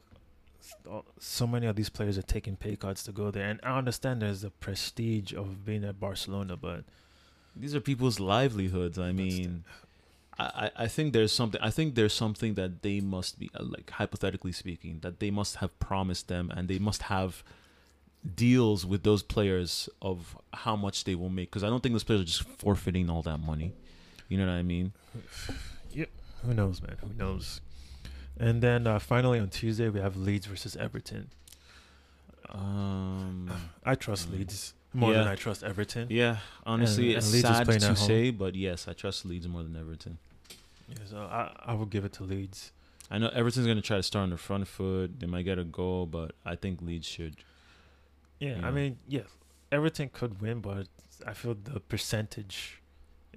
uh, 0.89 1.01
so 1.19 1.45
many 1.45 1.67
of 1.67 1.75
these 1.75 1.89
players 1.89 2.17
are 2.17 2.21
taking 2.21 2.55
pay 2.55 2.77
cuts 2.77 3.03
to 3.03 3.11
go 3.11 3.31
there, 3.31 3.49
and 3.49 3.59
I 3.63 3.77
understand 3.77 4.21
there's 4.21 4.41
the 4.41 4.49
prestige 4.49 5.33
of 5.33 5.65
being 5.65 5.83
at 5.83 5.99
Barcelona, 5.99 6.55
but 6.55 6.85
These 7.53 7.75
are 7.75 7.81
people's 7.81 8.19
livelihoods. 8.19 8.97
I 8.97 9.11
mean, 9.11 9.65
I, 10.39 10.43
I 10.77 10.83
I 10.83 10.87
think 10.87 11.11
there's 11.11 11.33
something. 11.33 11.59
I 11.61 11.69
think 11.69 11.95
there's 11.95 12.13
something 12.13 12.53
that 12.53 12.81
they 12.81 13.01
must 13.01 13.39
be 13.39 13.49
uh, 13.53 13.63
like 13.63 13.89
hypothetically 13.89 14.53
speaking 14.53 14.99
that 15.01 15.19
they 15.19 15.31
must 15.31 15.57
have 15.57 15.77
promised 15.79 16.29
them, 16.29 16.49
and 16.55 16.69
they 16.69 16.79
must 16.79 17.03
have 17.03 17.43
deals 18.35 18.85
with 18.85 19.03
those 19.03 19.21
players 19.23 19.89
of 20.01 20.37
how 20.53 20.75
much 20.77 21.03
they 21.03 21.15
will 21.15 21.29
make. 21.29 21.49
Because 21.49 21.63
I 21.63 21.67
don't 21.67 21.83
think 21.83 21.93
those 21.93 22.05
players 22.05 22.21
are 22.21 22.31
just 22.35 22.43
forfeiting 22.43 23.09
all 23.09 23.21
that 23.23 23.39
money. 23.39 23.73
You 24.29 24.37
know 24.37 24.45
what 24.45 24.53
I 24.53 24.63
mean? 24.63 24.93
Yep. 25.93 26.09
Who 26.45 26.53
knows, 26.53 26.79
man? 26.79 26.97
Who 27.01 27.11
knows? 27.13 27.59
And 28.39 28.61
then 28.61 28.85
uh, 28.87 28.99
finally 28.99 29.39
on 29.39 29.49
Tuesday 29.49 29.89
we 29.89 29.99
have 29.99 30.15
Leeds 30.15 30.45
versus 30.45 30.75
Everton. 30.75 31.29
Um. 32.49 33.49
I 33.85 33.95
trust 33.95 34.29
Mm. 34.31 34.37
Leeds 34.39 34.73
more 34.93 35.13
than 35.13 35.27
I 35.27 35.35
trust 35.35 35.63
Everton. 35.63 36.07
Yeah, 36.09 36.37
honestly, 36.65 37.09
and 37.09 37.17
it's 37.17 37.31
Leeds 37.31 37.49
is 37.49 37.55
sad 37.57 37.65
playing 37.65 37.81
to 37.81 37.95
say, 37.95 38.31
but 38.31 38.55
yes, 38.55 38.87
I 38.87 38.93
trust 38.93 39.25
Leeds 39.25 39.47
more 39.47 39.63
than 39.63 39.75
Everton. 39.75 40.17
Yeah, 40.89 40.95
so 41.09 41.17
I 41.17 41.51
I 41.65 41.73
would 41.73 41.89
give 41.89 42.05
it 42.05 42.13
to 42.13 42.23
Leeds. 42.23 42.71
I 43.11 43.17
know 43.19 43.29
Everton's 43.29 43.67
gonna 43.67 43.81
try 43.81 43.97
to 43.97 44.03
start 44.03 44.23
on 44.23 44.29
the 44.31 44.37
front 44.37 44.67
foot. 44.67 45.19
They 45.19 45.27
might 45.27 45.43
get 45.43 45.59
a 45.59 45.63
goal, 45.63 46.05
but 46.05 46.31
I 46.45 46.55
think 46.55 46.81
Leeds 46.81 47.07
should. 47.07 47.35
Yeah, 48.39 48.59
Yeah. 48.59 48.67
I 48.67 48.71
mean, 48.71 48.97
yeah, 49.07 49.21
Everton 49.71 50.09
could 50.09 50.41
win, 50.41 50.59
but 50.61 50.87
I 51.25 51.33
feel 51.33 51.55
the 51.55 51.79
percentage 51.79 52.81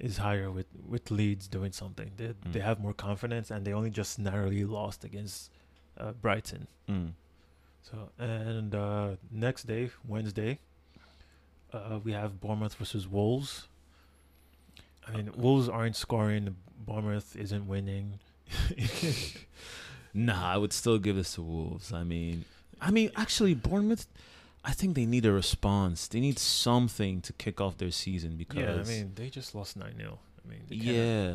is 0.00 0.16
higher 0.18 0.50
with 0.50 0.66
with 0.88 1.10
Leeds 1.10 1.46
doing 1.48 1.72
something. 1.72 2.10
They 2.16 2.34
they 2.52 2.60
Mm. 2.60 2.64
have 2.64 2.80
more 2.80 2.94
confidence, 2.94 3.50
and 3.50 3.64
they 3.66 3.72
only 3.72 3.90
just 3.90 4.18
narrowly 4.18 4.64
lost 4.64 5.04
against 5.04 5.50
uh, 5.98 6.12
Brighton. 6.12 6.66
Mm. 6.88 7.12
So 7.82 8.10
and 8.18 8.74
uh, 8.74 9.16
next 9.30 9.66
day, 9.66 9.90
Wednesday, 10.06 10.58
uh, 11.72 11.98
we 12.02 12.12
have 12.12 12.40
Bournemouth 12.40 12.74
versus 12.74 13.06
Wolves. 13.06 13.68
I 15.06 15.12
mean, 15.16 15.30
Wolves 15.36 15.68
aren't 15.68 15.96
scoring. 15.96 16.56
Bournemouth 16.86 17.36
isn't 17.36 17.66
winning. 17.68 18.18
Nah, 20.12 20.54
I 20.54 20.56
would 20.56 20.72
still 20.72 20.98
give 20.98 21.14
this 21.14 21.34
to 21.34 21.42
Wolves. 21.42 21.92
I 21.92 22.02
mean, 22.02 22.44
I 22.80 22.90
mean, 22.90 23.10
actually, 23.14 23.54
Bournemouth. 23.54 24.06
I 24.64 24.72
think 24.72 24.94
they 24.94 25.06
need 25.06 25.24
a 25.24 25.32
response. 25.32 26.06
They 26.08 26.20
need 26.20 26.38
something 26.38 27.22
to 27.22 27.32
kick 27.32 27.60
off 27.60 27.78
their 27.78 27.90
season 27.90 28.36
because 28.36 28.58
yeah, 28.58 28.74
I 28.74 28.84
mean, 28.84 29.12
they 29.14 29.30
just 29.30 29.54
lost 29.54 29.76
nine 29.76 29.94
0 29.96 30.18
I 30.44 30.48
mean, 30.48 30.62
yeah. 30.68 31.34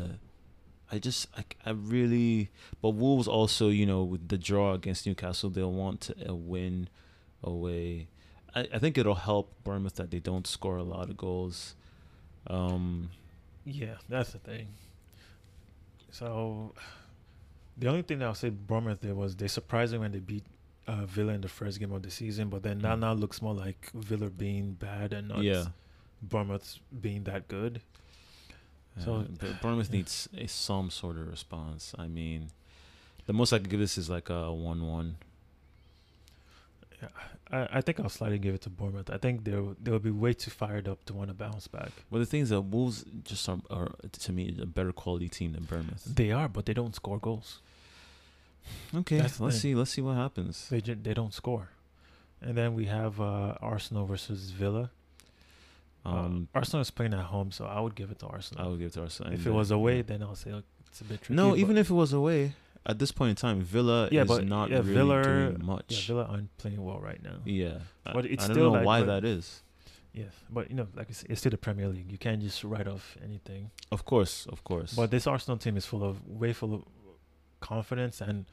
I 0.92 0.98
just 0.98 1.26
I, 1.36 1.44
I 1.64 1.70
really 1.70 2.50
but 2.80 2.90
Wolves 2.90 3.26
also 3.26 3.68
you 3.68 3.86
know 3.86 4.04
with 4.04 4.28
the 4.28 4.38
draw 4.38 4.72
against 4.72 5.04
Newcastle 5.04 5.50
they'll 5.50 5.72
want 5.72 6.02
to, 6.02 6.30
a 6.30 6.34
win 6.34 6.88
away. 7.42 8.08
I, 8.54 8.68
I 8.74 8.78
think 8.78 8.96
it'll 8.96 9.16
help 9.16 9.52
Bournemouth 9.64 9.96
that 9.96 10.10
they 10.10 10.20
don't 10.20 10.46
score 10.46 10.76
a 10.76 10.84
lot 10.84 11.10
of 11.10 11.16
goals. 11.16 11.74
Um, 12.46 13.10
Yeah, 13.64 13.94
that's 14.08 14.30
the 14.30 14.38
thing. 14.38 14.68
So, 16.12 16.72
the 17.76 17.88
only 17.88 18.02
thing 18.02 18.20
that 18.20 18.26
I'll 18.26 18.34
say 18.34 18.48
Bournemouth 18.48 19.00
did 19.00 19.14
was 19.14 19.36
they 19.36 19.48
surprised 19.48 19.92
me 19.92 19.98
when 19.98 20.12
they 20.12 20.20
beat 20.20 20.44
uh, 20.86 21.04
Villa 21.06 21.32
in 21.32 21.40
the 21.40 21.48
first 21.48 21.78
game 21.80 21.92
of 21.92 22.02
the 22.02 22.10
season, 22.10 22.48
but 22.48 22.62
then 22.62 22.78
that 22.80 22.96
Mm. 22.96 23.00
now 23.00 23.12
looks 23.12 23.42
more 23.42 23.54
like 23.54 23.90
Villa 23.92 24.30
being 24.30 24.72
bad 24.72 25.12
and 25.12 25.28
not 25.28 25.42
yeah. 25.42 25.66
Bournemouth 26.22 26.78
being 27.00 27.24
that 27.24 27.48
good. 27.48 27.80
So 28.98 29.04
So- 29.22 29.28
but 29.40 29.60
Bournemouth 29.62 29.90
needs 29.90 30.28
a, 30.36 30.46
some 30.46 30.90
sort 30.90 31.16
of 31.18 31.28
response. 31.28 31.94
I 31.98 32.06
mean, 32.06 32.50
the 33.26 33.32
most 33.32 33.52
I 33.52 33.58
could 33.58 33.68
give 33.70 33.80
this 33.80 33.98
is 33.98 34.08
like 34.08 34.30
a 34.30 34.52
one-one. 34.52 35.16
Yeah, 37.02 37.08
I, 37.50 37.78
I 37.78 37.80
think 37.82 38.00
I'll 38.00 38.08
slightly 38.08 38.38
give 38.38 38.54
it 38.54 38.62
to 38.62 38.70
Bournemouth. 38.70 39.10
I 39.10 39.18
think 39.18 39.44
they'll 39.44 39.76
they'll 39.82 39.98
be 39.98 40.10
way 40.10 40.32
too 40.32 40.50
fired 40.50 40.88
up 40.88 41.04
to 41.06 41.12
want 41.14 41.28
to 41.28 41.34
bounce 41.34 41.66
back. 41.66 41.90
Well, 42.10 42.20
the 42.20 42.26
thing 42.26 42.40
is 42.40 42.48
that 42.48 42.62
Wolves 42.62 43.04
just 43.24 43.46
are, 43.48 43.58
are 43.70 43.90
to 44.20 44.32
me 44.32 44.56
a 44.60 44.66
better 44.66 44.92
quality 44.92 45.28
team 45.28 45.52
than 45.52 45.64
Bournemouth. 45.64 46.04
They 46.04 46.32
are, 46.32 46.48
but 46.48 46.64
they 46.66 46.72
don't 46.74 46.94
score 46.94 47.18
goals. 47.18 47.60
Okay, 48.94 49.18
That's 49.18 49.40
let's 49.40 49.58
see. 49.58 49.74
Let's 49.74 49.90
see 49.90 50.02
what 50.02 50.14
happens. 50.16 50.68
They 50.68 50.80
ju- 50.80 50.98
they 51.00 51.14
don't 51.14 51.34
score. 51.34 51.68
And 52.40 52.56
then 52.56 52.74
we 52.74 52.86
have 52.86 53.20
uh, 53.20 53.54
Arsenal 53.60 54.06
versus 54.06 54.50
Villa. 54.50 54.90
Um, 56.04 56.48
uh, 56.54 56.58
Arsenal 56.58 56.82
is 56.82 56.90
playing 56.90 57.14
at 57.14 57.24
home, 57.24 57.50
so 57.50 57.64
I 57.64 57.80
would 57.80 57.94
give 57.94 58.10
it 58.10 58.18
to 58.20 58.26
Arsenal. 58.26 58.64
I 58.64 58.68
would 58.68 58.78
give 58.78 58.88
it 58.88 58.92
to 58.94 59.02
Arsenal. 59.02 59.32
if 59.32 59.46
it 59.46 59.50
was 59.50 59.70
away, 59.70 60.02
then 60.02 60.22
I'll 60.22 60.36
say 60.36 60.52
like, 60.52 60.64
it's 60.88 61.00
a 61.00 61.04
bit 61.04 61.22
tricky. 61.22 61.34
no, 61.34 61.56
even 61.56 61.76
if 61.76 61.90
it 61.90 61.94
was 61.94 62.12
away, 62.12 62.52
at 62.84 62.98
this 63.00 63.10
point 63.10 63.30
in 63.30 63.36
time, 63.36 63.60
Villa 63.62 64.08
Yeah, 64.12 64.22
is 64.22 64.28
but- 64.28 64.46
not 64.46 64.70
yeah, 64.70 64.76
really 64.78 64.94
Villa- 64.94 65.22
doing 65.24 65.56
yeah, 65.58 65.64
much. 65.64 66.06
Villa 66.06 66.24
aren't 66.30 66.56
playing 66.58 66.84
well 66.84 67.00
right 67.00 67.20
now. 67.22 67.38
Yeah, 67.44 67.78
I- 68.04 68.12
But 68.12 68.26
it's 68.26 68.44
I, 68.44 68.48
don't 68.48 68.54
still 68.54 68.66
know 68.72 68.78
like- 68.78 68.86
why 68.86 69.02
that 69.02 69.24
is. 69.24 69.62
Yes, 70.12 70.32
but 70.48 70.70
you 70.70 70.76
know, 70.76 70.86
like 70.94 71.10
it's, 71.10 71.24
it's 71.24 71.40
still 71.40 71.50
the 71.50 71.58
Premier 71.58 71.88
League. 71.88 72.10
You 72.10 72.16
can't 72.16 72.40
just 72.40 72.64
write 72.64 72.88
off 72.88 73.18
anything. 73.22 73.70
Of 73.92 74.06
course, 74.06 74.46
of 74.46 74.64
course. 74.64 74.94
But 74.94 75.10
this 75.10 75.26
Arsenal 75.26 75.58
team 75.58 75.76
is 75.76 75.84
full 75.84 76.02
of 76.02 76.26
way 76.26 76.54
full 76.54 76.72
of 76.72 76.82
confidence, 77.60 78.20
and 78.20 78.44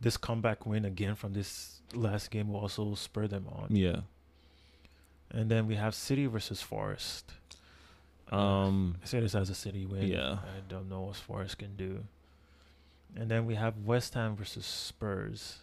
this 0.00 0.16
comeback 0.16 0.66
win 0.66 0.84
again 0.84 1.14
from 1.14 1.32
this 1.32 1.80
last 1.94 2.30
game 2.30 2.52
will 2.52 2.60
also 2.60 2.94
spur 2.94 3.26
them 3.28 3.46
on. 3.52 3.66
yeah, 3.70 4.00
And 5.30 5.50
then 5.50 5.66
we 5.66 5.76
have 5.76 5.94
City 5.94 6.26
versus 6.26 6.60
Forest. 6.62 7.32
um, 8.30 8.96
I 9.02 9.06
say 9.06 9.20
this 9.20 9.34
as 9.34 9.50
a 9.50 9.54
City 9.54 9.84
win. 9.86 10.06
Yeah. 10.08 10.38
I 10.42 10.60
don't 10.68 10.88
know 10.88 11.02
what 11.02 11.16
Forest 11.16 11.58
can 11.58 11.76
do. 11.76 12.04
And 13.14 13.30
then 13.30 13.44
we 13.46 13.54
have 13.56 13.76
West 13.84 14.14
Ham 14.14 14.34
versus 14.36 14.64
Spurs. 14.64 15.58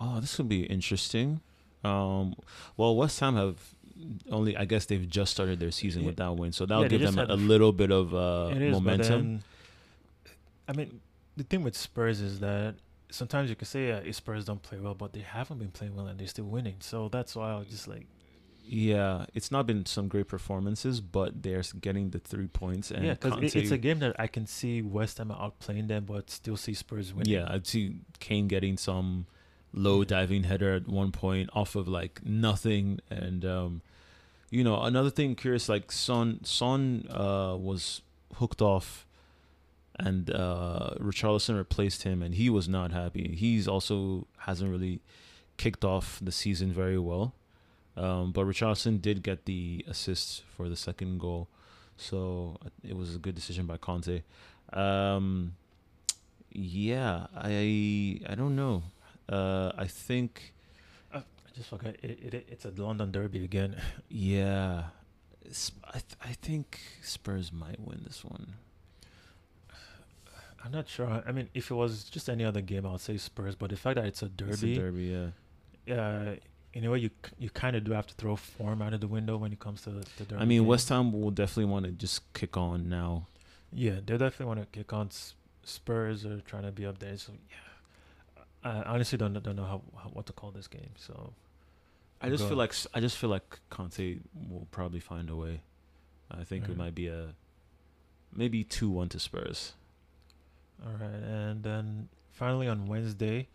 oh, 0.00 0.20
this 0.20 0.38
will 0.38 0.44
be 0.44 0.62
interesting. 0.64 1.40
Um, 1.84 2.34
well, 2.76 2.94
West 2.96 3.18
Ham 3.20 3.36
have 3.36 3.56
only, 4.30 4.56
I 4.56 4.64
guess, 4.64 4.86
they've 4.86 5.08
just 5.08 5.32
started 5.32 5.60
their 5.60 5.70
season 5.70 6.02
Yeah. 6.02 6.06
with 6.08 6.16
that 6.16 6.32
win, 6.36 6.52
so 6.52 6.66
that'll 6.66 6.84
Yeah, 6.84 6.88
give 6.88 7.00
them 7.02 7.18
a, 7.18 7.20
had 7.22 7.30
a 7.30 7.34
a 7.34 7.36
f- 7.36 7.42
little 7.42 7.72
bit 7.72 7.90
of 7.90 8.14
uh, 8.14 8.50
is, 8.54 8.72
momentum. 8.72 9.40
I 10.72 10.76
mean, 10.76 11.00
the 11.36 11.44
thing 11.44 11.62
with 11.62 11.76
Spurs 11.76 12.20
is 12.20 12.40
that 12.40 12.76
sometimes 13.10 13.50
you 13.50 13.56
can 13.56 13.66
say 13.66 13.88
yeah, 13.88 14.12
Spurs 14.12 14.46
don't 14.46 14.62
play 14.62 14.78
well, 14.78 14.94
but 14.94 15.12
they 15.12 15.20
haven't 15.20 15.58
been 15.58 15.70
playing 15.70 15.94
well 15.94 16.06
and 16.06 16.18
they're 16.18 16.26
still 16.26 16.46
winning. 16.46 16.76
So 16.80 17.08
that's 17.08 17.36
why 17.36 17.50
I'll 17.50 17.64
just 17.64 17.86
like 17.88 18.06
Yeah, 18.64 19.26
it's 19.34 19.50
not 19.50 19.66
been 19.66 19.84
some 19.86 20.08
great 20.08 20.28
performances, 20.28 21.00
but 21.00 21.42
they're 21.42 21.62
getting 21.80 22.10
the 22.10 22.18
three 22.20 22.46
points. 22.46 22.90
And 22.90 23.04
yeah, 23.04 23.14
because 23.14 23.34
Conte- 23.34 23.54
it's 23.60 23.70
a 23.70 23.78
game 23.78 23.98
that 23.98 24.16
I 24.18 24.26
can 24.28 24.46
see 24.46 24.80
West 24.80 25.18
Ham 25.18 25.28
outplaying 25.28 25.88
them, 25.88 26.04
but 26.06 26.30
still 26.30 26.56
see 26.56 26.72
Spurs 26.74 27.12
winning. 27.12 27.32
Yeah, 27.32 27.46
I'd 27.50 27.66
see 27.66 27.96
Kane 28.18 28.48
getting 28.48 28.78
some 28.78 29.26
low 29.74 30.04
diving 30.04 30.44
header 30.44 30.74
at 30.74 30.86
one 30.88 31.12
point 31.12 31.50
off 31.54 31.74
of 31.76 31.88
like 31.88 32.24
nothing, 32.24 33.00
and 33.10 33.44
um, 33.44 33.82
you 34.50 34.64
know 34.64 34.80
another 34.82 35.10
thing 35.10 35.34
curious 35.34 35.68
like 35.68 35.92
Son 35.92 36.40
Son 36.44 37.06
uh, 37.10 37.56
was 37.58 38.00
hooked 38.36 38.62
off, 38.62 39.06
and 39.98 40.30
uh, 40.30 40.90
Richarlison 40.98 41.56
replaced 41.56 42.02
him, 42.02 42.22
and 42.22 42.34
he 42.34 42.48
was 42.50 42.68
not 42.68 42.92
happy. 42.92 43.34
He's 43.36 43.68
also 43.68 44.26
hasn't 44.38 44.70
really 44.70 45.00
kicked 45.56 45.84
off 45.84 46.18
the 46.22 46.32
season 46.32 46.72
very 46.72 46.98
well, 46.98 47.34
um, 47.96 48.32
but 48.32 48.46
Richarlison 48.46 49.00
did 49.00 49.22
get 49.22 49.44
the 49.44 49.84
assist 49.88 50.42
for 50.56 50.68
the 50.68 50.76
second 50.76 51.20
goal, 51.20 51.48
so 51.96 52.56
uh, 52.64 52.70
it 52.82 52.96
was 52.96 53.14
a 53.14 53.18
good 53.18 53.34
decision 53.34 53.66
by 53.66 53.76
Conte. 53.76 54.22
Um, 54.72 55.54
yeah, 56.50 57.26
I 57.36 58.20
I 58.28 58.34
don't 58.34 58.56
know. 58.56 58.82
Uh, 59.28 59.72
I 59.76 59.86
think 59.86 60.52
I 61.52 61.56
just 61.56 61.68
forgot 61.68 61.96
it, 62.02 62.34
it, 62.34 62.46
it's 62.48 62.64
a 62.64 62.70
London 62.70 63.12
derby 63.12 63.44
again. 63.44 63.76
yeah, 64.08 64.84
I 65.84 65.92
th- 65.92 66.16
I 66.24 66.32
think 66.32 66.80
Spurs 67.02 67.52
might 67.52 67.78
win 67.78 68.02
this 68.06 68.24
one. 68.24 68.54
I'm 70.64 70.70
not 70.72 70.88
sure. 70.88 71.22
I 71.26 71.32
mean, 71.32 71.48
if 71.54 71.70
it 71.70 71.74
was 71.74 72.04
just 72.04 72.28
any 72.28 72.44
other 72.44 72.60
game, 72.60 72.86
I 72.86 72.92
would 72.92 73.00
say 73.00 73.16
Spurs. 73.16 73.54
But 73.56 73.70
the 73.70 73.76
fact 73.76 73.96
that 73.96 74.04
it's 74.06 74.22
a 74.22 74.28
derby, 74.28 74.52
It's 74.52 74.62
a 74.62 74.74
derby, 74.74 75.30
yeah. 75.86 75.94
uh, 75.96 76.34
in 76.72 76.84
a 76.84 76.90
way, 76.90 76.98
you 77.00 77.10
you 77.38 77.50
kind 77.50 77.74
of 77.76 77.84
do 77.84 77.92
have 77.92 78.06
to 78.06 78.14
throw 78.14 78.36
form 78.36 78.80
out 78.80 78.94
of 78.94 79.00
the 79.00 79.08
window 79.08 79.36
when 79.36 79.52
it 79.52 79.60
comes 79.60 79.82
to 79.82 79.90
the, 79.90 80.24
derby. 80.24 80.36
I 80.40 80.44
mean, 80.44 80.60
game. 80.62 80.66
West 80.68 80.88
Ham 80.88 81.12
will 81.12 81.30
definitely 81.32 81.66
want 81.66 81.86
to 81.86 81.92
just 81.92 82.32
kick 82.32 82.56
on 82.56 82.88
now. 82.88 83.26
Yeah, 83.72 83.96
they 84.04 84.16
definitely 84.16 84.46
want 84.46 84.60
to 84.60 84.66
kick 84.66 84.92
on. 84.92 85.10
Spurs 85.64 86.24
are 86.26 86.40
trying 86.40 86.62
to 86.64 86.72
be 86.72 86.86
up 86.86 86.98
there, 86.98 87.16
so 87.16 87.32
yeah. 87.50 88.42
I 88.64 88.82
honestly 88.94 89.18
don't 89.18 89.32
don't 89.42 89.56
know 89.56 89.64
how, 89.64 89.82
how 90.00 90.08
what 90.10 90.26
to 90.26 90.32
call 90.32 90.50
this 90.52 90.68
game. 90.68 90.90
So 90.96 91.32
I 92.20 92.28
just 92.28 92.44
Go. 92.44 92.50
feel 92.50 92.58
like 92.58 92.74
I 92.94 93.00
just 93.00 93.16
feel 93.16 93.30
like 93.30 93.58
Conte 93.70 94.18
will 94.48 94.68
probably 94.70 95.00
find 95.00 95.28
a 95.28 95.34
way. 95.36 95.60
I 96.30 96.44
think 96.44 96.64
it 96.66 96.70
Mhm. 96.72 96.76
might 96.76 96.94
be 96.94 97.08
a 97.08 97.34
maybe 98.32 98.62
two 98.64 98.88
one 98.88 99.08
to 99.10 99.18
Spurs. 99.18 99.74
All 100.84 100.92
right, 101.00 101.22
and 101.22 101.62
then 101.62 102.08
finally 102.32 102.68
on 102.68 102.86
Wednesday, 102.86 103.48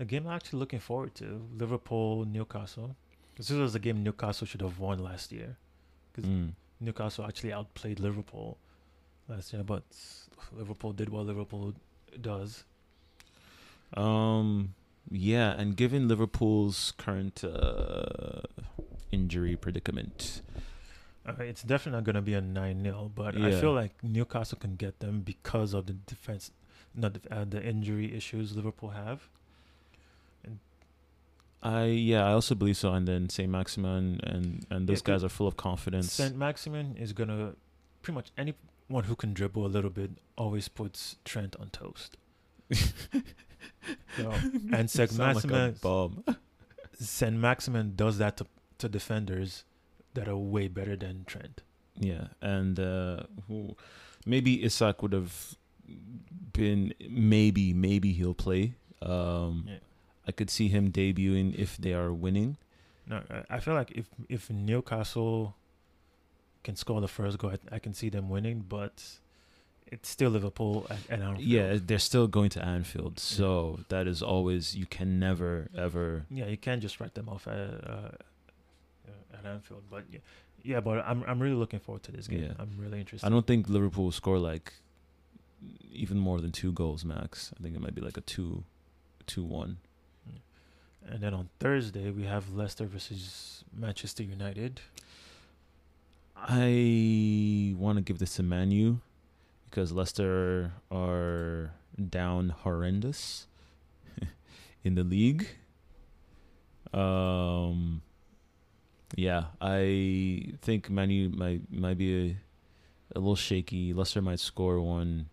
a 0.00 0.04
game 0.04 0.26
I'm 0.26 0.34
actually 0.34 0.58
looking 0.60 0.80
forward 0.80 1.14
to: 1.16 1.46
Liverpool 1.56 2.24
Newcastle. 2.24 2.96
This 3.36 3.50
was 3.50 3.74
a 3.74 3.78
game 3.78 4.02
Newcastle 4.02 4.46
should 4.46 4.62
have 4.62 4.78
won 4.78 4.98
last 4.98 5.32
year. 5.32 5.56
'Cause 6.12 6.24
Mm. 6.24 6.52
Newcastle 6.80 7.24
actually 7.24 7.52
outplayed 7.52 7.98
Liverpool 8.00 8.58
last 9.28 9.52
year, 9.52 9.62
but 9.64 9.82
Liverpool 10.52 10.92
did 10.92 11.08
what 11.08 11.26
Liverpool 11.26 11.74
does. 12.20 12.64
Um, 13.96 14.74
yeah, 15.10 15.52
and 15.52 15.76
given 15.76 16.08
Liverpool's 16.08 16.92
current 16.96 17.42
uh, 17.44 18.42
injury 19.12 19.56
predicament, 19.56 20.42
Uh, 21.26 21.32
it's 21.40 21.62
definitely 21.62 21.96
not 21.98 22.04
going 22.04 22.16
to 22.16 22.20
be 22.22 22.34
a 22.34 22.40
9 22.42 22.82
0, 22.82 23.10
but 23.14 23.34
I 23.34 23.58
feel 23.58 23.72
like 23.72 24.02
Newcastle 24.04 24.58
can 24.58 24.76
get 24.76 25.00
them 25.00 25.22
because 25.22 25.72
of 25.72 25.86
the 25.86 25.94
defense, 25.94 26.50
not 26.94 27.14
the, 27.14 27.34
uh, 27.34 27.44
the 27.44 27.62
injury 27.62 28.14
issues 28.14 28.54
Liverpool 28.56 28.90
have. 28.90 29.28
I 31.62 31.84
yeah, 31.86 32.26
I 32.26 32.32
also 32.32 32.54
believe 32.54 32.76
so. 32.76 32.92
And 32.92 33.08
then 33.08 33.30
Saint 33.30 33.50
Maximin 33.50 34.20
and 34.22 34.66
and 34.70 34.86
those 34.86 35.00
Yeah, 35.00 35.14
guys 35.14 35.24
are 35.24 35.30
full 35.30 35.46
of 35.46 35.56
confidence. 35.56 36.12
St. 36.12 36.36
Maximin 36.36 36.94
is 36.98 37.14
going 37.14 37.30
to 37.30 37.56
pretty 38.02 38.14
much 38.14 38.30
anyone 38.36 39.04
who 39.04 39.16
can 39.16 39.32
dribble 39.32 39.64
a 39.64 39.68
little 39.68 39.88
bit 39.90 40.10
always 40.36 40.68
puts 40.68 41.16
Trent 41.24 41.56
on 41.56 41.70
toast. 41.70 42.16
So, 44.16 44.32
and 44.72 44.88
St. 44.90 45.10
Sound 45.10 45.36
like 45.36 45.44
Maximin. 45.44 46.24
St. 46.98 47.34
Maximin 47.48 47.92
does 47.96 48.18
that 48.18 48.36
to, 48.38 48.46
to 48.78 48.88
defenders 48.88 49.64
that 50.14 50.28
are 50.28 50.36
way 50.36 50.68
better 50.68 50.96
than 50.96 51.24
Trent. 51.26 51.62
Yeah, 51.98 52.28
and 52.40 52.78
uh, 52.78 53.24
who 53.48 53.76
maybe 54.24 54.64
Isak 54.64 55.02
would 55.02 55.12
have 55.12 55.56
been 56.52 56.94
maybe 57.08 57.72
maybe 57.74 58.12
he'll 58.12 58.34
play. 58.34 58.74
Um, 59.02 59.64
Yeah. 59.68 59.78
I 60.26 60.32
could 60.32 60.48
see 60.48 60.68
him 60.68 60.90
debuting 60.90 61.54
if 61.54 61.76
they 61.76 61.92
are 61.92 62.12
winning. 62.12 62.56
No, 63.06 63.22
I- 63.50 63.60
feel 63.60 63.74
like 63.74 63.90
if 63.92 64.06
if 64.28 64.48
Newcastle 64.50 65.54
can 66.62 66.76
score 66.76 67.00
the 67.02 67.08
first 67.08 67.36
goal, 67.38 67.50
I, 67.50 67.76
I 67.76 67.78
can 67.78 67.92
see 67.92 68.08
them 68.08 68.30
winning. 68.30 68.64
But 68.66 69.18
it's 69.86 70.08
still 70.08 70.30
Liverpool 70.30 70.86
at, 70.88 70.98
at 71.10 71.20
Anfield. 71.20 71.40
Yeah, 71.46 71.78
they're 71.78 71.98
still 71.98 72.26
going 72.26 72.48
to 72.50 72.64
Anfield, 72.64 73.18
so 73.18 73.80
that 73.90 74.06
is 74.06 74.22
always 74.22 74.74
you 74.74 74.86
can 74.86 75.18
never 75.18 75.68
ever. 75.76 76.24
yeah. 76.30 76.46
You 76.46 76.56
can't 76.56 76.80
just 76.80 77.00
write 77.00 77.14
them 77.14 77.28
off. 77.28 77.46
Uh, 77.46 77.50
uh, 77.50 78.10
uh, 79.06 79.38
at 79.38 79.44
Anfield. 79.44 79.82
But 79.90 80.04
yeah, 80.10 80.20
yeah, 80.62 80.80
but 80.80 81.04
I'm 81.06 81.22
I'm 81.26 81.38
really 81.42 81.56
looking 81.56 81.80
forward 81.80 82.02
to 82.04 82.12
this 82.12 82.26
game. 82.28 82.44
Yeah. 82.44 82.52
I'm 82.58 82.70
really 82.78 82.98
interested. 83.00 83.26
I 83.26 83.30
don't 83.30 83.46
think 83.46 83.68
Liverpool 83.68 84.04
will 84.04 84.12
score 84.12 84.38
like 84.38 84.72
even 85.92 86.18
more 86.18 86.40
than 86.40 86.52
two 86.52 86.72
goals 86.72 87.04
max. 87.04 87.52
I 87.58 87.62
think 87.62 87.74
it 87.74 87.80
might 87.80 87.94
be 87.94 88.00
like 88.00 88.16
a 88.16 88.22
two, 88.22 88.64
two 89.26 89.44
one. 89.44 89.78
And 91.06 91.20
then 91.20 91.34
on 91.34 91.50
Thursday 91.60 92.10
we 92.10 92.24
have 92.24 92.54
Leicester 92.54 92.86
versus 92.86 93.64
Manchester 93.72 94.22
United. 94.22 94.80
I 96.36 97.74
want 97.78 97.96
to 97.96 98.02
give 98.02 98.18
this 98.18 98.36
to 98.36 98.42
Manu 98.42 98.98
because 99.68 99.92
Leicester 99.92 100.72
are 100.90 101.72
down 102.10 102.50
horrendous 102.50 103.46
in 104.84 104.94
the 104.94 105.04
league. 105.04 105.48
Um, 106.92 108.02
yeah, 109.16 109.44
I 109.60 110.52
think 110.62 110.90
Manu 110.90 111.28
might 111.30 111.62
might 111.72 111.98
be 111.98 112.30
a, 112.30 112.36
a 113.16 113.18
little 113.18 113.36
shaky. 113.36 113.92
Leicester 113.92 114.22
might 114.22 114.40
score 114.40 114.80
one. 114.80 115.28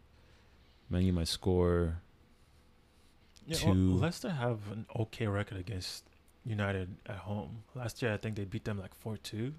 Manu 0.92 1.12
might 1.14 1.28
score. 1.30 1.98
Yeah, 3.48 3.66
well, 3.66 3.76
Leicester 3.76 4.30
have 4.30 4.60
an 4.72 4.86
okay 4.96 5.26
record 5.28 5.58
against 5.58 6.04
United 6.46 6.96
at 7.08 7.18
home. 7.18 7.64
Last 7.74 8.02
year 8.02 8.14
I 8.14 8.18
think 8.18 8.36
they 8.36 8.46
beat 8.46 8.66
them 8.66 8.80
like 8.80 8.94
four 8.94 9.18
two. 9.18 9.54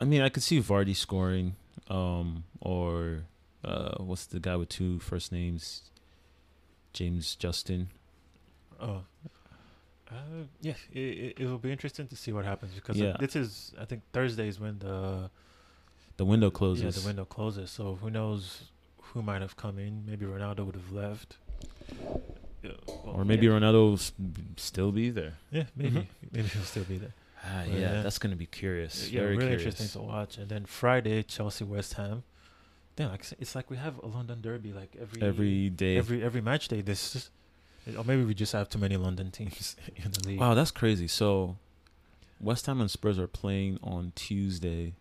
I 0.00 0.04
mean, 0.04 0.22
I 0.22 0.28
could 0.28 0.42
see 0.42 0.60
Vardy 0.60 0.94
scoring, 0.96 1.56
um, 1.88 2.44
or 2.60 3.24
uh, 3.64 3.96
what's 3.98 4.26
the 4.26 4.40
guy 4.40 4.56
with 4.56 4.68
two 4.68 4.98
first 5.00 5.32
names? 5.32 5.90
James 6.92 7.34
Justin. 7.34 7.90
Oh. 8.80 9.02
Uh, 10.10 10.14
yeah, 10.62 10.72
it, 10.92 10.98
it, 10.98 11.34
it 11.40 11.46
will 11.46 11.58
be 11.58 11.70
interesting 11.70 12.06
to 12.08 12.16
see 12.16 12.32
what 12.32 12.44
happens 12.46 12.72
because 12.74 12.96
Yeah. 12.96 13.16
this 13.20 13.36
is 13.36 13.74
I 13.78 13.84
think 13.84 14.02
Thursday 14.12 14.48
is 14.48 14.58
when 14.58 14.78
the 14.78 15.28
The 16.16 16.24
window 16.24 16.50
closes. 16.50 16.82
yeah 16.84 16.90
the 17.02 17.06
window 17.06 17.26
closes. 17.26 17.70
So 17.70 17.96
who 18.00 18.08
knows 18.08 18.62
who 19.12 19.22
might 19.22 19.42
have 19.42 19.56
come 19.56 19.78
in? 19.78 20.04
Maybe 20.06 20.24
Ronaldo 20.26 20.64
would 20.66 20.74
have 20.74 20.92
left, 20.92 21.36
Yeah, 22.62 22.72
well, 22.86 23.14
or 23.16 23.24
maybe 23.24 23.46
yeah, 23.46 23.52
Ronaldo 23.52 23.72
will 23.88 23.94
s- 23.94 24.12
still 24.56 24.90
be 24.92 25.10
there. 25.10 25.34
yeah 25.50 25.64
maybe 25.76 26.00
Mhm. 26.00 26.06
maybe 26.32 26.48
he'll 26.48 26.62
still 26.62 26.84
be 26.84 26.98
there. 26.98 27.14
Ah, 27.44 27.62
But 27.64 27.72
yeah, 27.74 27.78
yeah. 27.94 28.02
that's 28.02 28.18
gonna 28.18 28.36
be 28.36 28.46
curious. 28.46 29.10
yeah, 29.10 29.20
Very 29.20 29.36
really 29.36 29.48
curious. 29.56 29.62
interesting 29.80 30.00
to 30.02 30.06
watch. 30.08 30.38
And 30.38 30.48
then 30.48 30.66
Friday 30.66 31.22
Chelsea 31.22 31.64
West 31.64 31.94
Ham. 31.94 32.24
Then 32.96 33.08
like 33.10 33.24
it's 33.38 33.54
like 33.54 33.70
we 33.70 33.76
have 33.76 33.98
a 34.02 34.06
London 34.06 34.40
derby 34.40 34.72
like 34.72 34.96
every 35.00 35.22
Every 35.22 35.70
day. 35.70 35.96
every 35.96 36.22
every 36.22 36.40
match 36.40 36.66
day. 36.68 36.80
This 36.80 37.30
or 37.96 38.02
maybe 38.04 38.24
we 38.24 38.34
just 38.34 38.52
have 38.52 38.68
too 38.68 38.78
many 38.78 38.96
London 38.96 39.30
teams 39.30 39.76
in 39.96 40.10
the 40.10 40.20
league. 40.28 40.40
wow, 40.40 40.54
that's 40.54 40.72
crazy. 40.72 41.06
So, 41.08 41.56
West 42.40 42.66
Ham 42.66 42.80
and 42.80 42.90
Spurs 42.90 43.18
are 43.18 43.28
playing 43.28 43.78
on 43.82 44.12
Tuesday, 44.16 44.94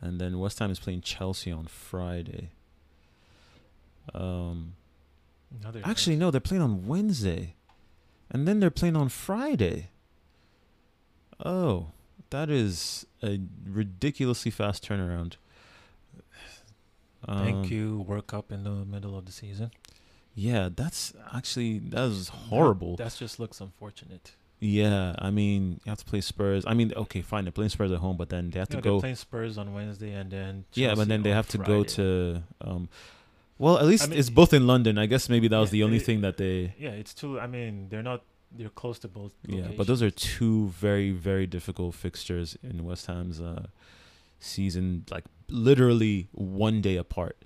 and 0.00 0.18
then 0.20 0.38
West 0.38 0.58
Ham 0.60 0.70
is 0.70 0.78
playing 0.78 1.02
Chelsea 1.02 1.50
on 1.52 1.66
Friday. 1.66 2.50
Um, 4.14 4.74
Another 5.60 5.80
actually, 5.84 6.16
no, 6.16 6.30
they're 6.30 6.40
playing 6.40 6.62
on 6.62 6.86
Wednesday, 6.86 7.54
and 8.30 8.46
then 8.48 8.60
they're 8.60 8.70
playing 8.70 8.96
on 8.96 9.08
Friday. 9.08 9.90
Oh, 11.44 11.88
that 12.30 12.48
is 12.50 13.06
a 13.22 13.40
ridiculously 13.68 14.50
fast 14.50 14.86
turnaround. 14.88 15.34
Thank 17.26 17.56
Um, 17.56 17.64
you. 17.64 18.00
World 18.00 18.26
Cup 18.26 18.50
in 18.50 18.64
the 18.64 18.70
middle 18.84 19.16
of 19.16 19.26
the 19.26 19.32
season. 19.32 19.70
Yeah, 20.34 20.70
that's 20.74 21.12
actually 21.32 21.78
that 21.90 22.04
is 22.04 22.28
horrible. 22.28 22.96
That, 22.96 23.14
just 23.14 23.38
looks 23.38 23.60
unfortunate. 23.60 24.32
yeah, 24.60 25.14
I 25.18 25.30
mean, 25.30 25.80
you 25.84 25.90
have 25.90 25.98
to 25.98 26.04
play 26.04 26.20
Spurs. 26.22 26.64
I 26.66 26.72
mean, 26.74 26.92
okay, 26.96 27.20
fine, 27.20 27.44
they're 27.44 27.52
playing 27.52 27.68
Spurs 27.68 27.92
at 27.92 27.98
home, 27.98 28.16
but 28.16 28.30
then 28.30 28.50
they 28.50 28.58
have 28.58 28.68
to 28.70 28.80
go. 28.80 28.92
they're 28.94 29.00
playing 29.00 29.16
Spurs 29.16 29.58
on 29.58 29.74
Wednesday 29.74 30.12
and 30.14 30.30
then 30.30 30.64
yeah, 30.72 30.94
but 30.94 31.08
then 31.08 31.22
they 31.22 31.30
have 31.30 31.48
to 31.48 31.58
go 31.58 31.84
to. 31.84 32.42
Um, 32.62 32.88
well, 33.62 33.76
at 33.78 33.86
least 33.86 34.04
I 34.04 34.06
mean- 34.08 34.18
it's 34.18 34.30
both 34.40 34.52
in 34.52 34.66
London. 34.66 34.94
I 34.98 35.06
guess 35.12 35.28
maybe 35.34 35.46
that 35.48 35.58
was 35.64 35.70
Yeah, 35.70 35.78
the 35.78 35.82
only 35.84 35.96
it- 36.02 36.06
thing 36.08 36.20
that 36.26 36.36
they. 36.42 36.74
Yeah, 36.78 36.90
it's 37.00 37.14
two. 37.14 37.38
I 37.40 37.46
mean, 37.46 37.88
they're 37.90 38.02
not. 38.12 38.20
They're 38.58 38.68
close 38.82 38.98
to 39.04 39.08
both. 39.08 39.32
Yeah, 39.46 39.68
but 39.78 39.86
those 39.86 40.02
are 40.06 40.10
two 40.10 40.68
very 40.88 41.10
very 41.28 41.46
difficult 41.46 41.94
fixtures 41.94 42.48
in 42.62 42.84
West 42.84 43.06
Ham's 43.06 43.40
uh, 43.40 43.66
season, 44.40 45.04
like 45.14 45.24
literally 45.48 46.28
one 46.32 46.82
day 46.88 46.96
apart. 46.96 47.36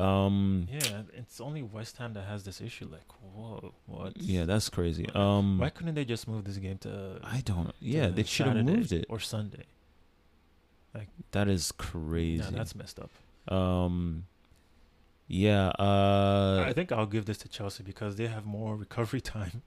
Um, 0.00 0.68
Yeah, 0.70 1.02
it's 1.20 1.40
only 1.40 1.62
West 1.62 1.96
Ham 1.98 2.12
that 2.14 2.26
has 2.32 2.44
this 2.44 2.60
issue. 2.60 2.86
Like, 2.96 3.08
whoa, 3.34 3.74
what? 3.86 4.12
yeah, 4.16 4.44
that's 4.44 4.68
crazy. 4.70 5.06
Um, 5.14 5.58
Why 5.58 5.70
couldn't 5.70 5.96
they 5.96 6.04
just 6.04 6.28
move 6.28 6.44
this 6.44 6.58
game 6.58 6.78
to? 6.86 7.18
I 7.22 7.40
don't. 7.44 7.68
to 7.68 7.74
Yeah, 7.80 8.08
they 8.08 8.22
should 8.22 8.46
have 8.46 8.64
moved 8.64 8.92
it. 8.92 9.06
or 9.08 9.18
Sunday. 9.20 9.64
That 11.32 11.48
is 11.48 11.72
crazy. 11.72 12.42
Yeah, 12.42 12.50
that's 12.58 12.74
messed 12.74 12.98
up. 13.00 13.10
Um, 13.52 14.24
yeah. 15.28 15.68
Uh, 15.78 16.64
I 16.66 16.72
think 16.72 16.90
I'll 16.90 17.06
give 17.06 17.26
this 17.26 17.38
to 17.38 17.48
Chelsea 17.48 17.82
because 17.82 18.16
they 18.16 18.26
have 18.26 18.44
more 18.44 18.74
recovery 18.74 19.20
time 19.36 19.62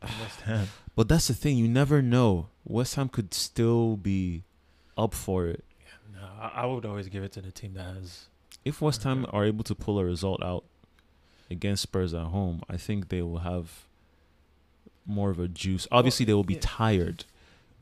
than 0.00 0.10
West 0.20 0.40
Ham. 0.42 0.68
but 0.96 1.08
that's 1.08 1.28
the 1.28 1.34
thing. 1.34 1.56
You 1.56 1.68
never 1.68 2.02
know. 2.02 2.48
West 2.64 2.96
Ham 2.96 3.08
could 3.08 3.32
still 3.32 3.96
be 3.96 4.42
up 4.98 5.14
for 5.14 5.46
it. 5.46 5.64
No, 6.12 6.26
I, 6.40 6.62
I 6.62 6.66
would 6.66 6.84
always 6.84 7.08
give 7.08 7.22
it 7.22 7.32
to 7.32 7.40
the 7.40 7.50
team 7.52 7.74
that 7.74 7.94
has. 7.94 8.26
If 8.64 8.80
West 8.80 9.02
Ham 9.04 9.26
are 9.30 9.44
able 9.44 9.64
to 9.64 9.74
pull 9.74 9.98
a 9.98 10.04
result 10.04 10.42
out 10.42 10.64
against 11.50 11.82
Spurs 11.82 12.14
at 12.14 12.26
home, 12.26 12.62
I 12.68 12.76
think 12.76 13.08
they 13.08 13.22
will 13.22 13.38
have 13.38 13.84
more 15.06 15.30
of 15.30 15.38
a 15.38 15.48
juice. 15.48 15.86
Obviously, 15.92 16.24
they 16.24 16.34
will 16.34 16.44
be 16.44 16.54
yeah. 16.54 16.60
tired, 16.62 17.24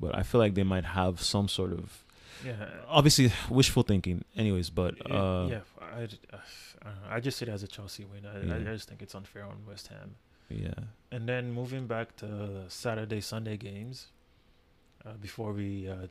but 0.00 0.16
I 0.16 0.22
feel 0.22 0.40
like 0.40 0.54
they 0.54 0.64
might 0.64 0.84
have 0.84 1.20
some 1.20 1.48
sort 1.48 1.72
of 1.72 2.02
Yeah. 2.44 2.66
obviously 2.88 3.32
wishful 3.48 3.84
thinking. 3.84 4.24
Anyways, 4.36 4.70
but 4.70 4.94
uh, 5.10 5.46
yeah, 5.48 5.60
I, 5.80 6.08
uh, 6.32 6.38
I, 6.84 7.16
I 7.16 7.20
just 7.20 7.38
see 7.38 7.46
it 7.46 7.48
as 7.48 7.62
a 7.62 7.68
Chelsea 7.68 8.04
win. 8.04 8.26
I, 8.26 8.54
I 8.54 8.58
Yeah. 8.58 8.64
just 8.74 8.88
think 8.88 9.02
it's 9.02 9.14
unfair 9.14 9.44
on 9.44 9.64
West 9.66 9.88
Ham. 9.88 10.16
yeah, 10.48 10.74
And 11.10 11.28
then 11.28 11.52
moving 11.52 11.86
back 11.86 12.14
to 12.16 12.64
Saturday 12.68 13.20
Sunday 13.20 13.56
games, 13.56 14.08
uh, 15.06 15.14
before 15.20 15.52
we, 15.52 15.88
uh, 15.88 16.08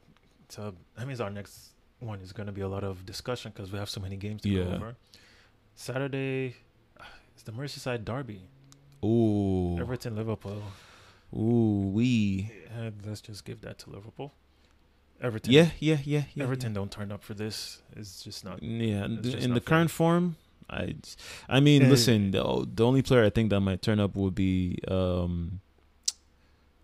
so 0.50 0.74
that 0.96 1.08
means 1.08 1.22
our 1.22 1.30
next 1.30 1.70
one 2.00 2.20
is 2.22 2.34
going 2.34 2.48
to 2.48 2.54
be 2.54 2.62
a 2.62 2.68
lot 2.68 2.84
of 2.84 3.06
discussion 3.06 3.52
because 3.54 3.72
we 3.72 3.78
have 3.78 3.90
so 3.90 4.02
many 4.02 4.16
games 4.18 4.42
to 4.42 4.50
Yeah. 4.50 4.64
go 4.64 4.72
over. 4.74 4.96
Saturday, 5.76 6.56
uh, 7.00 7.04
it's 7.34 7.44
the 7.44 7.52
Merseyside 7.52 8.04
derby, 8.06 8.42
ooh, 9.06 9.78
Everton 9.80 10.16
Liverpool. 10.16 10.64
ooh, 11.36 11.90
we, 11.94 12.52
let's 13.06 13.22
just 13.22 13.46
give 13.46 13.62
that 13.62 13.78
to 13.80 13.90
Liverpool. 13.90 14.34
Everton, 15.22 15.54
yeah, 15.54 15.70
yeah, 15.80 16.00
yeah, 16.04 16.24
yeah. 16.34 16.44
Everton 16.44 16.74
don't 16.74 16.92
turn 16.92 17.12
up 17.12 17.24
for 17.24 17.36
this. 17.36 17.82
It's 17.96 18.24
just 18.24 18.44
not. 18.44 18.62
Yeah, 18.64 19.08
just 19.22 19.38
in 19.38 19.52
the 19.52 19.56
not 19.60 19.66
current 19.66 19.92
form, 19.92 20.36
I, 20.72 20.96
I 21.50 21.60
mean, 21.60 21.86
Uh, 21.86 21.90
listen, 21.90 22.32
the, 22.32 22.66
the 22.74 22.86
only 22.86 23.02
player 23.02 23.26
I 23.26 23.30
think 23.30 23.50
that 23.50 23.60
might 23.60 23.82
turn 23.82 24.00
up 24.00 24.16
would 24.16 24.34
be, 24.36 24.78
um, 24.88 25.60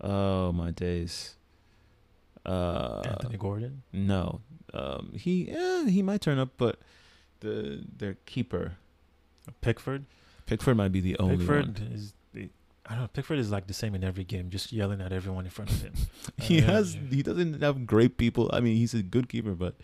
oh 0.01 0.51
my 0.51 0.71
days, 0.71 1.35
uh, 2.45 3.01
Anthony 3.05 3.37
Gordon. 3.37 3.83
no, 3.93 4.41
um, 4.73 5.11
he, 5.15 5.49
eh, 5.49 5.85
he 5.87 6.01
might 6.01 6.21
turn 6.21 6.37
up, 6.39 6.49
but 6.57 6.79
the 7.39 7.83
their 7.97 8.15
keeper 8.25 8.73
Pickford. 9.61 10.05
Pickford 10.45 10.75
might 10.77 10.91
be 10.91 10.99
the 11.01 11.17
only 11.19 11.37
Pickford 11.37 11.79
one. 11.79 11.91
is 11.93 12.13
I 12.89 12.91
don't 12.91 13.01
know. 13.01 13.07
Pickford 13.09 13.37
is 13.39 13.51
like 13.51 13.67
the 13.67 13.73
same 13.73 13.95
in 13.95 14.03
every 14.03 14.23
game, 14.23 14.49
just 14.49 14.71
yelling 14.71 15.01
at 15.01 15.11
everyone 15.11 15.43
in 15.43 15.51
front 15.51 15.71
of 15.71 15.81
him. 15.81 15.93
He 16.41 16.59
Uh, 16.61 16.65
has, 16.67 16.97
he 17.09 17.21
doesn't 17.21 17.61
have 17.61 17.85
great 17.85 18.17
people. 18.17 18.49
I 18.53 18.61
mean, 18.61 18.77
he's 18.77 18.93
a 18.93 19.01
good 19.03 19.27
keeper, 19.29 19.51
but. 19.55 19.75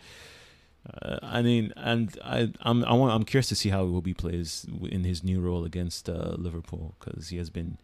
Uh, 1.02 1.18
I 1.22 1.40
mean, 1.42 1.72
and 1.76 2.16
I, 2.22 2.52
I'm, 2.60 2.84
I 2.84 2.92
want, 2.92 3.12
I'm 3.14 3.24
curious 3.24 3.48
to 3.48 3.54
see 3.54 3.70
how 3.70 3.84
Iwobi 3.86 4.14
plays 4.16 4.66
in 4.82 5.04
his 5.04 5.24
new 5.24 5.40
role 5.40 5.64
against 5.64 6.08
uh, 6.08 6.34
Liverpool 6.36 6.94
because 7.00 7.28
he 7.28 7.38
has 7.38 7.48
been, 7.48 7.78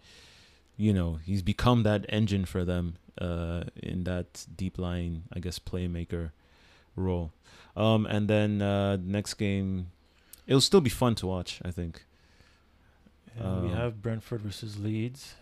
you 0.76 0.92
know, 0.92 1.18
he's 1.24 1.40
become 1.42 1.82
that 1.84 2.04
engine 2.10 2.44
for 2.44 2.62
them 2.64 2.96
uh, 3.18 3.64
in 3.82 4.04
that 4.04 4.44
deep 4.54 4.78
line, 4.78 5.22
I 5.32 5.40
guess, 5.40 5.58
playmaker 5.58 6.32
role. 6.94 7.32
Um, 7.76 8.04
and 8.04 8.28
then 8.28 8.60
uh, 8.60 8.98
next 9.02 9.34
game, 9.34 9.86
it'll 10.46 10.60
still 10.60 10.80
be 10.82 10.90
fun 10.90 11.14
to 11.16 11.26
watch. 11.26 11.60
I 11.64 11.70
think. 11.70 12.04
And 13.38 13.62
we 13.62 13.68
Um, 13.70 13.74
have 13.76 14.02
Brentford 14.02 14.42
versus 14.42 14.78
Leeds. 14.78 15.34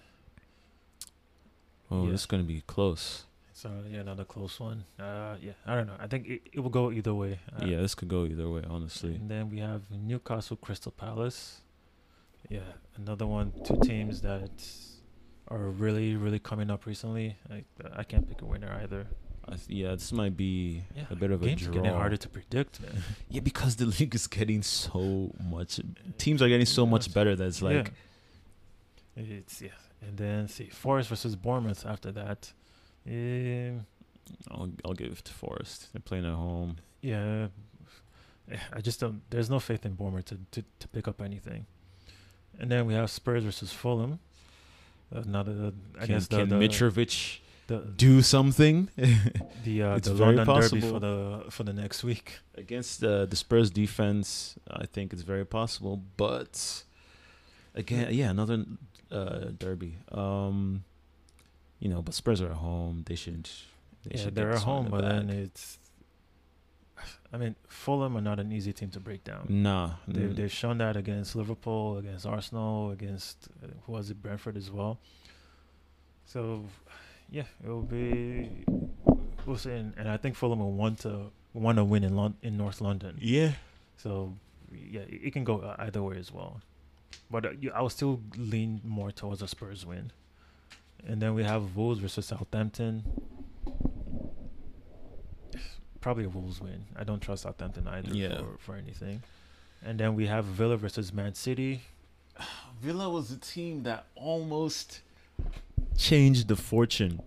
Oh, 1.91 2.05
Yeah. 2.05 2.13
this 2.13 2.21
is 2.21 2.27
gonna 2.27 2.43
be 2.45 2.63
close. 2.67 3.25
So 3.59 3.71
yeah, 3.91 4.03
another 4.03 4.25
close 4.25 4.61
one. 4.61 4.85
Uh, 5.01 5.35
yeah, 5.41 5.51
I 5.67 5.75
don't 5.75 5.89
know. 5.89 5.97
I 5.99 6.07
think 6.07 6.29
it, 6.29 6.43
it 6.53 6.61
will 6.61 6.71
go 6.71 6.93
either 6.93 7.13
way. 7.13 7.41
Uh, 7.61 7.67
yeah, 7.67 7.81
this 7.81 7.93
could 7.93 8.07
go 8.07 8.25
either 8.25 8.49
way, 8.49 8.63
honestly. 8.71 9.17
And 9.17 9.29
then 9.29 9.51
we 9.51 9.59
have 9.59 9.83
Newcastle 9.91 10.57
Crystal 10.57 10.93
Palace. 10.93 11.63
Yeah, 12.49 12.61
another 12.97 13.27
one. 13.27 13.53
Two 13.65 13.77
teams 13.83 14.21
that 14.21 14.53
are 15.49 15.59
really, 15.59 16.15
really 16.15 16.39
coming 16.39 16.71
up 16.71 16.87
recently. 16.87 17.37
I, 17.51 17.65
I 17.97 18.05
can't 18.05 18.29
pick 18.29 18.43
a 18.43 18.45
winner 18.45 18.79
either. 18.81 19.09
I 19.45 19.57
th- 19.57 19.69
yeah, 19.69 19.91
this 19.91 20.13
might 20.13 20.37
be 20.37 20.85
Yeah, 20.95 21.07
a 21.11 21.17
bit 21.17 21.33
of 21.33 21.43
a 21.43 21.51
are 21.51 21.57
getting 21.57 21.87
harder 21.87 22.17
to 22.17 22.29
predict, 22.29 22.81
man. 22.81 23.03
Yeah, 23.29 23.41
because 23.41 23.75
the 23.75 23.87
league 23.99 24.15
is 24.15 24.29
getting 24.29 24.63
so 24.63 25.33
much. 25.51 25.81
Teams 26.17 26.41
are 26.43 26.49
getting 26.49 26.67
so 26.67 26.87
much 26.87 27.13
better 27.13 27.35
that 27.35 27.45
it's 27.45 27.61
like, 27.61 27.91
yeah. 29.17 29.23
it's 29.25 29.61
yeah. 29.61 29.71
And 30.01 30.17
then 30.17 30.47
see 30.47 30.69
Forest 30.69 31.09
versus 31.09 31.35
Bournemouth 31.35 31.85
after 31.85 32.13
that. 32.13 32.53
Um, 33.09 33.87
I'll 34.51 34.71
I'll 34.85 34.95
give 34.95 35.13
it 35.13 35.25
to 35.25 35.33
Forest. 35.33 35.89
They're 35.93 36.01
playing 36.01 36.27
at 36.27 36.35
home. 36.35 36.77
Yeah, 37.01 37.49
I 38.73 38.81
just 38.81 39.01
don't. 39.01 39.23
There's 39.31 39.51
no 39.51 39.61
faith 39.61 39.87
in 39.87 39.95
Bournemouth 39.95 40.27
to, 40.27 40.39
to, 40.53 40.65
to 40.79 40.89
pick 40.89 41.09
up 41.09 41.23
anything. 41.23 41.67
And 42.59 42.71
then 42.71 42.87
we 42.87 42.95
have 42.95 43.11
Spurs 43.11 43.45
versus 43.45 43.73
Fulham. 43.73 44.19
Another, 45.11 45.73
I 45.97 46.07
can 46.07 46.17
guess 46.17 46.27
the 46.27 46.39
can 46.39 46.49
the, 46.51 46.57
Mitrovic 46.57 47.39
the 47.67 47.79
do 47.97 48.21
something 48.21 48.91
the, 49.65 49.83
uh, 49.83 49.97
It's 49.97 50.09
the 50.09 50.15
very 50.15 50.37
London 50.37 50.61
Derby 50.61 50.81
for 50.81 51.01
the 51.01 51.45
for 51.51 51.63
the 51.63 51.73
next 51.73 52.05
week. 52.05 52.41
against 52.57 53.01
the 53.01 53.27
the 53.27 53.37
Spurs 53.37 53.71
defense? 53.71 54.57
I 54.71 54.87
think 54.87 55.13
it's 55.13 55.23
very 55.23 55.47
possible, 55.47 56.03
but 56.17 56.85
again, 57.75 58.09
yeah, 58.13 58.31
another 58.31 58.65
uh, 59.11 59.47
derby. 59.59 59.97
Um, 60.13 60.85
you 61.79 61.89
know, 61.89 62.03
but 62.03 62.15
Spurs 62.15 62.41
are 62.41 62.51
at 62.51 62.57
home. 62.57 63.05
They 63.07 63.15
shouldn't. 63.15 63.51
They 64.05 64.17
yeah, 64.17 64.25
should 64.25 64.35
they're 64.35 64.53
at 64.53 64.63
home, 64.63 64.87
in 64.87 64.91
but 64.91 65.03
the 65.03 65.09
then 65.09 65.31
it's. 65.31 65.79
I 67.33 67.37
mean, 67.37 67.55
Fulham 67.69 68.17
are 68.17 68.21
not 68.23 68.41
an 68.41 68.51
easy 68.53 68.73
team 68.73 68.91
to 68.91 69.01
break 69.01 69.23
down. 69.23 69.47
nah, 69.49 69.91
They've 70.09 70.31
mm, 70.31 70.37
they've 70.37 70.51
shown 70.53 70.79
that 70.79 70.97
against 70.97 71.37
Liverpool, 71.37 71.99
against 71.99 72.27
Arsenal, 72.27 72.91
against 72.91 73.49
uh, 73.63 73.69
who 73.85 73.93
was 73.93 74.11
it 74.11 74.21
Brentford 74.23 74.57
as 74.57 74.71
well. 74.71 74.99
So, 76.25 76.65
yeah, 77.31 77.45
it 77.63 77.69
will 77.69 77.83
be. 77.83 78.65
We'll 79.47 79.57
see, 79.57 79.71
and, 79.73 79.95
and 79.97 80.09
I 80.09 80.17
think 80.17 80.35
Fulham 80.37 80.59
will 80.59 80.73
want 80.73 81.01
to 81.01 81.31
want 81.53 81.77
to 81.79 81.85
win 81.85 82.03
in 82.05 82.17
Lon- 82.17 82.37
in 82.43 82.57
North 82.57 82.81
London. 82.81 83.17
yeah. 83.21 83.53
So, 83.97 84.35
yeah, 84.73 85.01
it, 85.01 85.21
it 85.25 85.33
can 85.33 85.43
go 85.45 85.59
uh, 85.61 85.75
either 85.81 86.03
way 86.03 86.17
as 86.19 86.33
well. 86.33 86.61
But 87.31 87.47
uh, 87.47 87.51
you, 87.61 87.73
I 87.73 87.81
will 87.83 87.91
still 87.91 88.21
lean 88.37 88.81
more 88.85 89.11
towards 89.11 89.43
a 89.43 89.49
Spurs 89.49 89.85
win. 89.85 90.13
And 91.07 91.21
then 91.23 91.35
we 91.35 91.45
have 91.45 91.75
Wolves 91.77 92.01
versus 92.01 92.27
Southampton. 92.27 93.03
Probably 96.01 96.25
a 96.25 96.29
Wolves 96.29 96.61
win. 96.61 96.85
I 96.97 97.05
don't 97.05 97.21
trust 97.21 97.43
Southampton 97.43 97.89
either 97.89 98.15
Yeah. 98.15 98.39
for, 98.39 98.57
for 98.59 98.77
anything. 98.77 99.23
And 99.85 99.99
then 99.99 100.15
we 100.15 100.27
have 100.27 100.45
Villa 100.45 100.77
versus 100.77 101.13
Man 101.13 101.35
City. 101.35 101.83
Villa 102.81 103.09
was 103.11 103.31
a 103.33 103.37
team 103.39 103.83
that 103.83 104.07
almost 104.15 105.01
changed 105.97 106.47
the 106.49 106.57
fortune 106.57 107.21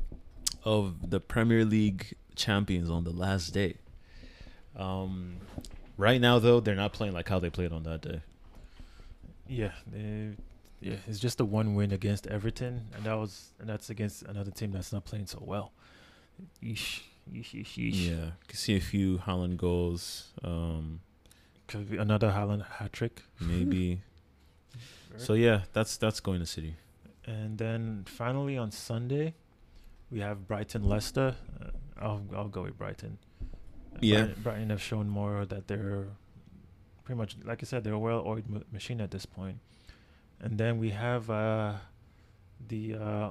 of 0.63 1.09
the 1.09 1.19
Premier 1.19 1.65
League 1.65 2.13
champions 2.36 2.89
on 2.89 3.03
the 3.03 3.11
last 3.11 3.49
day. 3.53 3.76
Um, 4.78 5.38
right 5.97 6.22
now, 6.22 6.39
though, 6.39 6.59
they're 6.61 6.76
not 6.76 6.93
playing 6.93 7.13
like 7.13 7.28
how 7.28 7.39
they 7.39 7.49
played 7.49 7.74
on 7.74 7.84
that 7.84 8.01
day. 8.01 8.22
Yeah, 9.47 9.72
they, 9.91 10.30
yeah, 10.82 10.95
it's 11.07 11.19
just 11.19 11.38
the 11.38 11.45
one 11.45 11.75
win 11.75 11.91
against 11.91 12.27
Everton, 12.27 12.88
and 12.95 13.03
that 13.05 13.13
was 13.13 13.53
and 13.59 13.69
that's 13.69 13.89
against 13.89 14.23
another 14.23 14.51
team 14.51 14.71
that's 14.71 14.91
not 14.91 15.05
playing 15.05 15.27
so 15.27 15.41
well. 15.41 15.71
Yeesh, 16.61 17.01
yeesh, 17.32 17.51
yeesh, 17.53 17.73
yeesh. 17.77 18.09
Yeah, 18.09 18.32
can 18.47 18.57
see 18.57 18.75
a 18.75 18.79
few 18.82 19.19
Haaland 19.19 19.57
goals, 19.57 20.29
um, 20.43 21.01
Could 21.67 21.89
be 21.91 21.97
another 21.97 22.32
Haaland 22.32 22.65
hat 22.67 22.91
trick. 22.93 23.23
maybe. 23.39 24.01
so 25.17 25.34
yeah, 25.34 25.61
that's 25.73 25.97
that's 25.97 26.19
going 26.19 26.39
to 26.39 26.45
City. 26.45 26.75
And 27.25 27.57
then 27.59 28.03
finally 28.07 28.57
on 28.57 28.71
Sunday, 28.71 29.36
we 30.09 30.19
have 30.21 30.47
Brighton 30.47 30.84
Leicester. 30.84 31.36
Uh, 31.61 31.69
I'll 31.97 32.23
I'll 32.36 32.47
go 32.47 32.63
with 32.63 32.77
Brighton. 32.77 33.19
Yeah. 33.99 34.23
Brighton, 34.23 34.41
Brighton 34.43 34.69
have 34.71 34.82
shown 34.82 35.07
more 35.07 35.45
that 35.45 35.67
they're 35.67 36.07
pretty 37.03 37.17
much 37.19 37.36
like 37.43 37.61
I 37.61 37.65
said 37.65 37.84
they're 37.84 37.93
a 37.93 37.99
well-oiled 37.99 38.49
ma- 38.49 38.59
machine 38.71 38.99
at 39.01 39.11
this 39.11 39.27
point. 39.27 39.57
And 40.41 40.57
then 40.57 40.79
we 40.79 40.89
have 40.89 41.29
uh, 41.29 41.73
the 42.67 42.95
uh, 42.95 43.29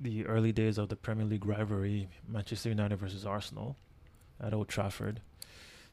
the 0.00 0.24
early 0.26 0.52
days 0.52 0.78
of 0.78 0.88
the 0.88 0.96
Premier 0.96 1.26
League 1.26 1.44
rivalry: 1.44 2.08
Manchester 2.26 2.68
United 2.68 2.96
versus 2.96 3.26
Arsenal 3.26 3.76
at 4.40 4.54
Old 4.54 4.68
Trafford. 4.68 5.20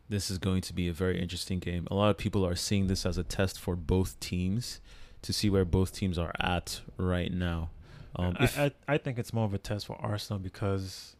This 0.07 0.29
is 0.29 0.37
going 0.37 0.61
to 0.61 0.73
be 0.73 0.87
a 0.87 0.93
very 0.93 1.19
interesting 1.19 1.57
game. 1.57 1.87
A 1.89 1.95
lot 1.95 2.11
of 2.11 2.17
people 2.17 2.45
are 2.45 2.55
seeing 2.55 2.85
this 2.85 3.07
as 3.07 3.17
a 3.17 3.23
test 3.23 3.59
for 3.59 3.75
both 3.75 4.19
teams 4.19 4.79
to 5.23 5.33
see 5.33 5.49
where 5.49 5.65
both 5.65 5.91
teams 5.91 6.19
are 6.19 6.31
at 6.39 6.81
right 6.97 7.33
now. 7.33 7.71
Um, 8.15 8.37
I, 8.39 8.45
I 8.47 8.71
I 8.87 8.97
think 8.99 9.17
it's 9.17 9.33
more 9.33 9.45
of 9.45 9.55
a 9.55 9.57
test 9.57 9.87
for 9.87 9.95
Arsenal 9.99 10.37
because 10.37 11.15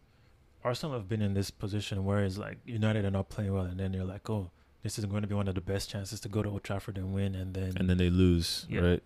Arsenal 0.64 0.96
have 0.96 1.10
been 1.10 1.24
in 1.24 1.34
this 1.34 1.50
position 1.50 2.06
where 2.06 2.24
it's 2.24 2.38
like 2.38 2.60
United 2.66 3.04
are 3.06 3.12
not 3.12 3.30
playing 3.30 3.52
well, 3.52 3.66
and 3.66 3.80
then 3.80 3.94
you're 3.94 4.06
like, 4.06 4.30
oh, 4.30 4.52
this 4.86 5.00
is 5.00 5.06
going 5.06 5.24
to 5.24 5.28
be 5.28 5.34
one 5.34 5.48
of 5.48 5.56
the 5.56 5.62
best 5.74 5.90
chances 5.90 6.20
to 6.20 6.30
go 6.30 6.44
to 6.44 6.50
Old 6.50 6.64
Trafford 6.64 6.96
and 7.00 7.12
win, 7.12 7.34
and 7.34 7.56
then 7.56 7.74
and 7.76 7.90
then 7.90 7.98
they 7.98 8.12
lose, 8.12 8.68
Yeah. 8.70 8.82
right? 8.82 9.04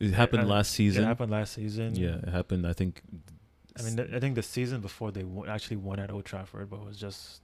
It 0.00 0.12
happened 0.14 0.42
I- 0.42 0.46
last 0.56 0.72
season. 0.72 1.04
it 1.04 1.06
happened 1.06 1.30
last 1.30 1.52
season. 1.54 1.94
Yeah, 1.94 2.16
it 2.16 2.28
happened. 2.28 2.66
I 2.66 2.72
think. 2.72 3.00
I 3.78 3.82
mean, 3.82 3.96
th- 3.96 4.10
I 4.12 4.18
think 4.18 4.34
the 4.34 4.42
season 4.42 4.80
before 4.80 5.12
they 5.12 5.24
actually 5.48 5.76
won 5.76 6.00
at 6.00 6.10
Old 6.10 6.24
Trafford, 6.24 6.68
but 6.70 6.80
it 6.80 6.86
was 6.86 6.96
just 6.96 7.40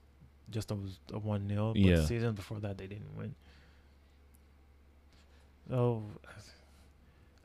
just 0.49 0.71
a, 0.71 0.77
a 1.13 1.19
one 1.19 1.47
0 1.47 1.71
But 1.71 1.81
Yeah. 1.81 1.95
the 1.97 2.05
season 2.07 2.35
before 2.35 2.59
that, 2.59 2.77
they 2.77 2.87
didn't 2.87 3.15
win. 3.15 3.35
So, 5.69 6.03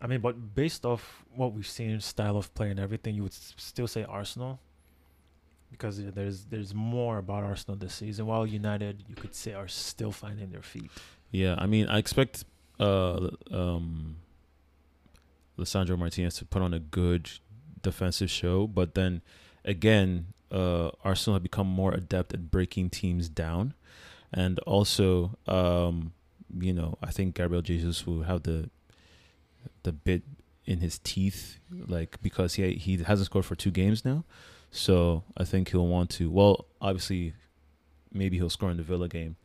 I 0.03 0.07
mean, 0.09 0.20
but 0.20 0.55
based 0.57 0.84
off 0.84 1.24
what 1.34 1.53
we've 1.53 1.66
seen, 1.66 2.01
style 2.01 2.37
of 2.37 2.53
play 2.55 2.70
and 2.70 2.80
everything, 2.80 3.14
you 3.14 3.22
would 3.22 3.32
s- 3.32 3.55
still 3.57 3.87
say 3.87 4.03
Arsenal, 4.03 4.59
because 5.71 6.03
there's 6.03 6.45
there's 6.47 6.75
more 6.75 7.19
about 7.19 7.45
Arsenal 7.45 7.77
this 7.77 7.95
season. 7.95 8.27
While 8.27 8.47
United, 8.47 9.05
you 9.09 9.14
could 9.14 9.35
say, 9.35 9.53
are 9.53 9.69
still 9.69 10.12
finding 10.12 10.51
their 10.51 10.62
feet. 10.62 10.91
Yeah, 11.31 11.57
I 11.59 11.67
mean, 11.67 11.87
I 11.89 11.99
expect 11.99 12.45
uh 12.79 13.29
um 13.51 14.17
Lisandro 15.59 15.99
Martinez 15.99 16.35
to 16.37 16.45
put 16.45 16.62
on 16.62 16.75
a 16.75 16.79
good 16.79 17.31
defensive 17.83 18.31
show, 18.31 18.67
but 18.67 18.95
then 18.95 19.23
again, 19.64 20.27
uh 20.51 20.91
Arsenal 21.05 21.37
have 21.37 21.43
become 21.43 21.67
more 21.67 21.93
adept 21.93 22.33
at 22.35 22.51
breaking 22.51 22.91
teams 22.91 23.29
down. 23.29 23.75
And 24.33 24.59
also, 24.61 25.39
um, 25.47 26.12
you 26.59 26.73
know, 26.73 26.99
I 27.03 27.11
think 27.11 27.35
Gabriel 27.37 27.62
Jesus 27.62 28.07
will 28.07 28.23
have 28.23 28.43
the 28.43 28.71
the 29.85 29.93
bit 29.93 30.23
in 30.67 30.81
his 30.81 30.99
teeth, 30.99 31.59
like 31.71 32.21
because 32.23 32.55
he 32.55 32.73
he 32.75 32.99
hasn't 32.99 33.27
scored 33.27 33.45
for 33.45 33.55
two 33.55 33.71
games 33.71 34.05
now. 34.05 34.25
So 34.71 35.25
I 35.37 35.45
think 35.45 35.71
he'll 35.71 35.87
want 35.87 36.11
to 36.11 36.31
well, 36.31 36.67
obviously 36.81 37.35
maybe 38.12 38.37
he'll 38.37 38.51
score 38.51 38.71
in 38.71 38.77
the 38.77 38.83
Villa 38.83 39.09
game. 39.09 39.37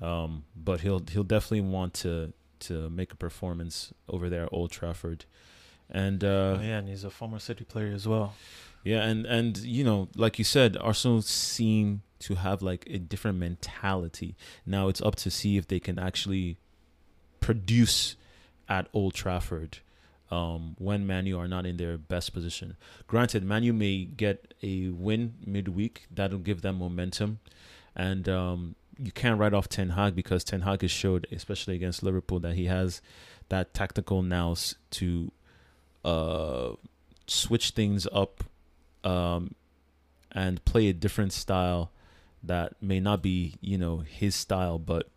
Um, 0.00 0.44
but 0.56 0.80
he'll 0.80 1.02
he'll 1.10 1.24
definitely 1.24 1.60
want 1.62 1.94
to 1.94 2.32
to 2.60 2.90
make 2.90 3.12
a 3.12 3.16
performance 3.16 3.92
over 4.08 4.28
there 4.28 4.44
at 4.44 4.52
Old 4.52 4.70
Trafford, 4.70 5.24
and 5.90 6.22
uh, 6.24 6.56
oh, 6.58 6.60
yeah, 6.62 6.78
and 6.78 6.88
he's 6.88 7.04
a 7.04 7.10
former 7.10 7.38
City 7.38 7.64
player 7.64 7.92
as 7.92 8.08
well. 8.08 8.34
yeah, 8.82 9.02
and 9.02 9.26
and 9.26 9.58
you 9.58 9.84
know, 9.84 10.08
like 10.16 10.38
you 10.38 10.44
said, 10.44 10.76
Arsenal 10.78 11.22
seem 11.22 12.02
to 12.20 12.36
have 12.36 12.62
like 12.62 12.86
a 12.88 12.98
different 12.98 13.38
mentality. 13.38 14.36
Now 14.64 14.88
it's 14.88 15.02
up 15.02 15.16
to 15.16 15.30
see 15.30 15.56
if 15.56 15.68
they 15.68 15.80
can 15.80 15.98
actually 15.98 16.58
produce 17.40 18.16
at 18.68 18.88
Old 18.92 19.14
Trafford 19.14 19.78
um, 20.30 20.76
when 20.78 21.06
Manu 21.06 21.38
are 21.38 21.48
not 21.48 21.66
in 21.66 21.76
their 21.76 21.98
best 21.98 22.32
position. 22.32 22.76
Granted, 23.06 23.44
Manu 23.44 23.72
may 23.72 24.04
get 24.04 24.54
a 24.62 24.88
win 24.88 25.34
midweek 25.44 26.06
that'll 26.10 26.38
give 26.38 26.62
them 26.62 26.78
momentum, 26.78 27.40
and 27.96 28.28
um, 28.28 28.74
you 28.98 29.10
can't 29.12 29.38
write 29.38 29.54
off 29.54 29.68
Ten 29.68 29.90
Hag 29.90 30.14
because 30.14 30.44
Ten 30.44 30.62
Hag 30.62 30.82
has 30.82 30.90
showed, 30.90 31.26
especially 31.32 31.74
against 31.74 32.02
Liverpool, 32.02 32.38
that 32.40 32.54
he 32.54 32.66
has 32.66 33.00
that 33.48 33.74
tactical 33.74 34.22
nous 34.22 34.76
to 34.90 35.32
uh, 36.04 36.72
switch 37.26 37.70
things 37.70 38.06
up 38.12 38.44
um, 39.04 39.54
and 40.32 40.64
play 40.64 40.88
a 40.88 40.92
different 40.92 41.32
style 41.32 41.90
that 42.42 42.74
may 42.80 43.00
not 43.00 43.22
be, 43.22 43.54
you 43.60 43.76
know, 43.76 43.98
his 43.98 44.34
style, 44.34 44.78
but 44.78 45.08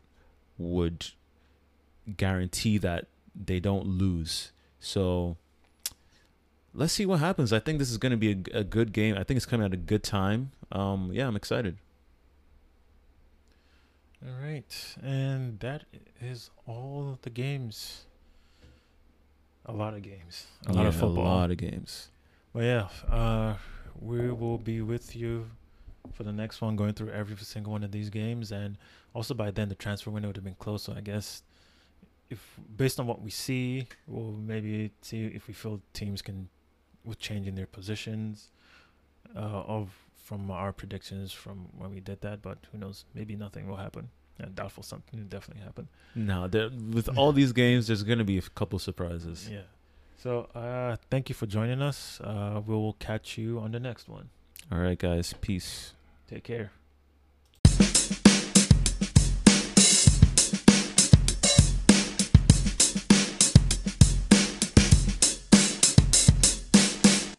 would 0.58 1.12
guarantee 2.18 2.78
that 2.78 3.08
they 3.36 3.60
don't 3.60 3.86
lose. 3.86 4.52
So 4.84 5.38
let's 6.74 6.92
see 6.92 7.06
what 7.06 7.20
happens. 7.20 7.54
I 7.54 7.60
think 7.60 7.80
this 7.80 7.90
is 7.90 7.98
going 7.98 8.12
to 8.12 8.18
be 8.18 8.32
a, 8.32 8.60
a 8.60 8.64
good 8.66 8.92
game. 8.92 9.16
I 9.18 9.24
think 9.24 9.38
it's 9.38 9.46
coming 9.46 9.66
at 9.66 9.74
a 9.74 9.78
good 9.78 10.04
time. 10.04 10.52
Um, 10.74 11.10
yeah, 11.14 11.26
I'm 11.26 11.38
excited. 11.38 11.78
All 14.26 14.36
right, 14.42 14.96
and 15.02 15.60
that 15.62 15.84
is 16.22 16.50
all 16.68 17.18
the 17.22 17.30
games. 17.30 18.06
A 19.66 19.72
lot 19.72 19.94
of 19.94 20.02
games, 20.02 20.48
a 20.68 20.74
lot 20.74 20.86
of 20.86 20.96
football. 20.96 21.24
A 21.24 21.28
lot 21.28 21.52
of 21.52 21.58
games. 21.58 22.10
Well, 22.52 22.66
yeah, 22.66 23.14
uh, 23.14 23.56
we 24.02 24.32
will 24.32 24.58
be 24.58 24.82
with 24.82 25.16
you 25.16 25.50
for 26.14 26.24
the 26.24 26.34
next 26.34 26.62
one, 26.62 26.76
going 26.76 26.94
through 26.94 27.12
every 27.12 27.38
single 27.38 27.72
one 27.72 27.84
of 27.84 27.92
these 27.92 28.10
games, 28.10 28.52
and 28.52 28.78
also 29.14 29.34
by 29.34 29.52
then 29.52 29.70
the 29.70 29.76
transfer 29.76 30.10
window 30.10 30.28
would 30.30 30.36
have 30.36 30.46
been 30.46 30.56
closed. 30.56 30.86
So 30.86 30.94
I 30.94 31.02
guess 31.02 31.44
if 32.34 32.42
based 32.76 33.00
on 33.00 33.08
what 33.08 33.22
we 33.22 33.32
see, 33.32 33.88
we'll 34.08 34.38
maybe 34.54 34.92
see 35.02 35.26
if 35.26 35.48
we 35.48 35.54
feel 35.54 35.82
teams 35.94 36.22
can 36.22 36.50
with 37.06 37.20
changing 37.20 37.56
their 37.56 37.68
positions 37.68 38.50
uh, 39.36 39.40
of 39.78 39.90
from 40.16 40.50
our 40.52 40.72
predictions 40.72 41.32
from 41.32 41.58
when 41.78 41.90
we 41.94 42.00
did 42.00 42.22
that. 42.22 42.42
But 42.42 42.58
who 42.72 42.78
knows? 42.78 43.06
Maybe 43.14 43.36
nothing 43.36 43.68
will 43.68 43.82
happen. 43.88 44.10
Yeah, 44.40 44.48
doubtful 44.54 44.84
something 44.84 45.20
will 45.20 45.28
definitely 45.28 45.64
happen. 45.64 45.88
No, 46.16 46.48
there, 46.48 46.70
with 46.70 47.08
all 47.18 47.32
these 47.32 47.52
games, 47.52 47.88
there's 47.88 48.04
going 48.04 48.18
to 48.18 48.24
be 48.24 48.38
a 48.38 48.42
couple 48.42 48.80
surprises. 48.80 49.48
Yeah. 49.52 49.68
So 50.18 50.48
uh, 50.56 50.96
thank 51.12 51.30
you 51.30 51.36
for 51.36 51.46
joining 51.46 51.82
us. 51.82 52.20
Uh, 52.22 52.62
we 52.66 52.74
will 52.74 52.94
catch 52.94 53.38
you 53.38 53.60
on 53.60 53.72
the 53.72 53.80
next 53.80 54.10
one. 54.10 54.30
All 54.72 54.80
right, 54.80 54.98
guys. 54.98 55.34
Peace. 55.42 55.94
Take 56.28 56.44
care. 56.44 56.72